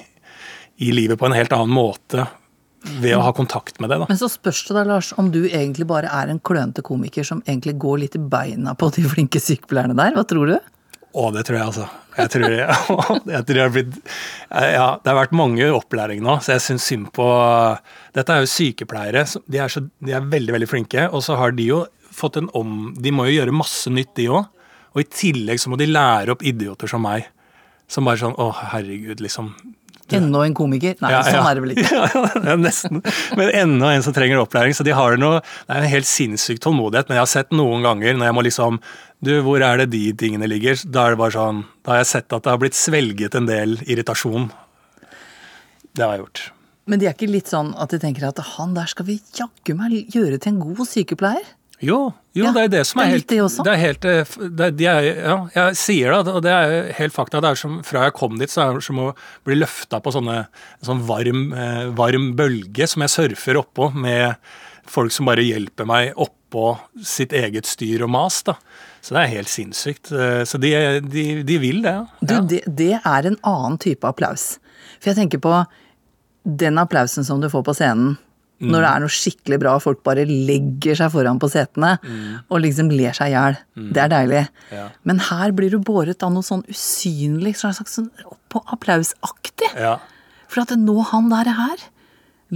i 0.77 0.91
livet 0.93 1.17
på 1.17 1.25
en 1.25 1.35
helt 1.37 1.53
annen 1.55 1.73
måte 1.73 2.27
ved 3.01 3.15
å 3.17 3.23
ha 3.25 3.33
kontakt 3.35 3.81
med 3.81 3.89
det. 3.89 3.97
da. 3.99 4.07
Men 4.09 4.19
så 4.19 4.29
spørs 4.31 4.61
det 4.67 4.77
da, 4.77 4.83
Lars, 4.87 5.09
om 5.17 5.31
du 5.33 5.41
egentlig 5.47 5.87
bare 5.89 6.11
er 6.13 6.29
en 6.31 6.39
klønete 6.39 6.83
komiker 6.85 7.25
som 7.27 7.41
egentlig 7.47 7.75
går 7.81 8.03
litt 8.03 8.17
i 8.19 8.21
beina 8.21 8.75
på 8.77 8.91
de 8.95 9.03
flinke 9.09 9.41
sykepleierne 9.41 9.97
der. 9.97 10.13
Hva 10.15 10.23
tror 10.29 10.53
du? 10.53 10.57
Å, 11.17 11.27
det 11.33 11.43
tror 11.47 11.57
jeg, 11.57 11.65
altså. 11.71 11.87
Jeg 12.17 12.31
tror 12.33 12.53
jeg, 12.53 12.65
jeg, 13.35 13.43
tror 13.47 13.59
jeg 13.59 13.63
har 13.63 13.73
blitt 13.75 13.97
Ja, 14.49 14.87
det 15.01 15.11
har 15.11 15.19
vært 15.19 15.35
mange 15.37 15.69
opplæring 15.73 16.23
nå, 16.25 16.39
så 16.41 16.55
jeg 16.55 16.65
syns 16.65 16.87
synd 16.89 17.11
på 17.15 17.27
Dette 18.17 18.33
er 18.33 18.43
jo 18.43 18.51
sykepleiere. 18.51 19.23
De 19.45 19.61
er, 19.61 19.71
så, 19.73 19.83
de 20.01 20.13
er 20.17 20.29
veldig, 20.33 20.55
veldig 20.57 20.69
flinke, 20.69 21.07
og 21.11 21.25
så 21.25 21.37
har 21.39 21.55
de 21.57 21.69
jo 21.71 21.83
fått 22.17 22.39
en 22.41 22.49
om 22.57 22.93
De 22.97 23.13
må 23.13 23.27
jo 23.29 23.37
gjøre 23.39 23.55
masse 23.55 23.91
nytt, 23.93 24.15
de 24.17 24.29
òg. 24.33 24.45
Og 24.95 25.03
i 25.03 25.09
tillegg 25.13 25.61
så 25.61 25.69
må 25.69 25.77
de 25.77 25.89
lære 25.89 26.33
opp 26.33 26.45
idioter 26.45 26.89
som 26.89 27.03
meg. 27.05 27.27
Som 27.91 28.07
bare 28.09 28.19
sånn 28.19 28.37
Å, 28.41 28.49
herregud, 28.73 29.21
liksom. 29.23 29.51
Enda 30.15 30.45
en 30.47 30.53
komiker? 30.55 30.95
Nei, 31.03 31.11
Ja, 31.11 31.19
sånn 31.25 31.41
ja. 31.41 31.49
er 31.49 31.57
det 31.57 31.63
vel 31.65 31.73
ikke. 31.75 31.99
Ja, 32.47 32.55
nesten. 32.59 33.01
Men 33.35 33.51
enda 33.51 33.91
en 33.91 34.05
som 34.05 34.15
trenger 34.15 34.39
opplæring. 34.39 34.75
Så 34.75 34.85
de 34.87 34.95
har 34.95 35.17
noe, 35.19 35.41
det 35.67 35.75
er 35.75 35.83
en 35.83 35.91
helt 35.91 36.07
sinnssyk 36.07 36.61
tålmodighet. 36.63 37.09
Men 37.09 37.19
jeg 37.19 37.25
har 37.25 37.31
sett 37.33 37.55
noen 37.55 37.83
ganger 37.85 38.15
når 38.15 38.29
jeg 38.29 38.37
må 38.37 38.45
liksom 38.47 38.79
Du, 39.23 39.31
hvor 39.41 39.63
er 39.65 39.79
det 39.81 39.89
de 39.95 40.03
tingene 40.13 40.45
ligger? 40.49 40.77
Da 40.93 41.07
er 41.07 41.15
det 41.15 41.19
bare 41.23 41.33
sånn 41.33 41.63
Da 41.81 41.95
har 41.95 42.03
jeg 42.03 42.09
sett 42.11 42.33
at 42.35 42.43
det 42.45 42.51
har 42.53 42.59
blitt 42.61 42.77
svelget 42.77 43.37
en 43.39 43.47
del 43.49 43.77
irritasjon. 43.89 44.51
Det 45.97 46.03
har 46.05 46.13
jeg 46.17 46.21
gjort. 46.25 46.41
Men 46.87 47.01
de 47.01 47.07
er 47.09 47.15
ikke 47.17 47.27
litt 47.31 47.49
sånn 47.51 47.73
at 47.81 47.91
de 47.91 47.99
tenker 47.99 48.27
at 48.29 48.37
han 48.55 48.75
der 48.77 48.87
skal 48.87 49.07
vi 49.09 49.17
jaggu 49.35 49.73
meg 49.75 50.13
gjøre 50.13 50.37
til 50.39 50.53
en 50.53 50.59
god 50.61 50.85
sykepleier? 50.87 51.47
Jo, 51.83 51.97
jo 52.33 52.45
Ja, 52.47 52.51
det 52.55 52.61
er 52.63 52.69
det 52.73 52.79
som 52.89 53.01
er 53.03 53.11
helt 53.11 53.27
det 53.29 53.69
er 53.69 53.77
helt 53.77 54.05
eh, 54.09 54.31
det, 54.49 54.63
er- 54.65 54.71
de 54.79 54.85
er, 54.89 55.01
Ja, 55.27 55.35
jeg 55.53 55.75
sier 55.77 56.13
det, 56.23 56.33
og 56.33 56.41
det 56.41 56.53
er 56.53 56.91
helt 56.97 57.13
fakta. 57.13 57.41
Det 57.41 57.51
er 57.51 57.59
som 57.59 57.83
Fra 57.85 58.05
jeg 58.07 58.15
kom 58.17 58.37
dit, 58.39 58.49
så 58.49 58.63
er 58.63 58.79
det 58.79 58.83
som 58.87 58.97
å 59.03 59.11
bli 59.45 59.57
løfta 59.59 59.99
på 60.01 60.13
sånne, 60.15 60.37
en 60.47 60.87
sånn 60.89 61.03
varm, 61.05 61.51
eh, 61.53 61.89
varm 61.93 62.31
bølge 62.37 62.87
som 62.89 63.01
jeg 63.05 63.13
surfer 63.13 63.59
oppå, 63.61 63.91
med 63.93 64.37
folk 64.89 65.11
som 65.13 65.25
bare 65.29 65.45
hjelper 65.45 65.85
meg 65.85 66.13
oppå 66.17 66.79
sitt 67.03 67.33
eget 67.35 67.65
styr 67.69 68.01
og 68.07 68.09
mas. 68.09 68.41
da. 68.47 68.55
Så 69.07 69.15
det 69.15 69.23
er 69.23 69.33
helt 69.37 69.51
sinnssykt. 69.51 70.11
Eh, 70.11 70.43
Så 70.49 70.59
de, 70.59 70.71
de, 71.07 71.25
de 71.47 71.57
vil 71.63 71.81
det. 71.85 71.95
Du, 72.19 72.33
ja. 72.35 72.41
det, 72.53 72.61
det 72.67 72.91
er 72.99 73.27
en 73.31 73.37
annen 73.47 73.77
type 73.79 74.03
applaus. 74.09 74.57
For 74.99 75.13
jeg 75.13 75.21
tenker 75.21 75.39
på 75.43 75.53
den 76.47 76.79
applausen 76.81 77.23
som 77.27 77.39
du 77.43 77.47
får 77.51 77.63
på 77.67 77.75
scenen 77.77 78.15
når 78.57 78.81
det 78.81 78.89
er 78.89 79.01
noe 79.03 79.13
skikkelig 79.13 79.57
bra, 79.61 79.71
og 79.77 79.83
folk 79.83 79.99
bare 80.01 80.23
legger 80.25 80.95
seg 80.97 81.11
foran 81.13 81.37
på 81.37 81.45
setene 81.53 81.91
og 82.49 82.55
liksom 82.63 82.87
ler 82.89 83.13
seg 83.13 83.29
i 83.29 83.35
hjel. 83.35 83.57
Det 83.93 84.01
er 84.01 84.09
deilig. 84.09 84.39
Ja. 84.73 84.87
Men 85.05 85.19
her 85.27 85.53
blir 85.53 85.69
du 85.75 85.77
båret 85.85 86.25
av 86.25 86.31
noe 86.33 86.41
sånn 86.47 86.63
usynlig, 86.65 87.53
slags 87.59 87.83
sånn 87.93 88.07
på 88.49 88.63
applausaktig. 88.73 89.69
Ja. 89.77 89.99
For 90.49 90.63
at 90.63 90.73
nå 90.81 90.95
han 91.11 91.29
der 91.29 91.51
er 91.53 91.59
her, 91.59 91.85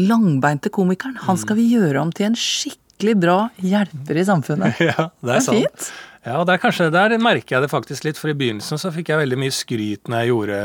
langbeinte 0.10 0.72
komikeren, 0.74 1.20
han 1.28 1.38
skal 1.38 1.60
vi 1.60 1.68
gjøre 1.76 2.02
om 2.02 2.10
til 2.16 2.32
en 2.32 2.38
skikkelig 2.39 3.16
bra 3.22 3.38
hjelper 3.62 4.24
i 4.24 4.26
samfunnet. 4.26 4.82
Ja, 4.89 5.12
det 5.22 5.36
er, 5.36 5.36
Det 5.36 5.36
er 5.38 5.45
sant. 5.45 5.60
fint. 5.62 5.91
Ja, 6.22 6.43
der, 6.45 6.59
kanskje, 6.61 6.91
der 6.93 7.15
merker 7.17 7.55
jeg 7.55 7.63
det 7.65 7.72
faktisk 7.72 8.05
litt, 8.05 8.19
for 8.22 8.30
i 8.30 8.36
begynnelsen 8.38 8.78
så 8.78 8.91
fikk 8.93 9.09
jeg 9.09 9.24
veldig 9.24 9.39
mye 9.41 9.53
skryt 9.55 10.09
når 10.11 10.19
jeg 10.22 10.30
gjorde 10.30 10.57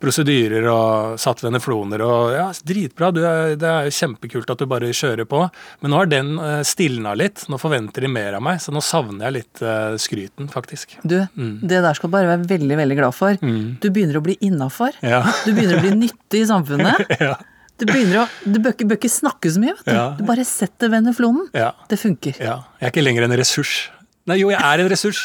prosedyrer 0.00 0.66
og 0.68 1.14
satt 1.20 1.40
venefloner 1.44 2.02
og 2.04 2.34
ja, 2.34 2.46
dritbra, 2.68 3.08
du 3.16 3.20
det 3.20 3.68
er 3.68 3.88
jo 3.88 3.94
kjempekult 3.96 4.52
at 4.52 4.60
du 4.60 4.66
bare 4.68 4.90
kjører 4.96 5.28
på. 5.28 5.40
Men 5.80 5.92
nå 5.92 6.00
har 6.02 6.10
den 6.10 6.34
uh, 6.40 6.60
stilna 6.66 7.14
litt, 7.16 7.46
nå 7.48 7.56
forventer 7.60 8.04
de 8.04 8.10
mer 8.12 8.36
av 8.36 8.44
meg, 8.44 8.60
så 8.60 8.74
nå 8.76 8.82
savner 8.84 9.28
jeg 9.28 9.36
litt 9.38 9.62
eh, 9.64 9.94
skryten, 10.00 10.48
faktisk. 10.52 10.98
Du, 11.02 11.16
det 11.34 11.80
der 11.80 11.96
skal 11.96 12.10
du 12.10 12.14
bare 12.14 12.30
være 12.34 12.48
veldig, 12.50 12.76
veldig 12.80 12.98
glad 12.98 13.16
for. 13.16 13.38
Du 13.40 13.86
begynner 13.88 14.20
å 14.20 14.24
bli 14.24 14.36
innafor. 14.44 14.96
Ja. 15.04 15.22
Du 15.46 15.54
begynner 15.54 15.78
å 15.78 15.84
bli 15.84 15.94
nyttig 16.06 16.44
i 16.44 16.50
samfunnet. 16.50 17.06
Ja. 17.20 17.36
Du 17.80 17.86
begynner 17.88 18.22
å, 18.22 18.24
du 18.44 18.58
bør 18.60 18.74
bør 18.76 18.98
ikke 18.98 19.08
snakke 19.12 19.48
så 19.52 19.60
mye, 19.60 19.72
vet 19.78 19.86
du. 19.88 19.92
Ja. 19.96 20.04
Du 20.18 20.20
bare 20.28 20.44
setter 20.44 20.90
veneflonen. 20.92 21.46
Ja. 21.56 21.70
Det 21.88 21.96
funker. 22.00 22.36
ja. 22.36 22.58
Jeg 22.80 22.88
er 22.90 22.92
ikke 22.92 23.04
lenger 23.04 23.24
en 23.24 23.36
ressurs. 23.40 23.88
Nei, 24.30 24.36
jo, 24.44 24.50
jeg 24.54 24.60
er 24.62 24.84
en 24.84 24.90
ressurs. 24.92 25.24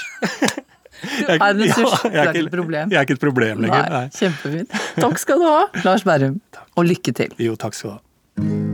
Du 1.06 1.28
er 1.30 1.38
en 1.38 1.60
ressurs, 1.62 1.92
du 2.02 2.16
er 2.18 2.32
ikke 2.32 2.46
et 2.48 2.54
problem. 2.56 2.90
Jeg 2.92 2.98
er 2.98 3.06
ikke 3.06 3.18
et 3.20 3.22
problem 3.22 3.62
lenger. 3.66 3.84
Nei, 3.92 4.06
Nei. 4.08 4.08
kjempefint. 4.16 4.78
Takk 4.98 5.22
skal 5.22 5.44
du 5.44 5.46
ha, 5.52 5.60
Lars 5.86 6.06
Berrum. 6.08 6.40
Og 6.76 6.88
lykke 6.90 7.14
til. 7.22 7.36
Jo, 7.46 7.54
takk 7.62 7.78
skal 7.78 7.94
du 7.94 8.00
ha. 8.00 8.66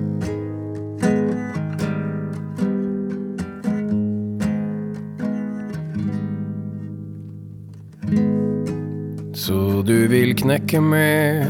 Så 9.34 9.82
du 9.88 10.08
vil 10.12 10.34
knekke 10.38 10.82
med 10.84 11.48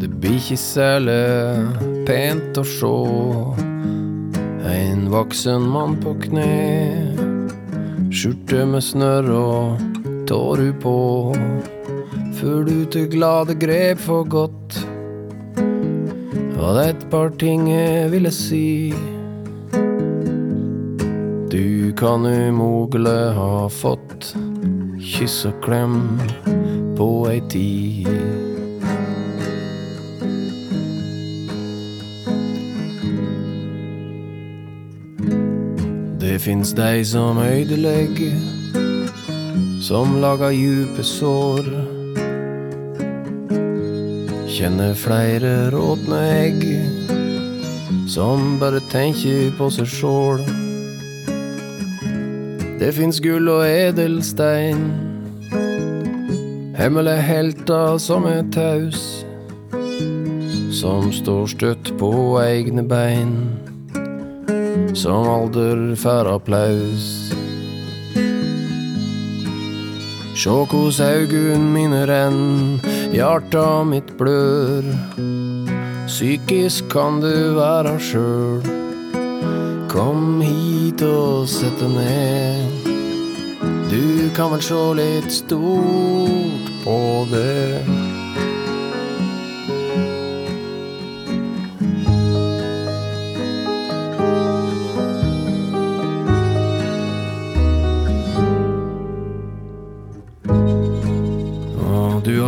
Det 0.00 0.10
blir 0.20 0.36
ikke 0.38 0.58
særlig 0.60 2.04
pent 2.06 2.60
å 2.60 2.64
sjå 2.68 2.94
En 4.74 5.08
voksen 5.12 5.64
mann 5.74 5.96
på 6.02 6.14
kne 6.26 7.13
Skjorte 8.14 8.60
med 8.70 8.82
snørr 8.86 9.26
og 9.34 9.80
tåru 10.30 10.68
på 10.78 10.92
Før 12.38 12.60
du 12.68 12.84
til 12.94 13.08
glade 13.10 13.56
grep 13.58 13.98
for 14.04 14.22
godt 14.30 14.76
Var 16.54 16.78
det 16.78 16.86
et 16.92 17.02
par 17.10 17.34
ting 17.42 17.66
jeg 17.72 18.12
ville 18.14 18.30
si 18.30 18.94
Du 21.50 21.90
kan 21.98 22.22
umogelig 22.22 23.18
ha 23.34 23.66
fått 23.82 24.30
kyss 25.02 25.42
og 25.50 25.58
klem 25.66 26.00
på 26.94 27.10
ei 27.30 27.40
tid. 27.50 28.43
Fins 36.44 36.74
dei 36.76 37.04
som 37.04 37.38
øydelegger, 37.38 38.36
som 39.80 40.20
lager 40.20 40.50
djupe 40.52 41.02
sår. 41.02 41.64
Kjenner 44.52 44.92
flere 44.94 45.70
råtne 45.72 46.20
egg, 46.44 46.66
som 48.12 48.58
bare 48.60 48.82
tenker 48.92 49.56
på 49.56 49.70
seg 49.72 49.88
sjål. 49.88 50.44
Det 52.76 52.92
fins 52.92 53.24
gull 53.24 53.48
og 53.48 53.64
edelstein. 53.64 54.84
Hemmelige 56.76 57.24
helter 57.24 57.96
som 57.96 58.28
er 58.28 58.44
taus, 58.52 59.24
som 60.76 61.08
står 61.08 61.46
støtt 61.56 61.94
på 61.96 62.12
egne 62.44 62.84
bein, 62.84 63.38
som 64.94 65.28
alder 65.28 65.94
får 65.96 66.28
applaus. 66.34 67.32
Sjå 70.34 70.66
kos 70.66 71.00
augun 71.00 71.72
mine 71.72 72.04
renn, 72.06 72.80
hjarta 73.14 73.84
mitt 73.86 74.14
blør. 74.18 74.86
Psykisk 76.06 76.90
kan 76.92 77.20
du 77.22 77.54
være 77.56 77.96
sjøl. 77.98 78.66
Kom 79.90 80.40
hit 80.44 81.02
og 81.06 81.48
sett 81.48 81.78
deg 81.80 81.94
ned. 81.94 82.90
Du 83.90 84.30
kan 84.36 84.50
vel 84.54 84.62
sjå 84.62 84.82
litt 84.98 85.30
stort 85.32 86.74
på 86.84 86.98
det. 87.30 88.13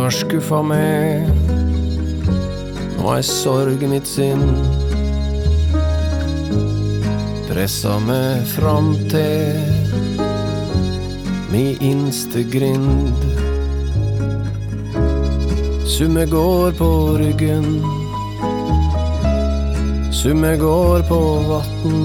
Har 0.07 0.13
skuffa 0.15 0.61
meg. 0.63 1.27
Nå 2.95 3.09
er 3.11 3.25
sorg 3.27 3.81
mitt 3.91 4.07
sinn. 4.07 4.45
Pressa 7.49 7.97
meg 8.05 8.45
fram 8.53 8.93
til 9.11 9.57
mi 11.51 11.65
innste 11.83 12.45
grind. 12.53 13.19
Summe 15.97 16.23
går 16.31 16.79
på 16.79 16.89
ryggen. 17.19 17.67
Summe 20.21 20.55
går 20.63 21.03
på 21.11 21.21
vatn. 21.51 22.01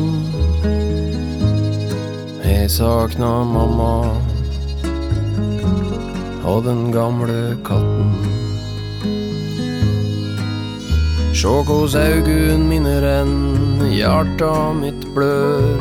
Jeg 2.51 2.71
sakna 2.81 3.35
mamma 3.47 3.95
og 6.45 6.65
den 6.65 6.91
gamle 6.93 7.57
katten. 7.67 8.13
Sjå 11.33 11.63
kos 11.67 11.95
augun 11.99 12.67
mine 12.71 12.93
renn, 13.03 13.83
hjarta 13.91 14.73
mitt 14.77 15.07
blør. 15.15 15.81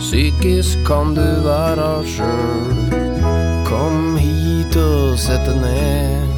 Psykisk 0.00 0.82
kan 0.86 1.14
du 1.14 1.26
være 1.44 1.90
sjøl. 2.14 2.96
Kom 3.68 4.16
hit 4.18 4.76
og 4.76 5.18
sett 5.20 5.46
deg 5.46 5.60
ned. 5.62 6.32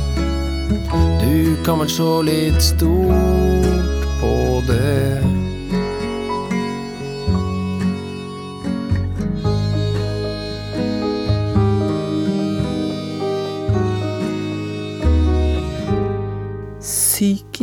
Du 1.23 1.55
kan 1.65 1.81
vel 1.81 1.91
sjå 1.91 2.11
litt 2.29 2.61
stort 2.63 4.11
på 4.21 4.35
det. 4.69 5.34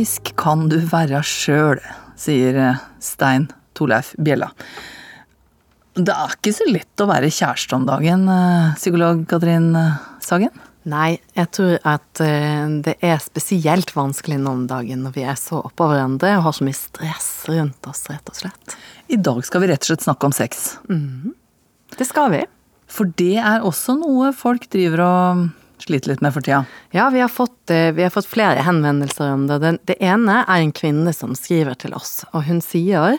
Psykisk 0.02 0.32
kan 0.34 0.64
du 0.66 0.80
være 0.90 1.20
sjøl, 1.22 1.78
sier 2.18 2.56
eh, 2.58 2.78
Stein 2.98 3.44
Torleif 3.78 4.08
Bjella. 4.18 4.48
Det 5.94 6.10
er 6.10 6.34
ikke 6.34 6.54
så 6.56 6.66
lett 6.66 7.04
å 7.04 7.06
være 7.06 7.30
kjæreste 7.30 7.78
om 7.78 7.84
dagen, 7.86 8.24
eh, 8.26 8.72
psykolog 8.80 9.22
Katrin 9.30 9.68
eh, 9.78 10.02
Sagen? 10.26 10.50
Nei, 10.90 11.20
jeg 11.38 11.52
tror 11.54 11.76
at 11.86 12.18
det 12.18 12.96
er 12.98 13.22
spesielt 13.22 13.94
vanskelig 13.94 14.40
nå 14.42 14.56
om 14.56 14.66
dagen 14.66 15.04
når 15.06 15.14
vi 15.14 15.22
er 15.22 15.38
så 15.38 15.60
oppå 15.62 15.86
hverandre 15.92 16.34
og 16.40 16.48
har 16.48 16.56
så 16.58 16.66
mye 16.66 16.80
stress 16.80 17.30
rundt 17.46 17.86
oss, 17.86 18.02
rett 18.10 18.26
og 18.26 18.40
slett. 18.40 18.74
I 19.06 19.20
dag 19.22 19.38
skal 19.46 19.62
vi 19.62 19.70
rett 19.70 19.86
og 19.86 19.92
slett 19.92 20.08
snakke 20.08 20.26
om 20.26 20.34
sex. 20.34 20.64
Det 21.94 22.08
skal 22.10 22.34
vi. 22.34 22.42
For 22.90 23.14
det 23.22 23.36
er 23.38 23.62
også 23.62 23.94
noe 24.02 24.34
folk 24.34 24.66
driver 24.74 25.06
og 25.06 25.46
sliter 25.82 26.12
litt 26.12 26.22
med 26.24 26.34
for 26.34 26.44
tida. 26.44 26.64
Ja, 26.94 27.08
vi 27.12 27.22
har 27.22 27.30
fått, 27.32 27.70
eh, 27.70 27.90
vi 27.92 28.04
har 28.06 28.12
fått 28.14 28.30
flere 28.30 28.64
henvendelser 28.66 29.32
om 29.34 29.48
det. 29.50 29.58
Det, 29.62 29.72
det 29.90 29.98
ene 30.00 30.42
er 30.46 30.60
en 30.60 30.72
kvinne 30.72 31.12
som 31.16 31.34
skriver 31.38 31.78
til 31.78 31.96
oss, 31.98 32.22
og 32.32 32.46
hun 32.48 32.62
sier 32.64 33.18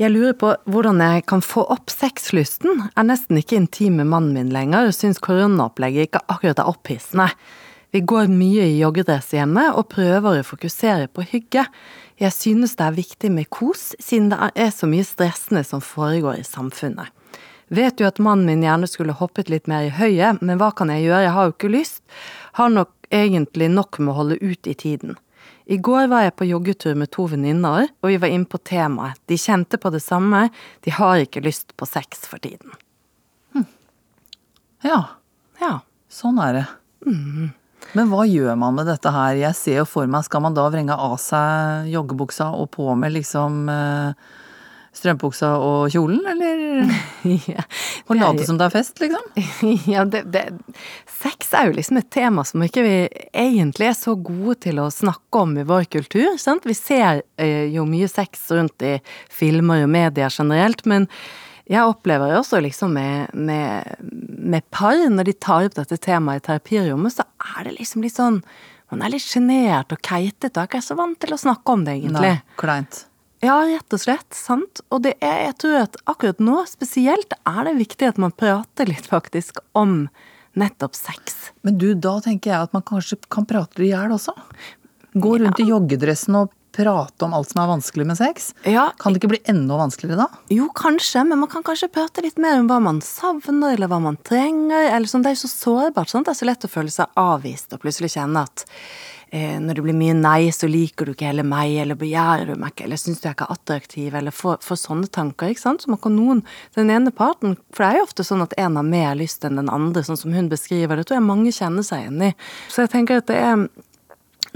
jeg 0.00 0.14
lurer 0.14 0.32
på 0.32 0.54
hvordan 0.72 1.02
jeg 1.04 1.26
kan 1.28 1.42
få 1.44 1.66
opp 1.68 1.92
sexlysten. 1.92 2.86
Er 2.96 3.04
nesten 3.04 3.36
ikke 3.36 3.58
intim 3.58 3.98
med 4.00 4.08
mannen 4.08 4.32
min 4.32 4.52
lenger 4.54 4.88
og 4.88 4.94
syns 4.96 5.20
koronaopplegget 5.20 6.08
ikke 6.08 6.22
akkurat 6.32 6.62
er 6.62 6.70
opphissende. 6.72 7.26
Vi 7.92 8.00
går 8.08 8.30
mye 8.32 8.64
i 8.64 8.78
joggedress 8.78 9.34
hjemme 9.36 9.66
og 9.74 9.90
prøver 9.92 10.40
å 10.40 10.46
fokusere 10.46 11.10
på 11.12 11.26
hygge. 11.34 11.66
Jeg 12.16 12.32
synes 12.32 12.78
det 12.78 12.86
er 12.86 12.96
viktig 12.96 13.32
med 13.34 13.50
kos, 13.52 13.90
siden 14.00 14.30
det 14.32 14.38
er 14.54 14.72
så 14.72 14.88
mye 14.88 15.04
stressende 15.04 15.66
som 15.68 15.84
foregår 15.84 16.40
i 16.40 16.48
samfunnet. 16.48 17.12
Vet 17.70 18.00
jo 18.02 18.08
at 18.10 18.18
mannen 18.18 18.46
min 18.50 18.64
gjerne 18.66 18.88
skulle 18.90 19.14
hoppet 19.14 19.50
litt 19.52 19.68
mer 19.70 19.86
i 19.86 19.92
høyet, 19.94 20.40
men 20.42 20.58
hva 20.58 20.72
kan 20.74 20.90
jeg 20.90 21.04
gjøre, 21.06 21.22
jeg 21.28 21.34
har 21.36 21.48
jo 21.48 21.52
ikke 21.54 21.70
lyst. 21.70 22.00
Har 22.58 22.72
nok 22.74 22.90
egentlig 23.14 23.68
nok 23.70 23.98
med 24.02 24.10
å 24.12 24.16
holde 24.20 24.38
ut 24.42 24.66
i 24.66 24.74
tiden. 24.74 25.16
I 25.70 25.78
går 25.78 26.08
var 26.10 26.24
jeg 26.26 26.34
på 26.34 26.48
joggetur 26.50 26.96
med 26.98 27.12
to 27.14 27.28
venninner, 27.30 27.86
og 28.02 28.10
vi 28.10 28.16
var 28.18 28.32
inne 28.34 28.48
på 28.50 28.58
temaet. 28.66 29.20
De 29.30 29.38
kjente 29.38 29.78
på 29.78 29.92
det 29.94 30.02
samme, 30.02 30.48
de 30.82 30.90
har 30.96 31.22
ikke 31.22 31.44
lyst 31.46 31.76
på 31.78 31.86
sex 31.86 32.26
for 32.26 32.42
tiden. 32.42 32.74
Ja, 34.82 35.00
Ja. 35.60 35.80
sånn 36.10 36.38
er 36.42 36.52
det. 36.56 36.66
Men 37.94 38.08
hva 38.10 38.24
gjør 38.28 38.56
man 38.58 38.74
med 38.74 38.86
dette 38.86 39.10
her? 39.12 39.34
Jeg 39.36 39.54
ser 39.54 39.76
jo 39.80 39.84
for 39.88 40.06
meg, 40.06 40.24
skal 40.24 40.40
man 40.40 40.54
da 40.54 40.68
vrenge 40.70 40.96
av 40.96 41.16
seg 41.20 41.90
joggebuksa 41.92 42.50
og 42.56 42.70
på 42.72 42.94
med 42.96 43.12
liksom 43.12 43.68
eh, 43.68 44.12
strømpebuksa 44.96 45.50
og 45.62 45.92
kjolen, 45.94 46.24
eller? 46.32 46.94
ja. 47.52 47.64
Og 48.08 48.16
late 48.18 48.46
som 48.48 48.58
det 48.58 48.66
er 48.66 48.74
fest, 48.74 48.98
liksom? 49.02 49.26
Ja, 49.92 50.04
det, 50.08 50.24
det, 50.34 50.46
sex 51.20 51.52
er 51.54 51.68
jo 51.68 51.76
liksom 51.76 52.00
et 52.00 52.10
tema 52.12 52.44
som 52.46 52.62
ikke 52.64 52.84
vi 52.84 52.94
egentlig 53.30 53.90
er 53.90 53.98
så 53.98 54.16
gode 54.18 54.58
til 54.66 54.80
å 54.82 54.88
snakke 54.94 55.44
om 55.44 55.54
i 55.60 55.66
vår 55.66 55.86
kultur. 55.92 56.32
Sant? 56.42 56.66
Vi 56.66 56.76
ser 56.76 57.22
eh, 57.40 57.68
jo 57.70 57.86
mye 57.88 58.08
sex 58.10 58.48
rundt 58.54 58.82
i 58.86 58.96
filmer 59.30 59.86
og 59.86 59.92
medier 59.94 60.32
generelt, 60.34 60.84
men 60.90 61.06
jeg 61.70 61.86
opplever 61.86 62.34
også 62.34 62.58
liksom 62.64 62.96
med, 62.98 63.30
med, 63.38 64.02
med 64.02 64.66
par, 64.74 64.98
når 64.98 65.30
de 65.30 65.36
tar 65.38 65.68
opp 65.68 65.78
dette 65.78 66.00
temaet 66.02 66.42
i 66.42 66.46
terapirommet, 66.48 67.14
så 67.14 67.26
er 67.54 67.68
det 67.68 67.76
liksom 67.78 68.02
litt 68.06 68.18
sånn 68.18 68.42
Man 68.90 69.04
er 69.06 69.12
litt 69.12 69.22
sjenert 69.22 69.92
og 69.94 70.00
keitete 70.02 70.50
og 70.50 70.64
er 70.64 70.66
ikke 70.66 70.80
så 70.82 70.96
vant 70.98 71.14
til 71.22 71.30
å 71.30 71.36
snakke 71.38 71.76
om 71.76 71.84
det, 71.86 71.92
egentlig. 72.00 72.32
Nei, 72.40 72.56
kleint. 72.58 73.04
Ja, 73.40 73.56
rett 73.64 73.94
og 73.96 74.00
slett. 74.02 74.28
Sant. 74.36 74.82
Og 74.92 75.02
det 75.06 75.14
er, 75.24 75.46
jeg 75.48 75.56
tror 75.62 75.78
at 75.86 75.96
akkurat 76.10 76.42
nå 76.44 76.58
spesielt 76.68 77.32
er 77.48 77.62
det 77.70 77.76
viktig 77.78 78.10
at 78.10 78.20
man 78.20 78.34
prater 78.36 78.88
litt 78.90 79.08
faktisk 79.08 79.62
om 79.78 80.08
nettopp 80.58 80.96
sex. 80.98 81.50
Men 81.64 81.78
du, 81.80 81.92
da 81.94 82.18
tenker 82.24 82.52
jeg 82.52 82.68
at 82.68 82.72
man 82.76 82.84
kanskje 82.84 83.16
kan 83.32 83.46
prate 83.48 83.78
det 83.80 83.86
i 83.88 83.92
hjel 83.94 84.12
også? 84.16 84.34
Gå 85.14 85.36
rundt 85.40 85.60
i 85.62 85.68
joggedressen 85.70 86.36
og 86.38 86.52
prate 86.76 87.24
om 87.26 87.32
alt 87.34 87.50
som 87.50 87.62
er 87.64 87.70
vanskelig 87.72 88.04
med 88.06 88.18
sex? 88.20 88.52
Ja, 88.68 88.90
Kan 89.00 89.14
det 89.14 89.18
ikke 89.22 89.32
bli 89.32 89.40
enda 89.50 89.74
vanskeligere 89.80 90.26
da? 90.26 90.40
jo 90.54 90.68
kanskje, 90.76 91.24
men 91.26 91.40
man 91.40 91.50
kan 91.50 91.64
kanskje 91.66 91.88
prate 91.90 92.22
litt 92.22 92.38
mer 92.38 92.60
om 92.60 92.68
hva 92.70 92.76
man 92.82 93.00
savner, 93.02 93.72
eller 93.74 93.90
hva 93.90 93.98
man 94.04 94.18
trenger. 94.26 94.90
eller 94.92 95.10
sånn, 95.10 95.24
Det 95.24 95.32
er 95.32 95.38
jo 95.38 95.48
så 95.48 95.54
sårbart. 95.54 96.12
Sant? 96.12 96.28
Det 96.28 96.36
er 96.36 96.40
så 96.44 96.46
lett 96.50 96.66
å 96.68 96.70
føle 96.70 96.92
seg 96.94 97.10
avvist 97.18 97.72
og 97.74 97.82
plutselig 97.82 98.12
kjenne 98.14 98.44
at 98.46 98.66
når 99.30 99.78
det 99.78 99.82
blir 99.84 99.94
mye 99.94 100.14
nei, 100.18 100.50
så 100.50 100.66
liker 100.66 101.06
du 101.06 101.12
ikke 101.12 101.28
heller 101.28 101.46
meg, 101.46 101.76
eller 101.82 101.98
begjærer 101.98 102.50
du 102.50 102.56
meg 102.58 102.72
ikke, 102.72 102.88
eller 102.88 102.98
syns 102.98 103.20
du 103.20 103.28
jeg 103.28 103.36
ikke 103.36 103.46
er 103.46 103.54
attraktiv, 103.54 104.16
eller 104.18 104.34
får, 104.34 104.58
sånne 104.80 105.10
tanker. 105.14 105.52
ikke 105.52 105.62
sant? 105.62 105.84
Så 105.84 105.92
man 105.92 106.00
kan 106.02 106.16
noen, 106.18 106.42
den 106.74 106.90
ene 106.90 107.12
parten, 107.14 107.54
For 107.70 107.84
det 107.84 107.92
er 107.92 108.00
jo 108.00 108.08
ofte 108.08 108.26
sånn 108.26 108.42
at 108.42 108.56
en 108.58 108.80
har 108.80 108.88
mer 108.88 109.14
lyst 109.18 109.46
enn 109.46 109.60
den 109.60 109.70
andre, 109.70 110.02
sånn 110.02 110.18
som 110.18 110.34
hun 110.34 110.50
beskriver. 110.50 110.98
Det 110.98 111.06
tror 111.06 111.20
jeg 111.20 111.28
mange 111.28 111.54
kjenner 111.54 111.86
seg 111.86 112.08
igjen 112.08 112.26
i. 112.30 112.32
Så 112.68 112.82
jeg 112.84 112.92
tenker 112.96 113.22
at 113.22 113.30
det 113.30 113.38
er 113.38 113.68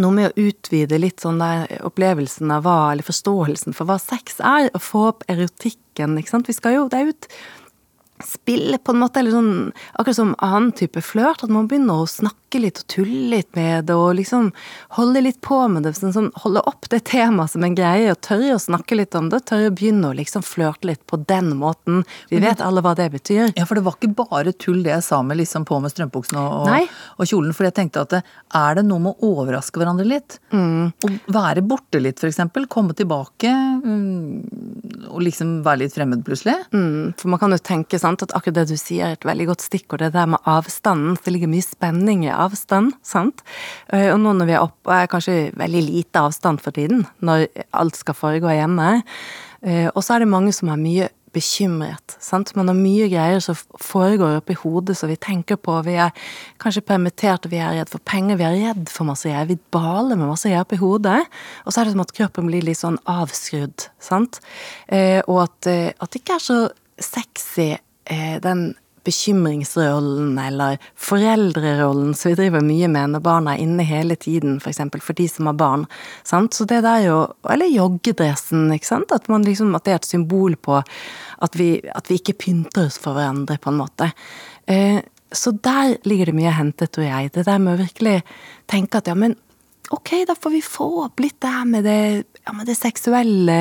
noe 0.02 0.14
med 0.14 0.32
å 0.32 0.46
utvide 0.48 0.98
litt 0.98 1.22
sånn 1.22 1.38
der 1.38 1.68
opplevelsen 1.86 2.50
av 2.50 2.64
hva, 2.66 2.78
eller 2.92 3.06
forståelsen 3.06 3.76
for 3.76 3.86
hva 3.86 4.00
sex 4.02 4.40
er, 4.42 4.72
og 4.74 4.82
få 4.82 5.04
opp 5.12 5.26
erotikken, 5.30 6.18
ikke 6.18 6.34
sant. 6.34 6.50
Vi 6.50 6.56
skal 6.56 6.80
jo, 6.80 6.88
det 6.90 6.98
er 6.98 7.06
jo 7.06 7.14
et 7.14 7.28
spill 8.28 8.76
på 8.82 8.94
en 8.94 9.00
måte, 9.02 9.20
eller 9.20 9.34
sånn 9.34 9.52
akkurat 9.98 10.16
som 10.18 10.34
annen 10.44 10.72
type 10.76 11.02
flørt, 11.04 11.44
at 11.44 11.52
man 11.52 11.68
begynner 11.70 12.02
å 12.04 12.08
snakke 12.10 12.60
litt 12.62 12.78
og 12.84 12.86
tulle 12.92 13.30
litt 13.32 13.48
med 13.58 13.88
det, 13.88 13.94
og 13.98 14.14
liksom 14.18 14.52
holde 14.98 15.22
litt 15.24 15.40
på 15.42 15.56
med 15.68 15.82
det, 15.86 15.94
sånn, 15.98 16.12
sånn, 16.14 16.28
holde 16.44 16.62
opp 16.70 16.86
det 16.92 17.00
temaet 17.10 17.50
som 17.50 17.64
en 17.66 17.74
greie, 17.74 18.12
og 18.12 18.20
tørre 18.22 18.54
å 18.54 18.60
snakke 18.62 18.98
litt 18.98 19.14
om 19.18 19.28
det, 19.32 19.40
tørre 19.50 19.72
å 19.72 19.74
begynne 19.74 20.12
å 20.12 20.16
liksom 20.16 20.44
flørte 20.46 20.86
litt 20.92 21.02
på 21.10 21.18
den 21.26 21.50
måten. 21.58 22.04
Vi 22.30 22.38
vet 22.42 22.62
alle 22.62 22.82
hva 22.84 22.94
det 22.98 23.08
betyr. 23.14 23.50
Ja, 23.58 23.66
for 23.66 23.74
det 23.78 23.84
var 23.86 23.98
ikke 23.98 24.14
bare 24.22 24.52
tull 24.54 24.82
det 24.86 24.92
jeg 24.94 25.06
sa 25.08 25.18
med 25.26 25.40
liksom 25.40 25.66
på 25.66 25.80
med 25.82 25.90
strømbuksene 25.94 26.40
og, 26.44 26.68
og, 26.70 26.94
og 27.18 27.30
kjolen. 27.30 27.54
For 27.56 27.66
jeg 27.66 27.74
tenkte 27.80 28.04
at 28.06 28.14
det, 28.14 28.22
er 28.54 28.78
det 28.78 28.86
noe 28.86 29.02
med 29.02 29.18
å 29.18 29.32
overraske 29.34 29.80
hverandre 29.82 30.06
litt? 30.06 30.38
Og 30.54 31.18
være 31.34 31.64
borte 31.66 31.98
litt, 32.02 32.20
for 32.22 32.30
eksempel. 32.30 32.68
Komme 32.70 32.94
tilbake. 32.94 33.50
mm, 33.50 35.10
Og 35.10 35.20
liksom 35.26 35.56
være 35.66 35.82
litt 35.84 35.94
fremmed 35.96 36.22
plutselig. 36.26 36.54
Mm, 36.74 37.14
for 37.18 37.32
man 37.34 37.42
kan 37.42 37.54
jo 37.54 37.58
tenke 37.58 37.98
sant, 38.14 38.30
at 38.30 38.36
akkurat 38.36 38.62
det 38.62 38.68
du 38.70 38.78
sier 38.78 39.08
er 39.08 39.16
et 39.16 39.26
veldig 39.26 39.48
godt 39.50 39.64
stikkord, 39.64 40.02
det 40.04 40.12
der 40.14 40.26
med 40.26 40.42
avstanden. 40.46 41.18
Det 41.24 41.32
ligger 41.32 41.50
mye 41.50 41.64
spenning 41.66 42.24
i 42.24 42.32
avstand. 42.32 42.94
sant? 43.02 43.42
Eh, 43.92 44.12
Og 44.12 44.20
nå 44.20 44.32
når 44.34 44.46
vi 44.46 44.52
er 44.52 44.62
oppe, 44.62 44.90
er 44.90 45.06
kanskje 45.06 45.52
veldig 45.56 45.82
lite 45.82 46.20
avstand 46.20 46.60
for 46.60 46.70
tiden, 46.70 47.06
når 47.20 47.48
alt 47.72 47.96
skal 47.96 48.14
foregå 48.14 48.48
hjemme, 48.48 49.02
eh, 49.62 49.88
og 49.94 50.02
så 50.02 50.14
er 50.14 50.18
det 50.20 50.28
mange 50.28 50.52
som 50.52 50.68
er 50.68 50.76
mye 50.76 51.08
bekymret. 51.32 52.16
sant? 52.20 52.54
Man 52.54 52.68
har 52.68 52.74
mye 52.74 53.08
greier 53.10 53.40
som 53.40 53.56
foregår 53.56 54.38
oppi 54.38 54.54
hodet 54.54 54.96
som 54.96 55.08
vi 55.08 55.16
tenker 55.16 55.56
på. 55.56 55.82
Vi 55.84 55.94
er 55.94 56.12
kanskje 56.60 56.86
permittert, 56.86 57.50
vi 57.50 57.56
er 57.56 57.74
redd 57.74 57.88
for 57.88 57.98
penger, 57.98 58.36
vi 58.36 58.44
er 58.44 58.68
redd 58.68 58.88
for 58.88 59.04
masse 59.04 59.24
greier. 59.24 59.48
Vi 59.48 59.58
baler 59.72 60.14
med 60.14 60.28
masse 60.28 60.44
greier 60.46 60.62
oppi 60.62 60.76
hodet. 60.76 61.26
Og 61.66 61.72
så 61.72 61.80
er 61.80 61.84
det 61.84 61.92
som 61.92 62.00
at 62.02 62.12
kroppen 62.12 62.46
blir 62.46 62.62
litt 62.62 62.78
sånn 62.78 62.98
avskrudd. 63.04 63.88
sant? 63.98 64.40
Eh, 64.86 65.22
og 65.26 65.42
at, 65.48 65.66
at 65.66 66.10
det 66.12 66.22
ikke 66.22 66.36
er 66.36 66.38
så 66.38 66.70
sexy, 67.00 67.74
den 68.44 68.74
bekymringsrollen 69.04 70.38
eller 70.38 70.78
foreldrerollen 70.96 72.14
som 72.14 72.30
vi 72.32 72.38
driver 72.38 72.64
mye 72.64 72.88
med 72.88 73.12
når 73.12 73.24
barna 73.24 73.54
er 73.54 73.64
inne 73.64 73.84
hele 73.86 74.16
tiden, 74.16 74.56
f.eks. 74.56 74.64
For, 74.64 74.72
eksempel, 74.72 75.02
for 75.04 75.18
de 75.18 75.26
som 75.28 75.50
har 75.50 75.58
barn. 75.60 75.86
Sant? 76.24 76.56
Så 76.56 76.66
det 76.68 76.82
der 76.86 77.04
jo 77.04 77.18
Eller 77.50 77.68
joggedressen, 77.72 78.70
ikke 78.72 78.88
sant. 78.88 79.12
At, 79.12 79.28
liksom, 79.28 79.74
at 79.76 79.84
det 79.84 79.92
er 79.92 80.00
et 80.00 80.08
symbol 80.08 80.56
på 80.56 80.80
at 81.44 81.58
vi, 81.58 81.68
at 81.84 82.08
vi 82.08 82.20
ikke 82.20 82.38
pynter 82.46 82.88
oss 82.88 82.98
for 83.00 83.16
hverandre, 83.16 83.58
på 83.60 83.72
en 83.72 83.80
måte. 83.82 84.10
Eh, 84.66 85.02
så 85.34 85.52
der 85.52 85.98
ligger 86.08 86.30
det 86.30 86.36
mye 86.38 86.52
å 86.52 86.58
hente, 86.58 86.88
tror 86.88 87.04
jeg. 87.04 87.32
Det 87.34 87.44
der 87.44 87.60
med 87.60 87.74
å 87.74 87.82
virkelig 87.82 88.20
tenke 88.70 89.02
at 89.02 89.10
ja, 89.10 89.16
men 89.18 89.36
ok, 89.92 90.24
da 90.28 90.36
får 90.38 90.54
vi 90.54 90.62
få 90.64 90.88
opp 91.04 91.20
litt 91.20 91.36
det 91.44 91.52
her 91.52 91.68
med 91.68 91.84
det, 91.84 92.24
ja, 92.44 92.52
men 92.52 92.66
det 92.68 92.76
seksuelle. 92.76 93.58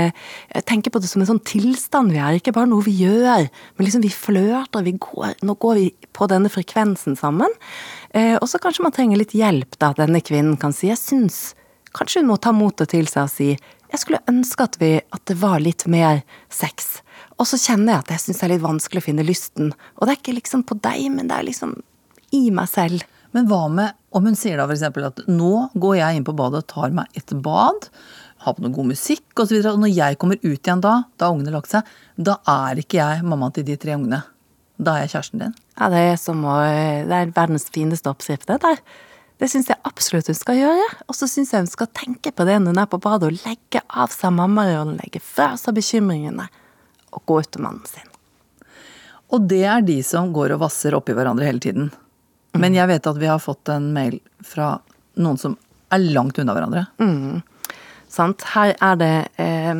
Jeg 0.51 0.65
tenker 0.67 0.91
på 0.91 0.99
det 0.99 1.07
som 1.07 1.23
en 1.23 1.29
sånn 1.29 1.43
tilstand 1.47 2.11
vi 2.11 2.19
er, 2.19 2.35
ikke 2.39 2.55
bare 2.55 2.67
noe 2.67 2.83
vi 2.83 2.95
gjør. 3.03 3.47
Men 3.77 3.87
liksom 3.87 4.03
vi 4.03 4.11
flørter, 4.11 4.83
vi 4.83 4.97
går, 4.99 5.37
nå 5.47 5.55
går 5.55 5.79
vi 5.79 5.85
på 6.15 6.27
denne 6.31 6.51
frekvensen 6.51 7.15
sammen. 7.19 7.51
Eh, 8.11 8.35
og 8.35 8.49
så 8.51 8.59
kanskje 8.63 8.83
man 8.83 8.95
trenger 8.95 9.21
litt 9.21 9.35
hjelp, 9.37 9.77
da, 9.79 9.93
at 9.93 10.01
denne 10.03 10.19
kvinnen 10.23 10.59
kan 10.59 10.75
si 10.75 10.91
jeg 10.91 11.01
syns 11.01 11.53
Kanskje 11.93 12.23
hun 12.23 12.31
må 12.31 12.39
ta 12.41 12.49
motet 12.55 12.89
til 12.89 13.05
seg 13.05 13.27
og 13.27 13.29
si 13.29 13.47
jeg 13.93 14.01
skulle 14.01 14.23
ønske 14.25 14.65
at, 14.65 14.79
vi, 14.81 14.95
at 14.97 15.21
det 15.29 15.35
var 15.37 15.61
litt 15.61 15.83
mer 15.85 16.23
sex. 16.49 17.03
Og 17.37 17.45
så 17.45 17.59
kjenner 17.61 17.93
jeg 17.93 18.01
at 18.01 18.13
jeg 18.15 18.23
syns 18.23 18.39
det 18.39 18.47
er 18.47 18.51
litt 18.55 18.63
vanskelig 18.63 19.03
å 19.03 19.05
finne 19.05 19.25
lysten. 19.27 19.69
Og 19.69 20.07
det 20.07 20.15
er 20.15 20.17
ikke 20.17 20.33
liksom 20.39 20.63
på 20.65 20.79
deg, 20.81 21.03
men 21.13 21.29
det 21.29 21.37
er 21.37 21.45
liksom 21.45 21.75
i 22.33 22.47
meg 22.49 22.71
selv. 22.71 23.05
Men 23.37 23.45
hva 23.49 23.67
med 23.69 23.93
om 24.13 24.25
hun 24.25 24.37
sier 24.37 24.57
da 24.57 24.65
f.eks. 24.65 24.85
at 24.89 25.21
nå 25.29 25.53
går 25.77 25.99
jeg 25.99 26.17
inn 26.17 26.25
på 26.25 26.35
badet 26.37 26.63
og 26.63 26.71
tar 26.73 26.97
meg 26.97 27.21
et 27.21 27.35
bad, 27.45 27.85
har 28.43 28.55
på 28.55 28.63
noe 28.63 28.75
god 28.75 28.91
musikk 28.91 29.39
osv. 29.39 29.55
Og, 29.59 29.69
og 29.73 29.81
når 29.85 29.93
jeg 29.93 30.19
kommer 30.21 30.39
ut 30.43 30.59
igjen 30.59 30.83
da, 30.83 30.97
da 31.17 31.29
har 31.29 31.37
ungene 31.37 31.55
lagt 31.55 31.71
seg, 31.71 31.87
da 32.15 32.37
er 32.49 32.81
ikke 32.83 32.99
jeg 32.99 33.25
mammaen 33.27 33.55
til 33.55 33.67
de 33.67 33.77
tre 33.79 33.95
ungene. 33.97 34.23
Da 34.83 34.97
er 34.97 35.05
jeg 35.05 35.15
kjæresten 35.15 35.43
din. 35.43 35.57
Ja, 35.77 35.89
det 35.93 36.03
er 36.11 36.21
som 36.21 36.45
å 36.45 36.59
Det 37.09 37.17
er 37.17 37.33
verdens 37.35 37.67
fineste 37.73 38.11
oppskrift, 38.11 38.47
det 38.49 38.61
der. 38.63 38.81
Det 39.41 39.49
syns 39.51 39.67
jeg 39.67 39.81
absolutt 39.87 40.29
hun 40.29 40.37
skal 40.37 40.59
gjøre. 40.59 40.87
Og 41.09 41.17
så 41.17 41.27
syns 41.29 41.53
jeg 41.53 41.65
hun 41.65 41.71
skal 41.71 41.89
tenke 41.95 42.31
på 42.31 42.45
det 42.47 42.59
når 42.61 42.75
hun 42.75 42.83
er 42.83 42.91
på 42.91 43.01
badet, 43.03 43.29
og 43.29 43.47
legge 43.47 43.81
av 43.89 44.13
seg 44.13 44.35
mammarollen, 44.37 44.99
legge 45.01 45.21
fra 45.23 45.53
seg 45.59 45.77
bekymringene, 45.77 46.47
og 47.13 47.25
gå 47.29 47.41
ut 47.41 47.51
til 47.51 47.65
mannen 47.65 47.85
sin. 47.89 48.09
Og 49.33 49.47
det 49.49 49.63
er 49.65 49.85
de 49.85 49.97
som 50.05 50.31
går 50.33 50.53
og 50.55 50.61
vasser 50.67 50.93
oppi 50.95 51.15
hverandre 51.17 51.47
hele 51.47 51.61
tiden. 51.63 51.89
Men 52.53 52.75
jeg 52.77 52.89
vet 52.91 53.07
at 53.09 53.17
vi 53.17 53.29
har 53.29 53.41
fått 53.41 53.71
en 53.73 53.89
mail 53.95 54.19
fra 54.45 54.75
noen 55.17 55.39
som 55.41 55.57
er 55.93 56.05
langt 56.13 56.37
unna 56.41 56.53
hverandre. 56.53 56.85
Sant? 58.13 58.45
Her 58.53 58.75
er 58.77 58.99
det 59.01 59.13
eh, 59.41 59.73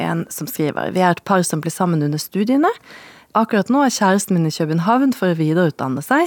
en 0.00 0.26
som 0.32 0.48
skriver 0.50 0.92
Vi 0.94 1.00
er 1.00 1.16
et 1.16 1.24
par 1.24 1.42
som 1.46 1.62
blir 1.64 1.72
sammen 1.72 2.04
under 2.04 2.20
studiene. 2.20 2.70
Akkurat 3.38 3.68
nå 3.70 3.84
er 3.84 3.94
kjæresten 3.94 4.34
min 4.34 4.48
i 4.48 4.50
København 4.50 5.12
for 5.14 5.30
å 5.30 5.38
videreutdanne 5.38 6.02
seg. 6.02 6.26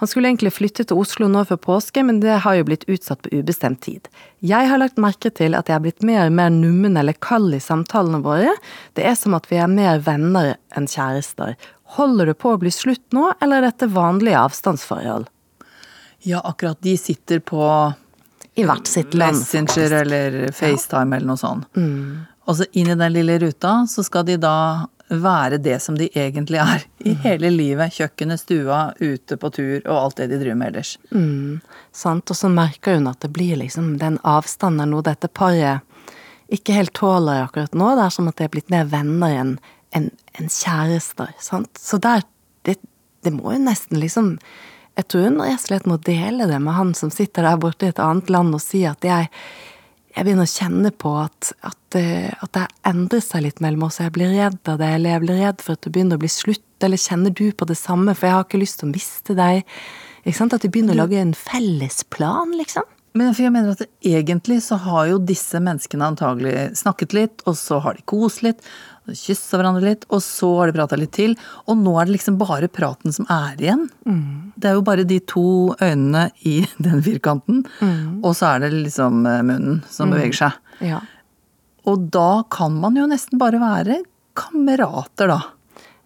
Han 0.00 0.08
skulle 0.08 0.30
egentlig 0.30 0.54
flytte 0.54 0.86
til 0.88 1.00
Oslo 1.02 1.26
nå 1.28 1.42
før 1.48 1.58
påske, 1.60 2.00
men 2.06 2.22
det 2.22 2.38
har 2.44 2.56
jo 2.56 2.64
blitt 2.70 2.86
utsatt 2.88 3.20
på 3.24 3.32
ubestemt 3.34 3.82
tid. 3.84 4.08
Jeg 4.40 4.70
har 4.70 4.80
lagt 4.80 5.00
merke 5.02 5.28
til 5.34 5.58
at 5.58 5.68
jeg 5.68 5.76
er 5.76 5.84
blitt 5.84 6.06
mer 6.06 6.22
og 6.24 6.36
mer 6.38 6.52
nummen 6.54 6.96
eller 6.96 7.18
kald 7.20 7.52
i 7.52 7.60
samtalene 7.60 8.22
våre. 8.24 8.54
Det 8.96 9.04
er 9.04 9.18
som 9.18 9.36
at 9.36 9.50
vi 9.50 9.58
er 9.60 9.68
mer 9.68 10.00
venner 10.06 10.54
enn 10.78 10.88
kjærester. 10.88 11.58
Holder 11.98 12.30
det 12.30 12.38
på 12.40 12.54
å 12.54 12.60
bli 12.62 12.72
slutt 12.72 13.04
nå, 13.16 13.32
eller 13.42 13.60
er 13.60 13.68
dette 13.68 13.90
vanlige 13.92 14.40
avstandsforhold? 14.40 15.28
Ja, 16.24 16.40
akkurat 16.46 16.80
de 16.84 16.96
sitter 16.98 17.42
på 17.44 17.60
I 18.58 18.66
hvert 18.66 18.90
sitt 18.90 19.14
land. 19.14 19.38
Messenger 19.38 19.96
eller 20.02 20.38
FaceTime 20.52 21.16
eller 21.16 21.30
noe 21.30 21.40
sånt. 21.40 21.68
Og 22.48 22.56
så 22.58 22.66
inn 22.72 22.88
i 22.90 22.96
den 22.96 23.12
lille 23.14 23.36
ruta 23.38 23.82
så 23.90 24.02
skal 24.06 24.24
de 24.26 24.38
da 24.40 24.88
være 25.08 25.56
det 25.64 25.78
som 25.80 25.96
de 25.96 26.08
egentlig 26.12 26.58
er. 26.60 26.84
I 27.06 27.14
hele 27.22 27.50
livet. 27.52 27.94
Kjøkkenet, 27.96 28.42
stua, 28.42 28.80
ute 29.00 29.38
på 29.40 29.50
tur 29.54 29.76
og 29.86 29.94
alt 29.94 30.20
det 30.20 30.30
de 30.32 30.40
driver 30.42 30.58
med 30.60 30.72
ellers. 30.72 30.96
Mm, 31.12 31.60
sant, 31.94 32.28
og 32.28 32.36
så 32.36 32.50
merker 32.52 32.98
hun 32.98 33.08
at 33.08 33.20
det 33.24 33.30
blir 33.36 33.56
liksom 33.60 33.94
den 34.02 34.18
avstanden 34.26 34.92
nå 34.92 35.04
dette 35.06 35.30
paret 35.32 35.84
ikke 36.48 36.76
helt 36.76 36.94
tåler 36.96 37.44
akkurat 37.44 37.74
nå. 37.76 37.90
Det 37.96 38.06
er 38.06 38.14
som 38.14 38.28
at 38.30 38.38
de 38.38 38.46
er 38.46 38.52
blitt 38.52 38.72
mer 38.72 38.88
venner 38.88 39.36
enn 39.36 39.54
en, 39.96 40.10
en 40.36 40.50
kjærester. 40.52 41.32
Sant? 41.40 41.80
Så 41.80 42.00
der 42.00 42.24
det, 42.66 42.78
det 43.24 43.32
må 43.32 43.52
jo 43.54 43.60
nesten 43.62 44.00
liksom 44.00 44.34
Jeg 44.98 45.06
tror 45.06 45.28
hun 45.28 45.40
rett 45.40 45.60
og 45.60 45.66
slett 45.68 45.86
må 45.86 45.96
dele 46.02 46.48
det 46.50 46.58
med 46.62 46.74
han 46.74 46.94
som 46.98 47.10
sitter 47.14 47.46
der 47.46 47.58
borte 47.62 47.86
i 47.86 47.92
et 47.92 48.02
annet 48.02 48.30
land 48.34 48.56
og 48.56 48.62
si 48.64 48.82
at 48.88 49.06
jeg 49.06 49.30
jeg 50.18 50.26
begynner 50.26 50.48
å 50.48 50.50
kjenne 50.50 50.90
på 50.98 51.12
at, 51.20 51.52
at, 51.62 51.94
eh, 51.94 52.32
at 52.42 52.50
det 52.56 52.64
endrer 52.88 53.20
seg 53.22 53.44
litt 53.44 53.60
mellom 53.62 53.84
oss. 53.86 54.00
Jeg 54.02 54.10
blir 54.16 54.32
redd 54.34 54.58
av 54.66 54.80
det, 54.80 54.88
eller 54.96 55.14
jeg 55.14 55.22
blir 55.22 55.40
redd 55.44 55.62
for 55.62 55.76
at 55.76 55.84
det 55.84 55.92
begynner 55.94 56.18
å 56.18 56.22
bli 56.24 56.30
slutt. 56.32 56.64
Eller 56.82 56.98
kjenner 56.98 57.30
du 57.30 57.44
på 57.54 57.68
det 57.68 57.76
samme, 57.78 58.16
for 58.18 58.26
jeg 58.26 58.34
har 58.34 58.46
ikke 58.48 58.58
lyst 58.58 58.80
til 58.80 58.88
å 58.88 58.94
miste 58.96 59.36
deg. 59.38 59.62
Ikke 60.24 60.38
sant? 60.40 60.56
At 60.56 60.66
vi 60.66 60.72
begynner 60.74 60.96
å 60.96 61.04
lage 61.04 61.20
en 61.22 61.36
felles 61.38 62.02
plan, 62.10 62.50
liksom. 62.58 62.88
Men 63.18 63.30
jeg 63.34 63.52
mener 63.54 63.76
at 63.76 63.86
egentlig 64.06 64.58
så 64.66 64.80
har 64.82 65.06
jo 65.12 65.22
disse 65.22 65.60
menneskene 65.62 66.10
antagelig 66.12 66.56
snakket 66.82 67.14
litt, 67.16 67.46
og 67.46 67.56
så 67.58 67.78
har 67.84 67.98
de 67.98 68.04
kost 68.10 68.42
litt, 68.46 68.62
kyssa 69.16 69.58
hverandre 69.58 69.84
litt, 69.84 70.06
og 70.12 70.22
så 70.24 70.50
har 70.58 70.70
de 70.70 70.76
prata 70.76 70.98
litt 71.00 71.14
til. 71.16 71.36
Og 71.66 71.78
nå 71.80 71.94
er 71.98 72.08
det 72.08 72.16
liksom 72.16 72.38
bare 72.40 72.70
praten 72.72 73.14
som 73.14 73.28
er 73.32 73.58
igjen. 73.60 73.86
Mm. 74.08 74.54
Det 74.56 74.70
er 74.70 74.78
jo 74.78 74.86
bare 74.86 75.06
de 75.08 75.20
to 75.28 75.48
øynene 75.80 76.28
i 76.48 76.60
den 76.88 77.04
firkanten, 77.06 77.64
mm. 77.80 78.20
og 78.22 78.34
så 78.38 78.54
er 78.54 78.66
det 78.66 78.72
liksom 78.76 79.24
eh, 79.28 79.44
munnen 79.44 79.82
som 79.90 80.10
mm. 80.10 80.16
beveger 80.16 80.40
seg. 80.42 80.58
Ja. 80.92 81.02
Og 81.88 82.10
da 82.12 82.44
kan 82.52 82.74
man 82.82 82.98
jo 82.98 83.06
nesten 83.08 83.40
bare 83.40 83.60
være 83.62 84.02
kamerater, 84.38 85.32
da. 85.32 85.40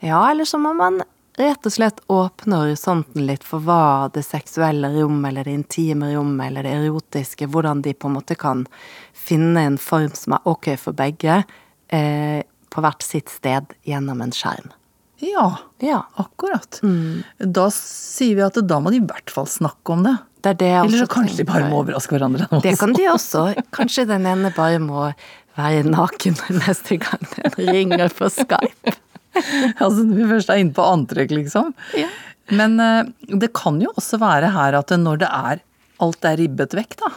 Ja, 0.02 0.22
eller 0.30 0.46
så 0.48 0.58
må 0.58 0.72
man 0.74 1.02
rett 1.38 1.66
og 1.66 1.72
slett 1.72 2.00
åpne 2.12 2.60
horisonten 2.60 3.24
litt 3.26 3.44
for 3.46 3.64
hva 3.64 4.10
det 4.12 4.24
seksuelle 4.26 4.90
rom, 4.94 5.22
eller 5.24 5.48
det 5.48 5.54
intime 5.56 6.12
rom, 6.12 6.34
eller 6.44 6.66
det 6.66 6.74
erotiske, 6.76 7.48
hvordan 7.48 7.82
de 7.84 7.94
på 7.94 8.10
en 8.10 8.16
måte 8.18 8.36
kan 8.38 8.66
finne 9.16 9.66
en 9.66 9.78
form 9.80 10.12
som 10.18 10.36
er 10.36 10.48
ok 10.48 10.72
for 10.80 10.98
begge, 10.98 11.42
eh, 11.88 12.42
på 12.72 12.84
hvert 12.84 13.04
sitt 13.04 13.30
sted 13.32 13.74
gjennom 13.88 14.22
en 14.24 14.32
skjerm. 14.34 14.72
Ja, 15.22 15.56
ja. 15.78 16.00
akkurat. 16.18 16.80
Mm. 16.82 17.22
Da 17.38 17.68
sier 17.74 18.38
vi 18.38 18.42
at 18.42 18.58
da 18.66 18.80
må 18.82 18.90
de 18.90 18.98
i 18.98 19.06
hvert 19.06 19.30
fall 19.30 19.46
snakke 19.46 19.94
om 19.94 20.02
det. 20.06 20.16
det, 20.42 20.56
det 20.64 20.72
Eller 20.80 21.04
så 21.04 21.10
kanskje 21.12 21.44
de 21.44 21.46
bare 21.52 21.68
må 21.70 21.78
overraske 21.84 22.16
hverandre. 22.16 22.48
Også. 22.50 22.62
Det 22.64 22.74
kan 22.80 22.96
de 22.96 23.06
også. 23.12 23.44
Kanskje 23.76 24.08
den 24.10 24.26
ene 24.26 24.50
bare 24.56 24.80
må 24.82 25.12
være 25.58 25.84
naken 25.86 26.38
neste 26.64 26.98
gang 27.02 27.22
den 27.36 27.70
ringer 27.70 28.10
på 28.18 28.30
Skype. 28.34 28.96
altså 29.82 30.02
når 30.02 30.16
vi 30.16 30.30
først 30.34 30.52
er 30.52 30.62
inne 30.64 30.74
på 30.76 30.86
antrekk, 30.90 31.36
liksom. 31.38 31.70
Ja. 31.98 32.10
Men 32.50 32.80
uh, 32.82 33.06
det 33.30 33.52
kan 33.56 33.78
jo 33.80 33.92
også 33.94 34.18
være 34.20 34.50
her 34.56 34.74
at 34.80 34.90
når 34.98 35.22
det 35.22 35.30
er 35.30 35.62
alt 36.02 36.26
er 36.26 36.40
ribbet 36.40 36.74
vekk, 36.74 36.98
da. 36.98 37.12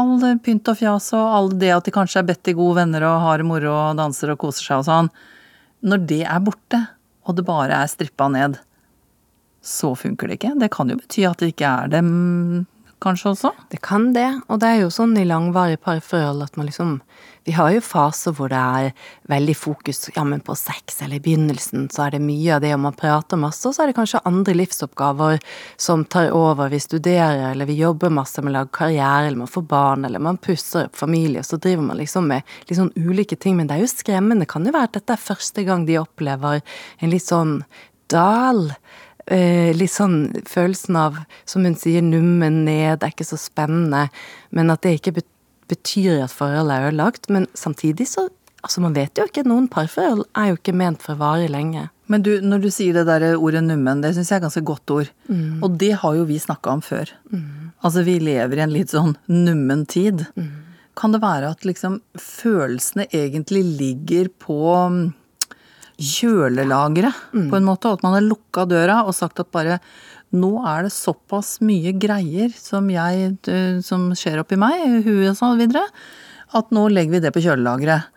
All 0.00 0.22
pynt 0.40 0.68
og 0.72 0.78
fjas 0.78 1.10
og 1.16 1.34
all 1.36 1.48
det 1.60 1.72
at 1.74 1.84
de 1.84 1.92
kanskje 1.92 2.22
er 2.22 2.28
bedt 2.30 2.48
i 2.48 2.56
gode 2.56 2.78
venner 2.80 3.04
og 3.04 3.24
har 3.26 3.44
moro 3.44 3.72
og 3.74 3.98
danser 4.00 4.32
og 4.32 4.40
koser 4.40 4.64
seg 4.64 4.82
og 4.82 4.88
sånn. 4.88 5.10
Når 5.84 6.04
det 6.08 6.22
er 6.24 6.44
borte, 6.44 6.80
og 7.28 7.36
det 7.36 7.44
bare 7.46 7.82
er 7.82 7.90
strippa 7.90 8.28
ned, 8.32 8.56
så 9.62 9.92
funker 9.98 10.30
det 10.30 10.38
ikke. 10.38 10.54
Det 10.58 10.70
kan 10.74 10.90
jo 10.90 10.98
bety 10.98 11.26
at 11.28 11.42
det 11.42 11.52
ikke 11.52 11.68
er 11.68 11.92
dem 11.92 12.08
kanskje 13.02 13.32
også? 13.32 13.50
Det 13.72 13.80
kan 13.84 14.12
det, 14.14 14.28
og 14.48 14.60
det 14.62 14.68
er 14.68 14.80
jo 14.84 14.92
sånn 14.94 15.16
i 15.18 15.26
langvarige 15.28 15.80
parforhold 15.82 16.44
at 16.46 16.58
man 16.58 16.68
liksom 16.70 17.00
Vi 17.42 17.56
har 17.56 17.72
jo 17.74 17.80
faser 17.82 18.30
hvor 18.38 18.52
det 18.52 18.58
er 18.58 18.92
veldig 19.26 19.54
fokus 19.58 20.04
ja, 20.14 20.22
på 20.22 20.54
sex, 20.54 21.00
eller 21.02 21.18
i 21.18 21.24
begynnelsen 21.24 21.88
så 21.90 22.04
er 22.04 22.14
det 22.14 22.20
mye 22.22 22.54
av 22.54 22.60
det, 22.62 22.70
og 22.76 22.84
man 22.84 22.94
prater 22.94 23.40
masse, 23.40 23.66
og 23.66 23.74
så 23.74 23.82
er 23.82 23.90
det 23.90 23.96
kanskje 23.96 24.20
andre 24.30 24.54
livsoppgaver 24.54 25.40
som 25.74 26.04
tar 26.04 26.30
over. 26.30 26.70
Vi 26.70 26.78
studerer, 26.78 27.48
eller 27.50 27.66
vi 27.66 27.80
jobber 27.80 28.14
masse 28.14 28.38
med 28.38 28.52
å 28.52 28.60
lage 28.60 28.70
karriere, 28.78 29.26
eller 29.26 29.42
man 29.42 29.50
får 29.50 29.66
barn, 29.74 30.06
eller 30.06 30.22
man 30.22 30.38
pusser 30.38 30.86
opp 30.86 30.94
familie, 31.02 31.42
og 31.42 31.50
så 31.50 31.58
driver 31.58 31.82
man 31.88 31.98
liksom 31.98 32.30
med 32.30 32.46
litt 32.68 32.78
sånn 32.78 32.94
ulike 32.94 33.34
ting. 33.34 33.58
Men 33.58 33.66
det 33.66 33.74
er 33.74 33.88
jo 33.88 33.90
skremmende. 33.90 34.46
Det 34.46 34.52
kan 34.54 34.68
jo 34.68 34.76
være 34.78 34.92
at 34.92 35.00
dette 35.00 35.18
er 35.18 35.26
første 35.26 35.66
gang 35.66 35.88
de 35.90 35.98
opplever 35.98 36.62
en 37.02 37.10
litt 37.10 37.26
sånn 37.26 37.64
dal 38.12 38.68
litt 39.30 39.92
sånn 39.92 40.32
følelsen 40.50 40.96
av, 40.98 41.20
som 41.48 41.62
hun 41.66 41.76
sier, 41.78 42.02
nummen 42.02 42.64
ned, 42.66 42.98
det 42.98 43.06
er 43.06 43.14
ikke 43.14 43.28
så 43.28 43.38
spennende. 43.40 44.08
Men 44.50 44.72
at 44.74 44.82
det 44.82 44.96
ikke 44.98 45.22
betyr 45.70 46.24
at 46.24 46.34
forholdet 46.34 46.74
er 46.74 46.88
ødelagt. 46.90 47.30
Men 47.32 47.50
samtidig 47.54 48.10
så 48.12 48.28
Altså, 48.62 48.78
man 48.78 48.94
vet 48.94 49.18
jo 49.18 49.24
ikke. 49.26 49.42
Noen 49.42 49.64
parforhold 49.66 50.22
er 50.38 50.52
jo 50.52 50.58
ikke 50.60 50.74
ment 50.78 51.02
for 51.02 51.16
å 51.16 51.18
vare 51.18 51.48
lenge. 51.50 51.88
Men 52.12 52.22
du, 52.22 52.36
når 52.44 52.60
du 52.62 52.68
sier 52.70 52.94
det 52.94 53.08
der 53.08 53.34
ordet 53.34 53.64
nummen, 53.66 54.02
det 54.04 54.12
syns 54.14 54.30
jeg 54.30 54.38
er 54.38 54.44
ganske 54.44 54.62
godt 54.68 54.92
ord. 54.94 55.10
Mm. 55.26 55.62
Og 55.66 55.78
det 55.80 55.96
har 55.98 56.14
jo 56.14 56.28
vi 56.28 56.36
snakka 56.38 56.76
om 56.76 56.82
før. 56.84 57.10
Mm. 57.32 57.72
Altså, 57.82 58.04
vi 58.06 58.20
lever 58.22 58.60
i 58.60 58.62
en 58.62 58.74
litt 58.74 58.94
sånn 58.94 59.16
nummen 59.26 59.82
tid. 59.90 60.22
Mm. 60.38 60.52
Kan 60.98 61.16
det 61.16 61.22
være 61.24 61.50
at 61.56 61.66
liksom 61.66 61.98
følelsene 62.14 63.08
egentlig 63.10 63.64
ligger 63.80 64.30
på 64.44 64.60
kjølelageret, 66.02 67.28
mm. 67.32 67.46
på 67.52 67.58
en 67.58 67.68
måte. 67.68 67.90
Og 67.90 68.00
at 68.00 68.06
man 68.06 68.16
har 68.16 68.26
lukka 68.26 68.66
døra 68.70 69.02
og 69.06 69.14
sagt 69.16 69.42
at 69.42 69.52
bare 69.54 69.78
nå 70.32 70.52
er 70.64 70.86
det 70.86 70.94
såpass 70.94 71.58
mye 71.64 71.92
greier 72.00 72.52
som, 72.56 72.88
jeg, 72.92 73.34
eh, 73.52 73.80
som 73.84 74.10
skjer 74.16 74.40
oppi 74.40 74.56
meg, 74.60 75.04
huet 75.04 75.34
og 75.34 75.38
så 75.38 75.52
videre, 75.58 75.84
at 76.56 76.72
nå 76.72 76.86
legger 76.92 77.18
vi 77.18 77.24
det 77.24 77.32
på 77.34 77.42
kjølelageret. 77.44 78.08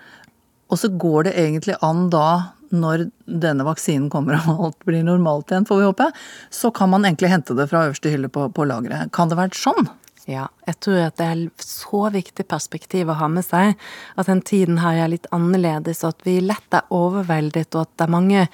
Og 0.72 0.80
så 0.82 0.90
går 0.90 1.28
det 1.28 1.36
egentlig 1.40 1.76
an 1.86 2.08
da, 2.14 2.56
når 2.76 3.06
denne 3.30 3.66
vaksinen 3.68 4.10
kommer 4.12 4.40
og 4.52 4.64
alt 4.70 4.88
blir 4.88 5.04
normalt 5.06 5.52
igjen, 5.52 5.68
får 5.68 5.82
vi 5.82 5.90
håpe, 5.90 6.08
så 6.52 6.72
kan 6.76 6.92
man 6.92 7.06
egentlig 7.06 7.32
hente 7.32 7.56
det 7.58 7.70
fra 7.72 7.86
øverste 7.88 8.12
hylle 8.12 8.32
på, 8.32 8.48
på 8.56 8.68
lageret. 8.68 9.12
Kan 9.16 9.32
det 9.32 9.38
være 9.40 9.56
sånn? 9.60 9.92
Ja, 10.26 10.48
jeg 10.66 10.80
tror 10.82 11.04
at 11.06 11.20
det 11.20 11.26
er 11.30 11.42
så 11.62 12.08
viktig 12.10 12.48
perspektiv 12.50 13.12
å 13.14 13.18
ha 13.20 13.28
med 13.30 13.46
seg. 13.46 13.76
At 14.18 14.30
den 14.32 14.42
tiden 14.42 14.80
her 14.82 15.04
er 15.04 15.12
litt 15.14 15.28
annerledes, 15.36 16.02
og 16.02 16.16
at 16.16 16.26
vi 16.26 16.40
lett 16.42 16.74
er 16.74 16.88
overveldet, 16.94 17.76
og 17.76 17.86
at 17.86 17.92
det 17.94 18.08
er 18.08 18.16
mange 18.16 18.46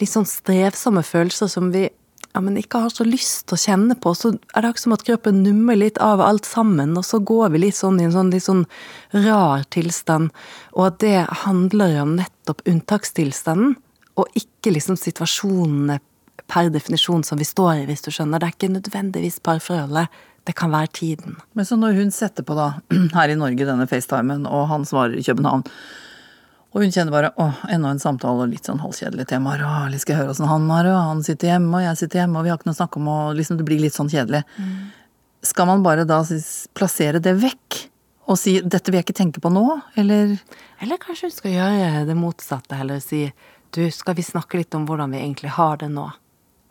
litt 0.00 0.10
sånn 0.10 0.28
strevsomme 0.28 1.04
følelser 1.06 1.48
som 1.48 1.70
vi 1.72 1.86
ja, 2.34 2.40
men 2.42 2.58
ikke 2.58 2.80
har 2.82 2.90
så 2.90 3.06
lyst 3.06 3.46
til 3.46 3.56
å 3.56 3.62
kjenne 3.62 3.94
på. 4.02 4.10
Så 4.18 4.32
er 4.34 4.64
det 4.64 4.68
akkurat 4.72 4.82
som 4.82 4.96
at 4.96 5.04
kroppen 5.06 5.42
nummer 5.44 5.78
litt 5.78 6.00
av 6.02 6.20
alt 6.20 6.48
sammen, 6.48 6.96
og 6.98 7.06
så 7.06 7.20
går 7.22 7.54
vi 7.54 7.62
litt 7.62 7.78
sånn 7.78 8.00
i 8.02 8.08
en 8.08 8.14
sånn 8.14 8.32
litt 8.34 8.44
sånn 8.44 8.64
rar 9.24 9.62
tilstand. 9.74 10.34
Og 10.74 10.88
at 10.88 10.98
det 11.04 11.20
handler 11.44 12.00
om 12.02 12.16
nettopp 12.18 12.64
unntakstilstanden, 12.68 13.76
og 14.18 14.36
ikke 14.38 14.74
liksom 14.74 14.98
situasjonene 14.98 16.00
per 16.50 16.68
definisjon 16.74 17.24
som 17.26 17.38
vi 17.40 17.46
står 17.46 17.84
i, 17.84 17.88
hvis 17.88 18.04
du 18.04 18.10
skjønner. 18.12 18.42
Det 18.42 18.50
er 18.50 18.56
ikke 18.58 18.74
nødvendigvis 18.74 19.40
parforholdet 19.46 20.22
det 20.44 20.52
kan 20.58 20.72
være 20.72 20.92
tiden. 20.92 21.36
Men 21.52 21.66
så 21.66 21.76
når 21.80 21.96
hun 21.98 22.10
setter 22.12 22.44
på 22.46 22.56
da, 22.58 22.74
her 23.16 23.32
i 23.32 23.36
Norge 23.38 23.68
denne 23.68 23.86
FaceTimen, 23.88 24.44
og 24.48 24.66
han 24.72 24.84
svarer 24.88 25.16
i 25.18 25.24
København, 25.24 25.64
og 26.74 26.82
hun 26.82 26.90
kjenner 26.90 27.14
bare 27.14 27.30
åh, 27.38 27.60
enda 27.70 27.92
en 27.94 28.02
samtale 28.02 28.44
og 28.44 28.50
litt 28.50 28.66
sånn 28.66 28.82
halvkjedelige 28.82 29.30
temaer. 29.30 29.62
og 29.62 29.92
litt 29.92 30.02
skal 30.02 30.16
jeg 30.16 30.24
høre 30.24 30.32
åssen 30.34 30.50
han 30.50 30.66
har 30.74 30.82
det, 30.82 30.92
og 30.92 31.10
han 31.12 31.22
sitter 31.22 31.52
hjemme, 31.52 31.70
og 31.78 31.84
jeg 31.84 32.00
sitter 32.00 32.24
hjemme, 32.24 32.38
og 32.40 32.44
vi 32.44 32.50
har 32.50 32.58
ikke 32.58 32.68
noe 32.68 32.74
å 32.74 32.80
snakke 32.80 33.00
om, 33.00 33.10
og 33.12 33.36
liksom 33.38 33.60
det 33.60 33.66
blir 33.68 33.82
litt 33.82 33.94
sånn 33.94 34.10
kjedelig. 34.10 34.42
Mm. 34.58 34.72
Skal 35.44 35.68
man 35.70 35.84
bare 35.86 36.06
da 36.08 36.18
plassere 36.74 37.22
det 37.22 37.36
vekk? 37.38 37.84
Og 38.24 38.38
si 38.40 38.56
'dette 38.60 38.88
vil 38.88 38.98
jeg 38.98 39.04
ikke 39.04 39.20
tenke 39.20 39.40
på 39.44 39.52
nå', 39.52 39.80
eller 40.00 40.38
Eller 40.80 40.96
kanskje 40.96 41.28
hun 41.28 41.36
skal 41.36 41.50
gjøre 41.52 42.06
det 42.08 42.16
motsatte, 42.16 42.74
heller 42.74 42.98
si 42.98 43.32
'du, 43.70 43.90
skal 43.90 44.14
vi 44.14 44.22
snakke 44.22 44.58
litt 44.58 44.74
om 44.74 44.86
hvordan 44.86 45.12
vi 45.12 45.18
egentlig 45.18 45.50
har 45.50 45.76
det 45.76 45.90
nå'? 45.92 46.10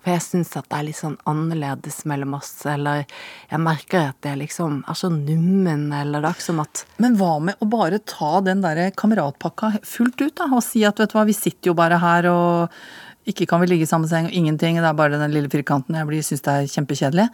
For 0.04 0.12
jeg 0.12 0.24
syns 0.26 0.52
at 0.60 0.68
det 0.68 0.80
er 0.80 0.88
litt 0.90 1.00
sånn 1.00 1.16
annerledes 1.30 2.02
mellom 2.12 2.36
oss, 2.36 2.52
eller 2.68 3.06
jeg 3.06 3.62
merker 3.64 4.10
at 4.10 4.20
det 4.26 4.34
liksom 4.42 4.82
er 4.84 5.00
så 5.00 5.08
nummen, 5.14 5.88
eller 5.96 6.20
det 6.20 6.28
er 6.28 6.36
ikke 6.36 6.50
som 6.50 6.60
at 6.64 6.84
Men 7.04 7.16
hva 7.22 7.38
med 7.40 7.64
å 7.64 7.70
bare 7.72 8.02
ta 8.04 8.42
den 8.44 8.64
derre 8.66 8.90
kameratpakka 9.00 9.78
fullt 9.88 10.20
ut, 10.20 10.36
da, 10.42 10.50
og 10.52 10.64
si 10.66 10.84
at 10.84 11.00
vet 11.00 11.14
du 11.14 11.18
hva, 11.18 11.24
vi 11.30 11.38
sitter 11.38 11.72
jo 11.72 11.78
bare 11.80 12.02
her 12.04 12.28
og 12.34 12.84
ikke 13.32 13.48
kan 13.48 13.62
vi 13.64 13.70
ligge 13.72 13.88
i 13.88 13.90
samme 13.90 14.10
seng 14.12 14.28
og 14.28 14.36
ingenting, 14.36 14.82
det 14.82 14.90
er 14.90 14.98
bare 15.00 15.16
den 15.16 15.32
lille 15.32 15.52
firkanten 15.52 15.96
jeg 15.96 16.28
syns 16.28 16.44
det 16.44 16.54
er 16.58 16.72
kjempekjedelig 16.74 17.30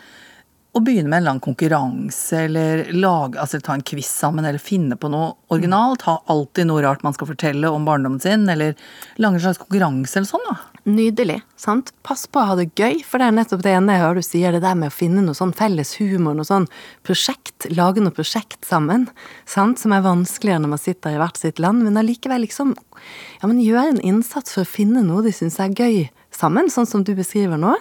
Og 0.78 0.84
begynne 0.86 1.10
med 1.10 1.24
en 1.24 1.30
lang 1.32 1.40
konkurranse, 1.42 2.44
eller 2.46 2.84
lage, 2.94 3.40
altså 3.42 3.58
ta 3.58 3.74
en 3.74 3.82
quiz 3.82 4.06
sammen, 4.06 4.46
eller 4.46 4.62
finne 4.62 4.94
på 5.02 5.10
noe 5.10 5.32
originalt. 5.50 6.06
Ha 6.06 6.20
alltid 6.30 6.70
noe 6.70 6.84
rart 6.86 7.02
man 7.02 7.18
skal 7.18 7.32
fortelle 7.32 7.72
om 7.74 7.88
barndommen 7.90 8.22
sin, 8.22 8.46
eller 8.46 8.78
lage 9.18 9.40
en 9.40 9.48
slags 9.48 9.64
konkurranse 9.64 10.20
eller 10.20 10.30
sånn, 10.30 10.46
da. 10.46 10.69
Nydelig. 10.88 11.42
sant? 11.60 11.92
Pass 12.04 12.26
på 12.28 12.40
å 12.40 12.46
ha 12.52 12.56
det 12.56 12.70
gøy, 12.80 13.02
for 13.04 13.20
det 13.20 13.28
er 13.28 13.36
nettopp 13.36 13.64
det 13.66 13.74
ene 13.76 13.96
jeg 13.96 14.04
hører 14.04 14.20
du 14.20 14.26
sier, 14.26 14.56
det 14.56 14.62
der 14.64 14.78
med 14.80 14.92
å 14.92 14.96
finne 14.96 15.24
noe 15.26 15.38
sånn 15.38 15.52
felles 15.56 15.92
humor, 16.00 16.38
noe 16.38 16.48
sånn 16.48 16.70
prosjekt, 17.08 17.68
lage 17.76 18.04
noe 18.04 18.16
prosjekt 18.16 18.64
sammen, 18.68 19.10
sant, 19.50 19.82
som 19.82 19.94
er 19.96 20.06
vanskeligere 20.06 20.64
når 20.64 20.74
man 20.76 20.82
sitter 20.82 21.18
i 21.18 21.20
hvert 21.20 21.40
sitt 21.40 21.60
land, 21.60 21.84
men 21.84 22.00
allikevel 22.00 22.46
liksom 22.46 22.72
ja, 22.78 23.48
men 23.48 23.60
gjør 23.64 23.92
en 23.92 24.02
innsats 24.06 24.56
for 24.56 24.64
å 24.64 24.72
finne 24.72 25.04
noe 25.06 25.26
de 25.26 25.34
syns 25.36 25.60
er 25.60 25.76
gøy 25.76 26.08
sammen, 26.36 26.72
sånn 26.72 26.88
som 26.88 27.04
du 27.04 27.14
beskriver 27.18 27.60
nå. 27.60 27.76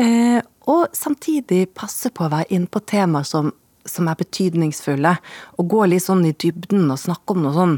Eh, 0.00 0.40
og 0.70 0.94
samtidig 0.96 1.68
passe 1.76 2.10
på 2.14 2.26
å 2.26 2.32
være 2.32 2.50
inne 2.54 2.70
på 2.70 2.82
temaer 2.86 3.26
som, 3.28 3.52
som, 3.86 4.08
er 4.08 4.18
betydningsfulle, 4.18 5.16
og 5.58 5.70
gå 5.70 5.84
litt 5.90 6.06
sånn 6.06 6.24
i 6.26 6.34
dybden 6.34 6.90
og 6.90 7.00
snakke 7.02 7.36
om 7.36 7.46
noe 7.46 7.54
sånn 7.56 7.76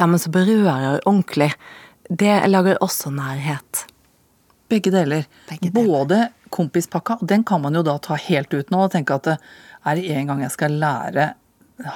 ja, 0.00 0.08
men 0.08 0.18
så 0.18 0.32
berører 0.32 1.00
ordentlig. 1.04 1.52
det 2.08 2.42
lager 2.48 2.80
også 2.82 3.12
nærhet. 3.14 3.86
Begge 4.72 4.94
deler. 4.94 5.28
Begge 5.50 5.68
deler. 5.68 5.92
Både 5.92 6.22
kompispakka, 6.52 7.20
og 7.20 7.28
den 7.28 7.44
kan 7.48 7.62
man 7.64 7.76
jo 7.76 7.84
da 7.86 7.98
ta 8.02 8.16
helt 8.20 8.52
ut 8.52 8.72
nå 8.72 8.86
og 8.86 8.92
tenke 8.92 9.16
at 9.16 9.30
er 9.36 9.98
det 9.98 10.10
en 10.16 10.32
gang 10.32 10.42
jeg 10.44 10.54
skal 10.56 10.76
lære 10.80 11.32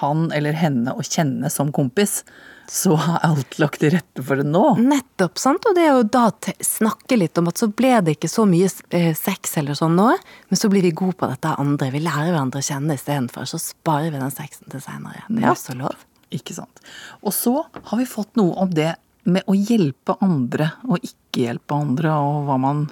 han 0.00 0.30
eller 0.34 0.56
henne 0.56 0.94
å 0.96 1.04
kjenne 1.04 1.50
som 1.52 1.70
kompis, 1.74 2.22
så 2.66 2.96
har 2.98 3.20
alt 3.26 3.58
lagt 3.62 3.80
til 3.82 3.92
rette 3.94 4.24
for 4.26 4.40
det 4.40 4.48
nå. 4.48 4.64
Nettopp, 4.82 5.38
sant? 5.38 5.66
og 5.68 5.76
det 5.76 5.84
er 5.86 5.92
jo 5.94 6.06
da 6.16 6.24
å 6.32 6.54
snakke 6.64 7.18
litt 7.18 7.38
om 7.38 7.50
at 7.50 7.62
så 7.62 7.68
ble 7.70 7.92
det 8.02 8.16
ikke 8.16 8.30
så 8.30 8.46
mye 8.48 8.70
eh, 8.96 9.12
sex 9.16 9.56
eller 9.60 9.78
sånn 9.78 9.94
nå, 9.98 10.08
men 10.50 10.60
så 10.60 10.70
blir 10.72 10.86
vi 10.86 10.94
gode 10.96 11.18
på 11.20 11.30
dette 11.30 11.54
andre. 11.62 11.92
Vi 11.94 12.02
lærer 12.02 12.32
hverandre 12.32 12.62
å 12.62 12.66
kjenne 12.66 12.98
istedenfor, 12.98 13.46
så 13.46 13.60
sparer 13.62 14.10
vi 14.10 14.22
den 14.22 14.34
sexen 14.34 14.72
til 14.72 14.82
seinere. 14.82 15.26
Det 15.28 15.44
er 15.44 15.52
også 15.52 15.78
lov. 15.78 16.06
Ikke 16.34 16.56
sant. 16.56 16.82
Og 17.22 17.34
så 17.36 17.60
har 17.62 18.00
vi 18.00 18.08
fått 18.10 18.34
noe 18.40 18.56
om 18.64 18.72
det 18.74 18.96
med 19.26 19.46
å 19.50 19.54
hjelpe 19.54 20.16
andre 20.22 20.72
og 20.86 21.02
ikke 21.02 21.25
hjelpe 21.36 21.76
andre, 21.76 22.14
og 22.16 22.46
hva 22.48 22.60
man 22.62 22.86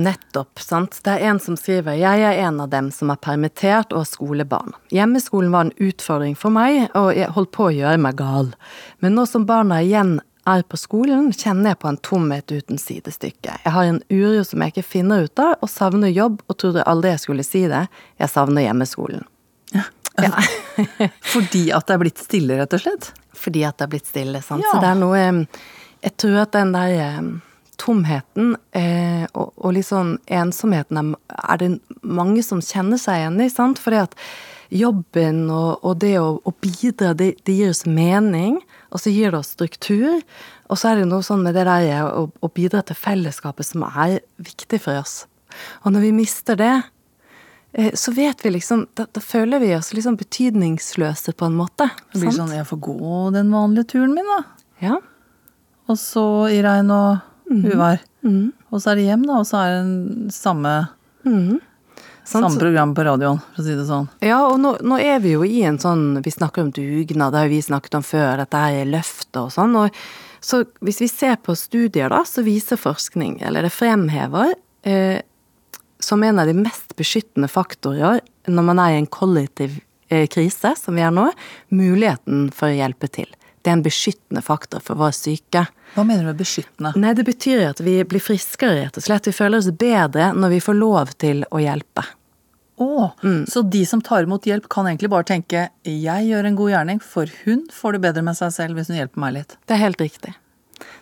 Nettopp, 0.00 0.60
sant. 0.62 1.00
Det 1.04 1.10
er 1.10 1.30
en 1.30 1.40
som 1.42 1.56
skriver 1.58 1.98
Jeg 1.98 2.22
er 2.24 2.38
en 2.46 2.60
av 2.62 2.70
dem 2.70 2.90
som 2.94 3.10
er 3.10 3.18
permittert 3.20 3.92
og 3.92 4.04
har 4.04 4.08
skolebarn. 4.08 4.74
Hjemmeskolen 4.94 5.50
var 5.52 5.66
en 5.66 5.74
utfordring 5.82 6.36
for 6.38 6.54
meg, 6.54 6.86
og 6.96 7.10
jeg 7.16 7.32
holdt 7.34 7.52
på 7.56 7.66
å 7.66 7.74
gjøre 7.74 8.00
meg 8.00 8.16
gal. 8.20 8.52
Men 9.02 9.18
nå 9.18 9.26
som 9.28 9.48
barna 9.48 9.80
igjen 9.82 10.20
er 10.48 10.62
på 10.62 10.78
skolen, 10.80 11.32
kjenner 11.36 11.74
jeg 11.74 11.80
på 11.82 11.90
en 11.90 12.00
tomhet 12.06 12.54
uten 12.54 12.80
sidestykke. 12.80 13.58
Jeg 13.64 13.74
har 13.74 13.90
en 13.90 14.00
uro 14.08 14.44
som 14.46 14.62
jeg 14.62 14.74
ikke 14.74 14.86
finner 14.86 15.26
ut 15.26 15.42
av, 15.42 15.58
og 15.60 15.72
savner 15.72 16.14
jobb, 16.14 16.40
og 16.48 16.58
trodde 16.62 16.86
aldri 16.88 17.12
jeg 17.12 17.24
skulle 17.26 17.46
si 17.46 17.66
det. 17.70 17.84
Jeg 18.22 18.32
savner 18.32 18.64
hjemmeskolen. 18.68 19.26
Fordi 21.32 21.66
at 21.74 21.86
det 21.86 21.94
er 21.94 22.02
blitt 22.02 22.22
stille, 22.22 22.56
rett 22.60 22.74
og 22.76 22.82
slett? 22.82 23.12
Fordi 23.36 23.66
at 23.68 23.78
det 23.78 23.86
er 23.86 23.92
blitt 23.92 24.08
stille, 24.10 24.42
sant. 24.44 24.64
Ja. 24.64 24.74
Så 24.74 24.82
det 24.82 24.90
er 24.90 24.98
noe 24.98 25.20
Jeg 26.00 26.16
tror 26.20 26.42
at 26.42 26.56
den 26.56 26.72
der 26.72 26.96
eh, 26.96 27.30
tomheten 27.80 28.54
eh, 28.76 29.24
og, 29.32 29.54
og 29.56 29.74
litt 29.76 29.88
sånn 29.88 30.14
ensomheten 30.28 31.14
er, 31.32 31.60
det 31.60 31.70
mange 32.02 32.44
som 32.44 32.60
kjenner 32.64 33.00
seg 33.00 33.22
igjen 33.22 33.40
i, 33.44 33.48
sant. 33.52 33.80
Fordi 33.80 34.02
at 34.04 34.16
jobben 34.70 35.48
og, 35.50 35.80
og 35.82 35.98
det 36.02 36.14
å, 36.20 36.36
å 36.46 36.52
bidra, 36.62 37.14
det, 37.16 37.32
det 37.46 37.56
gir 37.56 37.72
oss 37.72 37.84
mening, 37.88 38.60
og 38.90 39.02
så 39.02 39.12
gir 39.12 39.32
det 39.32 39.40
oss 39.40 39.54
struktur. 39.56 40.20
Og 40.70 40.78
så 40.78 40.92
er 40.92 41.00
det 41.00 41.10
noe 41.10 41.24
sånn 41.26 41.42
med 41.46 41.56
det 41.58 41.66
der 41.66 42.06
å, 42.06 42.28
å 42.30 42.52
bidra 42.54 42.84
til 42.86 42.98
fellesskapet 42.98 43.66
som 43.66 43.84
er 43.88 44.20
viktig 44.38 44.80
for 44.84 45.00
oss. 45.00 45.24
Og 45.82 45.94
når 45.94 46.06
vi 46.06 46.12
mister 46.14 46.58
det, 46.58 46.74
eh, 47.72 47.90
så 47.98 48.14
vet 48.14 48.44
vi 48.44 48.52
liksom 48.54 48.84
Da, 48.94 49.08
da 49.10 49.22
føler 49.24 49.58
vi 49.58 49.72
oss 49.74 49.90
liksom 49.96 50.20
betydningsløse 50.20 51.34
på 51.34 51.48
en 51.48 51.58
måte. 51.58 51.88
Det 52.12 52.20
blir 52.20 52.30
sant? 52.30 52.44
sånn, 52.44 52.58
jeg 52.60 52.68
får 52.70 52.82
gå 52.86 53.24
den 53.34 53.50
vanlige 53.54 53.96
turen 53.96 54.14
min, 54.14 54.30
da. 54.36 54.44
Ja. 54.84 55.00
Og 55.90 55.98
så 55.98 56.22
i 56.54 56.62
regn 56.62 56.92
og 56.94 57.29
uvær. 57.50 58.00
Og 58.70 58.78
så 58.80 58.92
er 58.92 59.00
det 59.00 59.08
hjem, 59.08 59.26
da, 59.26 59.40
og 59.42 59.48
så 59.48 59.64
er 59.64 59.74
det 59.80 60.34
samme, 60.36 60.74
Sant, 62.30 62.44
samme 62.44 62.60
program 62.60 62.92
på 62.94 63.04
radioen, 63.04 63.40
for 63.54 63.62
å 63.62 63.66
si 63.66 63.74
det 63.74 63.86
sånn. 63.88 64.08
Ja, 64.22 64.38
og 64.46 64.60
nå, 64.62 64.76
nå 64.86 64.98
er 65.02 65.18
vi 65.24 65.34
jo 65.34 65.44
i 65.44 65.62
en 65.66 65.80
sånn 65.82 66.20
Vi 66.22 66.30
snakker 66.30 66.62
om 66.62 66.70
dugnad, 66.74 67.32
det 67.34 67.44
har 67.44 67.50
vi 67.50 67.62
snakket 67.64 67.96
om 67.98 68.04
før, 68.06 68.36
dette 68.38 68.60
her 68.60 68.82
er 68.82 68.92
løftet 68.92 69.40
og 69.40 69.50
sånn. 69.54 69.74
Og 69.80 69.96
så 70.44 70.62
hvis 70.84 71.00
vi 71.02 71.08
ser 71.10 71.40
på 71.42 71.56
studier, 71.58 72.12
da, 72.12 72.22
så 72.28 72.44
viser 72.46 72.80
forskning, 72.80 73.40
eller 73.44 73.66
det 73.66 73.72
fremhever, 73.74 74.54
eh, 74.86 75.20
som 76.00 76.22
en 76.24 76.38
av 76.40 76.48
de 76.48 76.56
mest 76.56 76.94
beskyttende 76.96 77.50
faktorer 77.50 78.22
når 78.48 78.64
man 78.70 78.80
er 78.80 78.94
i 78.94 79.00
en 79.02 79.10
kollektiv 79.10 79.80
eh, 80.08 80.26
krise, 80.32 80.72
som 80.78 80.96
vi 80.96 81.04
er 81.04 81.12
nå, 81.14 81.26
muligheten 81.68 82.48
for 82.54 82.70
å 82.70 82.78
hjelpe 82.78 83.10
til. 83.12 83.28
Det 83.60 83.70
er 83.70 83.76
en 83.76 83.84
beskyttende 83.84 84.42
faktor 84.44 84.80
for 84.84 85.00
vår 85.00 85.12
syke. 85.16 85.66
Hva 85.94 86.04
mener 86.06 86.24
du 86.24 86.30
med 86.30 86.40
beskyttende? 86.40 86.94
Nei, 87.00 87.12
det 87.18 87.26
betyr 87.28 87.66
at 87.68 87.82
vi 87.84 87.98
blir 88.08 88.22
friskere, 88.24 88.78
rett 88.78 88.96
og 88.96 89.04
slett. 89.04 89.28
Vi 89.28 89.36
føler 89.36 89.60
oss 89.60 89.68
bedre 89.70 90.30
når 90.36 90.56
vi 90.56 90.62
får 90.64 90.78
lov 90.78 91.12
til 91.20 91.44
å 91.50 91.60
hjelpe. 91.60 92.06
Å, 92.80 93.10
så 93.44 93.60
de 93.68 93.82
som 93.84 94.00
tar 94.00 94.24
imot 94.24 94.46
hjelp 94.48 94.64
kan 94.72 94.86
egentlig 94.88 95.10
bare 95.12 95.26
tenke 95.28 95.66
jeg 95.84 96.28
gjør 96.30 96.46
en 96.48 96.54
god 96.56 96.70
gjerning, 96.72 97.00
for 97.04 97.28
hun 97.44 97.66
får 97.76 97.98
det 97.98 98.04
bedre 98.06 98.22
med 98.24 98.38
seg 98.38 98.54
selv 98.54 98.80
hvis 98.80 98.88
hun 98.88 98.96
hjelper 98.96 99.20
meg 99.20 99.34
litt. 99.36 99.58
Det 99.68 99.76
er 99.76 99.82
helt 99.82 100.00
riktig. 100.00 100.32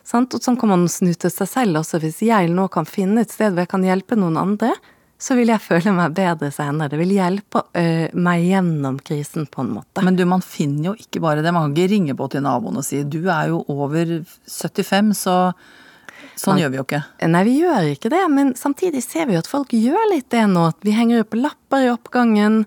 Sant? 0.03 0.35
Og 0.35 0.43
sånn 0.43 0.59
kan 0.59 0.73
man 0.73 0.89
snu 0.91 1.13
til 1.15 1.31
seg 1.31 1.47
selv 1.47 1.79
også. 1.85 2.01
Hvis 2.03 2.19
jeg 2.27 2.51
nå 2.51 2.67
kan 2.75 2.89
finne 2.89 3.23
et 3.23 3.31
sted 3.35 3.53
hvor 3.53 3.63
jeg 3.63 3.71
kan 3.71 3.87
hjelpe 3.87 4.19
noen 4.19 4.41
andre, 4.41 4.73
så 5.19 5.35
vil 5.35 5.51
jeg 5.51 5.61
føle 5.65 5.93
meg 5.97 6.15
bedre 6.15 6.51
senere. 6.55 6.93
Det 6.93 7.01
vil 7.01 7.17
hjelpe 7.17 7.65
øh, 7.75 8.05
meg 8.15 8.45
gjennom 8.47 9.01
krisen, 9.03 9.49
på 9.51 9.65
en 9.65 9.73
måte. 9.81 10.05
Men 10.07 10.15
du, 10.19 10.23
man 10.31 10.45
finner 10.47 10.93
jo 10.93 10.95
ikke 10.95 11.23
bare 11.25 11.43
det. 11.43 11.53
Man 11.53 11.69
kan 11.69 11.75
ikke 11.77 11.93
ringe 11.97 12.15
på 12.19 12.31
til 12.31 12.45
naboen 12.47 12.79
og 12.79 12.87
si 12.87 13.03
du 13.03 13.25
er 13.27 13.51
jo 13.51 13.65
over 13.75 14.21
75, 14.47 15.13
så 15.19 15.37
sånn 16.39 16.55
Man- 16.55 16.61
gjør 16.63 16.71
vi 16.71 16.79
jo 16.79 16.85
ikke. 16.87 17.01
Nei, 17.29 17.43
vi 17.47 17.55
gjør 17.65 17.89
ikke 17.97 18.11
det, 18.15 18.23
men 18.31 18.53
samtidig 18.55 19.03
ser 19.03 19.27
vi 19.27 19.35
jo 19.35 19.43
at 19.43 19.51
folk 19.51 19.75
gjør 19.75 20.05
litt 20.13 20.29
det 20.31 20.45
nå. 20.51 20.69
At 20.71 20.87
vi 20.87 20.95
henger 20.95 21.25
opp 21.25 21.35
lapper 21.35 21.83
i 21.83 21.91
oppgangen. 21.91 22.61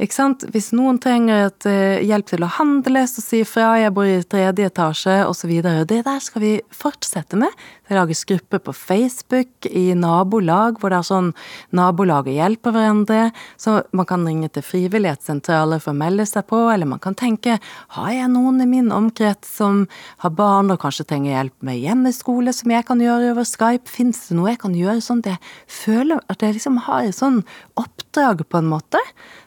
ikke 0.00 0.16
sant? 0.16 0.44
Hvis 0.48 0.72
noen 0.72 0.98
trenger 0.98 1.46
et, 1.46 1.66
eh, 1.66 2.00
hjelp 2.08 2.26
til 2.26 2.40
å 2.40 2.48
handle, 2.56 3.04
så 3.04 3.20
si 3.20 3.44
fra 3.44 3.76
'jeg 3.76 3.92
bor 3.92 4.04
i 4.04 4.22
tredje 4.22 4.70
etasje', 4.70 5.26
osv. 5.28 5.86
Det 5.86 6.04
der 6.04 6.20
skal 6.20 6.40
vi 6.40 6.60
fortsette 6.72 7.36
med. 7.36 7.50
Det 7.88 7.96
lages 7.96 8.24
grupper 8.28 8.60
på 8.60 8.72
Facebook 8.76 9.66
i 9.70 9.94
nabolag, 9.96 10.76
hvor 10.80 10.92
det 10.92 10.98
er 11.00 11.08
sånn 11.08 11.30
nabolaget 11.72 12.36
hjelper 12.36 12.74
hverandre. 12.74 13.20
Så 13.56 13.78
man 13.96 14.08
kan 14.08 14.26
ringe 14.28 14.50
til 14.52 14.64
frivillighetssentraler 14.66 15.80
for 15.80 15.94
å 15.94 16.00
melde 16.02 16.26
seg 16.28 16.44
på, 16.50 16.60
eller 16.68 16.90
man 16.90 17.00
kan 17.00 17.16
tenke 17.16 17.58
'har 17.96 18.12
jeg 18.12 18.28
noen 18.28 18.60
i 18.60 18.66
min 18.66 18.92
omkrets 18.92 19.48
som 19.56 19.88
har 20.18 20.30
barn 20.30 20.70
og 20.70 20.80
kanskje 20.80 21.06
trenger 21.06 21.32
hjelp 21.32 21.62
med 21.62 21.80
hjemmeskole, 21.80 22.52
som 22.52 22.70
jeg 22.70 22.84
kan 22.84 23.00
gjøre 23.00 23.32
over 23.32 23.44
Skype'? 23.44 23.88
Fins 23.88 24.28
det 24.28 24.36
noe 24.36 24.50
jeg 24.50 24.58
kan 24.58 24.74
gjøre 24.74 25.00
sånn 25.00 25.18
at 25.24 25.32
jeg 25.32 25.38
føler 25.66 26.20
at 26.28 26.40
jeg 26.40 26.54
liksom 26.54 26.76
har 26.78 27.02
et 27.02 27.14
sånn 27.14 27.44
oppdrag, 27.76 28.48
på 28.48 28.58
en 28.58 28.68
måte? 28.68 28.98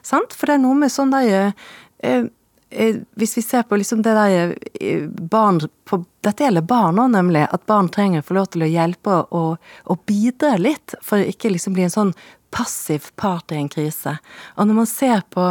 Sant? 0.02 0.32
For 0.32 0.46
det 0.46 0.54
er 0.54 0.64
noe 0.66 0.74
med 0.74 0.90
sånn 0.90 1.12
der 1.12 1.54
eh, 2.02 2.24
eh, 2.70 2.96
hvis 3.14 3.36
vi 3.36 3.42
ser 3.42 3.62
på 3.62 3.78
liksom 3.78 4.02
det 4.02 4.14
der 4.16 4.54
eh, 4.80 5.06
barn 5.06 5.60
på, 5.84 6.02
Dette 6.22 6.44
gjelder 6.44 6.62
barn 6.62 7.00
òg, 7.02 7.10
nemlig. 7.16 7.46
At 7.50 7.66
barn 7.66 7.90
trenger 7.90 8.22
å 8.22 8.28
få 8.28 8.38
lov 8.38 8.52
til 8.52 8.62
å 8.62 8.70
hjelpe 8.70 9.24
og, 9.34 9.72
og 9.90 10.06
bidra 10.06 10.54
litt, 10.60 10.94
for 11.02 11.18
å 11.18 11.32
ikke 11.32 11.50
liksom 11.50 11.74
bli 11.74 11.88
en 11.88 11.96
sånn 11.96 12.14
passiv 12.52 13.06
part 13.16 13.52
i 13.52 13.56
en 13.56 13.68
krise. 13.68 14.18
Og 14.60 14.66
når 14.68 14.76
man 14.76 14.86
ser 14.86 15.22
på 15.32 15.44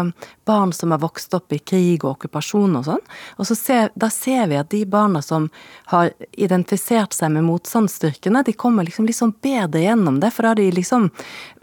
barn 0.45 0.73
som 0.73 0.93
har 0.93 1.01
vokst 1.01 1.33
opp 1.33 1.53
i 1.53 1.57
krig 1.57 2.03
og 2.05 2.11
okkupasjon 2.11 2.77
og 2.77 2.85
sånn, 2.85 3.01
og 3.41 3.47
så 3.49 3.57
ser, 3.57 3.89
da 3.97 4.11
ser 4.13 4.45
vi 4.51 4.59
at 4.59 4.69
de 4.69 4.83
barna 4.85 5.23
som 5.25 5.49
har 5.89 6.11
identifisert 6.31 7.17
seg 7.17 7.33
med 7.33 7.47
motstandsstyrkene, 7.47 8.45
de 8.45 8.53
kommer 8.53 8.85
liksom 8.85 9.09
litt 9.09 9.17
sånn 9.17 9.33
bedre 9.41 9.81
gjennom 9.81 10.21
det, 10.21 10.29
for 10.35 10.45
da 10.45 10.53
har 10.53 10.61
de 10.61 10.69
liksom 10.77 11.09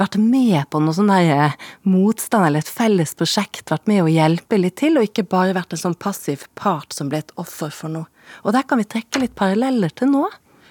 vært 0.01 0.19
med 0.19 0.67
på 0.73 0.83
noe 0.83 0.99
sånn 0.99 1.15
der 1.15 1.33
eh, 1.37 1.59
motstand 1.87 2.51
eller 2.51 2.67
et 2.67 2.77
felles 2.81 3.15
prosjekt, 3.15 3.69
vært 3.71 3.87
med 3.91 4.05
å 4.05 4.11
hjelpe 4.11 4.59
litt 4.59 4.81
til, 4.83 4.99
og 4.99 5.07
ikke 5.07 5.29
bare 5.31 5.55
vært 5.57 5.79
en 5.79 5.87
sånn 5.87 5.99
passiv 6.03 6.49
part 6.59 6.99
som 6.99 7.13
ble 7.13 7.23
et 7.23 7.37
offer 7.39 7.71
for 7.71 7.95
noe. 7.95 8.11
Og 8.45 8.53
der 8.57 8.67
kan 8.69 8.81
vi 8.81 8.87
trekke 8.89 9.21
litt 9.25 9.35
paralleller 9.39 9.93
til 9.97 10.13
nå. 10.13 10.27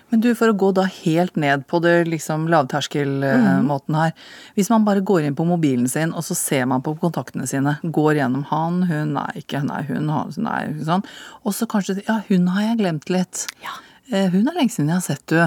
Men 0.07 0.21
du, 0.23 0.29
for 0.39 0.47
å 0.47 0.55
gå 0.55 0.69
da 0.71 0.85
helt 0.87 1.35
ned 1.35 1.65
på 1.67 1.81
det 1.83 2.05
liksom 2.07 2.45
lavterskelmåten 2.47 3.95
her. 3.99 4.13
Hvis 4.55 4.69
man 4.71 4.85
bare 4.87 5.01
går 5.03 5.25
inn 5.27 5.35
på 5.35 5.43
mobilen 5.47 5.89
sin, 5.91 6.13
og 6.15 6.23
så 6.23 6.37
ser 6.39 6.63
man 6.71 6.83
på 6.85 6.93
kontaktene 7.01 7.43
sine. 7.49 7.73
Går 7.83 8.21
gjennom 8.21 8.45
han, 8.47 8.77
hun, 8.87 9.11
nei, 9.17 9.27
ikke, 9.41 9.59
nei, 9.67 9.81
hun, 9.89 10.07
han, 10.13 10.31
nei, 10.45 10.61
sånn. 10.87 11.03
Og 11.43 11.55
så 11.57 11.67
kanskje 11.67 11.97
Ja, 12.07 12.21
hun 12.29 12.47
har 12.55 12.69
jeg 12.69 12.79
glemt 12.85 13.11
litt. 13.11 13.43
Ja. 13.65 13.75
Eh, 14.07 14.29
Hun 14.31 14.47
er 14.47 14.55
lenge 14.55 14.71
siden 14.71 14.93
jeg 14.93 15.01
har 15.01 15.07
sett, 15.09 15.25
du. 15.27 15.43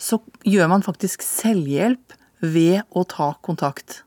Så 0.00 0.22
gjør 0.48 0.70
man 0.72 0.86
faktisk 0.86 1.20
selvhjelp 1.26 2.14
ved 2.40 2.86
å 2.96 3.04
ta 3.04 3.34
kontakt. 3.44 4.02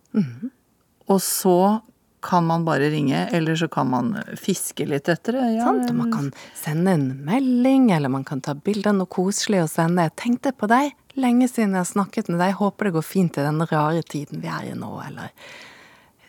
Og 1.12 1.20
så 1.22 1.82
kan 2.22 2.46
man 2.46 2.66
bare 2.66 2.90
ringe, 2.90 3.28
eller 3.34 3.56
så 3.56 3.68
kan 3.68 3.90
man 3.90 4.14
fiske 4.38 4.86
litt 4.86 5.10
etter 5.10 5.34
det. 5.40 5.48
Ja, 5.56 5.66
Sant? 5.66 5.90
Og 5.90 5.98
man 5.98 6.12
kan 6.14 6.30
sende 6.58 6.94
en 6.94 7.08
melding, 7.26 7.90
eller 7.92 8.14
man 8.14 8.26
kan 8.28 8.44
ta 8.46 8.54
bilde 8.54 8.92
av 8.92 9.00
noe 9.00 9.10
koselig 9.10 9.64
og 9.64 9.72
sende 9.72 10.06
'Jeg 10.06 10.16
tenkte 10.16 10.54
på 10.54 10.70
deg. 10.70 10.94
Lenge 11.16 11.50
siden 11.50 11.74
jeg 11.74 11.82
har 11.82 11.90
snakket 11.90 12.30
med 12.30 12.40
deg. 12.40 12.54
Håper 12.56 12.86
det 12.86 12.94
går 12.94 13.06
fint 13.06 13.38
i 13.38 13.42
den 13.42 13.66
rare 13.66 14.04
tiden 14.04 14.42
vi 14.42 14.48
er 14.48 14.72
i 14.72 14.78
nå', 14.78 15.02
eller 15.08 15.32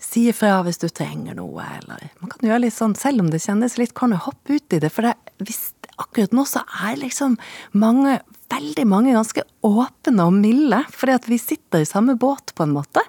'Si 0.00 0.28
ifra 0.28 0.62
hvis 0.64 0.80
du 0.80 0.88
trenger 0.88 1.34
noe', 1.34 1.62
eller 1.78 2.10
Man 2.20 2.30
kan 2.30 2.48
gjøre 2.48 2.60
litt 2.60 2.74
sånn, 2.74 2.96
selv 2.96 3.20
om 3.20 3.30
det 3.30 3.42
kjennes 3.42 3.78
litt, 3.78 3.94
kan 3.94 4.10
du 4.10 4.16
hoppe 4.16 4.56
ut 4.56 4.72
i 4.72 4.78
det. 4.78 4.90
For 4.90 5.02
det, 5.02 5.14
hvis, 5.38 5.72
akkurat 5.98 6.32
nå 6.32 6.44
så 6.44 6.64
er 6.84 6.96
liksom 6.96 7.38
mange, 7.72 8.20
veldig 8.50 8.86
mange 8.86 9.12
ganske 9.12 9.42
åpne 9.62 10.26
og 10.26 10.32
milde. 10.32 10.84
Fordi 10.90 11.12
at 11.12 11.28
vi 11.28 11.38
sitter 11.38 11.80
i 11.80 11.84
samme 11.84 12.18
båt, 12.18 12.54
på 12.54 12.64
en 12.64 12.74
måte. 12.74 13.00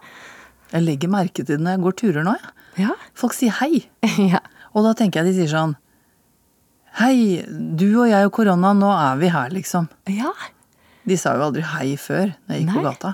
Jeg 0.72 0.84
legger 0.84 1.10
merke 1.10 1.44
til 1.44 1.58
det 1.58 1.60
når 1.60 1.72
jeg 1.72 1.82
går 1.82 1.92
turer 1.92 2.24
nå, 2.24 2.36
jeg. 2.38 2.44
Ja. 2.44 2.63
Folk 3.18 3.36
sier 3.38 3.54
hei. 3.62 3.86
ja. 4.34 4.42
Og 4.74 4.88
da 4.88 4.94
tenker 4.98 5.22
jeg 5.22 5.32
de 5.32 5.38
sier 5.42 5.52
sånn 5.54 5.76
Hei, 7.00 7.42
du 7.50 7.88
og 8.04 8.06
jeg 8.06 8.28
og 8.28 8.34
korona, 8.36 8.70
nå 8.78 8.90
er 8.94 9.16
vi 9.18 9.30
her, 9.34 9.50
liksom. 9.50 9.88
ja. 10.14 10.30
De 11.10 11.16
sa 11.18 11.34
jo 11.36 11.48
aldri 11.48 11.64
hei 11.66 11.96
før 11.98 12.36
når 12.46 12.54
jeg 12.54 12.62
gikk 12.64 12.76
på 12.78 12.84
gata. 12.86 13.14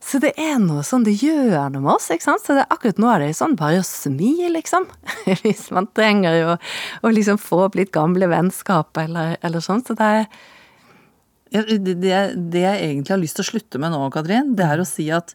Så 0.00 0.18
det 0.22 0.32
er 0.40 0.56
noe 0.58 0.82
sånn, 0.86 1.04
det 1.04 1.12
gjør 1.20 1.68
noe 1.74 1.84
med 1.84 1.92
oss, 1.92 2.08
ikke 2.10 2.24
sant? 2.24 2.42
Så 2.42 2.56
det, 2.56 2.64
akkurat 2.72 2.98
nå 3.00 3.10
er 3.12 3.22
det 3.22 3.34
sånn 3.36 3.54
bare 3.58 3.82
å 3.82 3.86
smi, 3.86 4.32
liksom. 4.50 4.88
Hvis 5.44 5.66
man 5.76 5.86
trenger 5.96 6.40
å, 6.54 6.56
å 7.04 7.12
liksom 7.12 7.38
få 7.40 7.66
opp 7.66 7.76
litt 7.78 7.92
gamle 7.94 8.28
vennskap 8.32 8.96
eller, 8.98 9.36
eller 9.44 9.64
sånn. 9.64 9.84
Så 9.86 9.96
det 9.98 10.08
er 10.16 10.24
Ja, 11.50 11.64
Det, 11.66 11.96
det 12.02 12.18
det 12.50 12.60
jeg 12.62 12.82
egentlig 12.86 13.14
har 13.14 13.22
lyst 13.22 13.38
til 13.38 13.46
å 13.46 13.50
slutte 13.52 13.80
med 13.82 13.92
nå, 13.92 14.02
Katrin, 14.14 14.54
det 14.56 14.66
er 14.66 14.80
å 14.80 14.88
si 14.88 15.08
at 15.14 15.34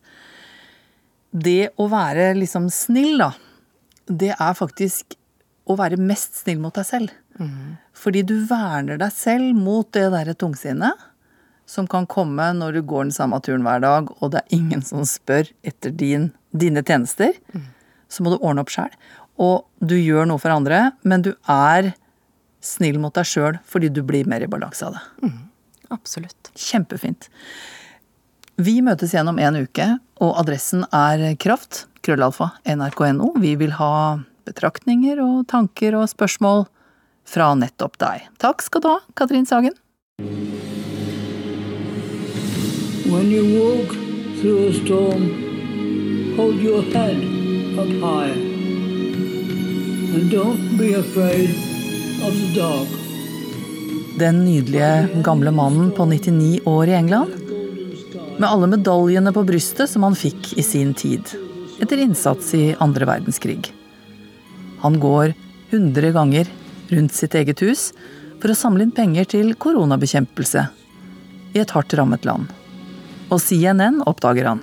det 1.36 1.74
å 1.78 1.90
være 1.92 2.30
liksom 2.38 2.70
snill, 2.72 3.20
da, 3.20 3.34
det 4.08 4.34
er 4.36 4.58
faktisk 4.58 5.18
å 5.66 5.76
være 5.80 5.98
mest 5.98 6.42
snill 6.44 6.60
mot 6.62 6.76
deg 6.78 6.86
selv. 6.86 7.14
Fordi 7.98 8.22
du 8.24 8.38
verner 8.48 9.00
deg 9.02 9.12
selv 9.12 9.58
mot 9.58 9.90
det 9.96 10.08
derre 10.14 10.36
tungsinnet 10.38 11.06
som 11.66 11.88
kan 11.90 12.06
komme 12.06 12.52
når 12.54 12.78
du 12.78 12.82
går 12.86 13.08
den 13.08 13.16
samme 13.16 13.40
turen 13.42 13.66
hver 13.66 13.82
dag, 13.82 14.12
og 14.22 14.32
det 14.32 14.44
er 14.44 14.58
ingen 14.60 14.84
som 14.86 15.02
spør 15.10 15.50
etter 15.66 15.90
din, 15.90 16.30
dine 16.54 16.84
tjenester. 16.86 17.34
Så 18.08 18.22
må 18.22 18.30
du 18.30 18.38
ordne 18.38 18.62
opp 18.62 18.70
sjæl. 18.70 18.94
Og 19.42 19.66
du 19.82 19.98
gjør 19.98 20.30
noe 20.30 20.40
for 20.40 20.54
andre, 20.54 20.92
men 21.04 21.26
du 21.26 21.34
er 21.50 21.96
snill 22.64 23.02
mot 23.02 23.14
deg 23.14 23.26
sjøl 23.28 23.58
fordi 23.66 23.90
du 23.94 24.04
blir 24.06 24.30
mer 24.30 24.46
i 24.46 24.50
balanse 24.50 24.86
av 24.86 24.96
det. 24.96 25.34
Absolutt. 25.94 26.52
Kjempefint. 26.54 27.28
Vi 28.56 28.78
møtes 28.86 29.12
igjen 29.14 29.28
om 29.28 29.42
en 29.42 29.58
uke, 29.66 29.90
og 30.24 30.38
adressen 30.40 30.86
er 30.96 31.36
kraft, 31.42 31.86
krøllalfa, 32.06 32.52
nrk.no. 32.70 33.34
Vi 33.42 33.56
vil 33.60 33.76
ha 33.80 34.20
betraktninger 34.46 35.20
og 35.24 35.46
tanker 35.52 35.98
og 36.00 36.10
spørsmål 36.12 36.66
fra 37.26 37.52
nettopp 37.58 37.98
deg. 38.02 38.28
Takk 38.42 38.64
skal 38.66 38.84
du 38.84 38.90
ha, 38.94 39.00
Katrin 39.18 39.48
Sagen. 39.50 39.76
When 43.10 43.32
you 43.32 43.44
walk 43.60 43.96
through 44.42 44.70
a 44.70 44.74
storm, 44.74 45.24
hold 46.38 46.62
your 46.62 46.82
head 46.94 47.18
up 47.80 47.90
high. 48.02 48.34
And 50.16 50.32
don't 50.32 50.78
be 50.78 50.94
afraid 50.94 51.50
of 52.24 52.34
the 52.34 52.52
dark. 52.56 53.02
Den 54.20 54.46
nydelige 54.46 55.24
gamle 55.24 55.52
mannen 55.52 55.92
på 55.92 56.06
99 56.06 56.60
år 56.66 56.88
i 56.88 56.94
England. 56.96 57.45
Med 58.38 58.50
alle 58.50 58.68
medaljene 58.68 59.32
på 59.32 59.46
brystet 59.48 59.90
som 59.90 60.04
han 60.04 60.16
fikk 60.18 60.54
i 60.60 60.64
sin 60.64 60.94
tid. 60.94 61.24
Etter 61.80 62.02
innsats 62.04 62.54
i 62.56 62.76
andre 62.84 63.08
verdenskrig. 63.08 63.72
Han 64.84 65.00
går 65.00 65.34
100 65.70 66.12
ganger 66.12 66.52
rundt 66.90 67.14
sitt 67.16 67.36
eget 67.36 67.64
hus 67.64 67.90
for 68.42 68.52
å 68.52 68.58
samle 68.58 68.86
inn 68.86 68.94
penger 68.96 69.28
til 69.32 69.54
koronabekjempelse 69.56 70.66
i 71.56 71.62
et 71.64 71.72
hardt 71.72 71.96
rammet 71.98 72.28
land. 72.28 72.52
Og 73.32 73.40
CNN 73.42 74.02
oppdager 74.06 74.52
han. 74.52 74.62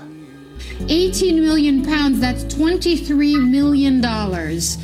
18 0.89 1.41
million 1.41 1.83
pounds, 1.85 2.21
that's 2.21 2.45
23 2.55 3.37
million 3.41 4.01
dollars. 4.01 4.77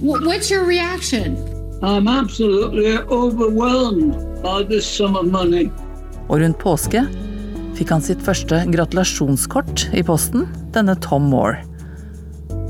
What's 0.00 0.50
your 0.50 0.64
reaction? 0.64 1.36
I'm 1.82 2.08
absolutely 2.08 2.96
overwhelmed 3.10 4.14
by 4.42 4.62
this 4.62 4.86
sum 4.86 5.16
of 5.16 5.26
money. 5.26 5.70
Og 6.28 6.40
rundt 6.40 6.58
påske 6.58 7.04
fikk 7.76 7.92
han 7.92 8.04
sitt 8.04 8.22
første 8.24 8.62
gratulasjonskort 8.72 9.88
i 9.96 10.02
posten, 10.06 10.46
denne 10.72 10.94
Tom 11.04 11.28
Moore. 11.28 11.60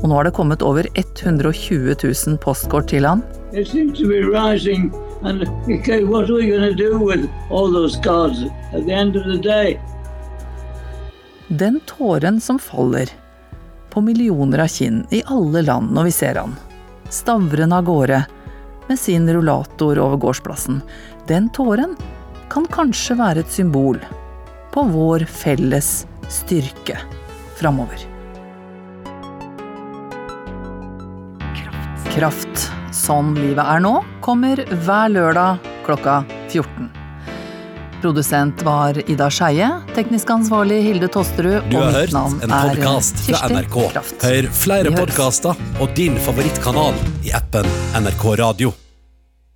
Og 0.01 0.09
nå 0.09 0.17
har 0.17 0.27
det 0.27 0.35
kommet 0.35 0.63
over 0.65 0.87
120 0.99 1.95
000 2.03 2.39
postkort 2.43 2.89
til 2.91 3.07
han. 3.07 3.23
It 3.53 3.69
seems 3.71 3.99
to 3.99 4.07
be 4.09 4.19
rising, 4.21 4.91
and 5.23 5.47
okay, 5.71 6.03
what 6.03 6.29
are 6.29 6.35
we 6.35 6.49
going 6.51 6.67
to 6.67 6.75
do 6.75 6.99
with 6.99 7.29
all 7.49 7.71
those 7.71 7.97
cards 8.03 8.43
at 8.73 8.85
the 8.85 8.93
end 8.93 9.15
of 9.15 9.23
the 9.23 9.39
day? 9.41 9.79
Den 11.47 11.79
tåren 11.87 12.41
som 12.41 12.59
faller 12.59 13.09
på 13.89 14.01
millioner 14.01 14.59
av 14.59 14.67
kinn 14.67 15.05
i 15.15 15.23
alle 15.25 15.61
land 15.63 15.93
når 15.95 16.09
vi 16.09 16.11
ser 16.11 16.35
han, 16.35 16.57
stavrende 17.09 17.79
av 17.79 17.87
gårde 17.87 18.21
med 18.89 18.99
sin 18.99 19.31
rullator 19.33 19.99
over 19.99 20.19
gårdsplassen, 20.19 20.81
den 21.27 21.47
tåren 21.55 21.95
kan 22.51 22.67
kanskje 22.71 23.15
være 23.15 23.45
et 23.45 23.51
symbol 23.51 23.99
på 24.73 24.83
vår 24.91 25.25
felles 25.29 26.07
styrke 26.29 26.99
framover. 27.57 28.03
Kraft, 32.13 32.69
sånn 32.95 33.35
livet 33.37 33.65
er 33.65 33.83
nå, 33.83 33.99
kommer 34.25 34.63
hver 34.85 35.11
lørdag 35.13 35.67
klokka 35.85 36.23
14. 36.49 36.89
Produsent 38.01 38.61
var 38.65 38.97
Ida 39.09 39.29
Skeie, 39.33 39.69
teknisk 39.95 40.29
ansvarlig 40.29 40.81
Hilde 40.85 41.09
Tosterud, 41.13 41.65
Du 41.69 41.77
har 41.77 41.91
hørt 41.91 42.13
en 42.13 42.51
er 42.53 42.73
podkast 42.75 43.23
fra 43.25 43.47
NRK. 43.49 43.77
Kraft. 43.93 44.25
Hør 44.25 44.49
flere 44.63 44.93
podkaster 44.97 45.63
og 45.81 45.95
din 45.97 46.19
favorittkanal 46.21 46.97
i 47.25 47.33
appen 47.37 47.65
NRK 47.97 48.27
Radio. 48.43 48.75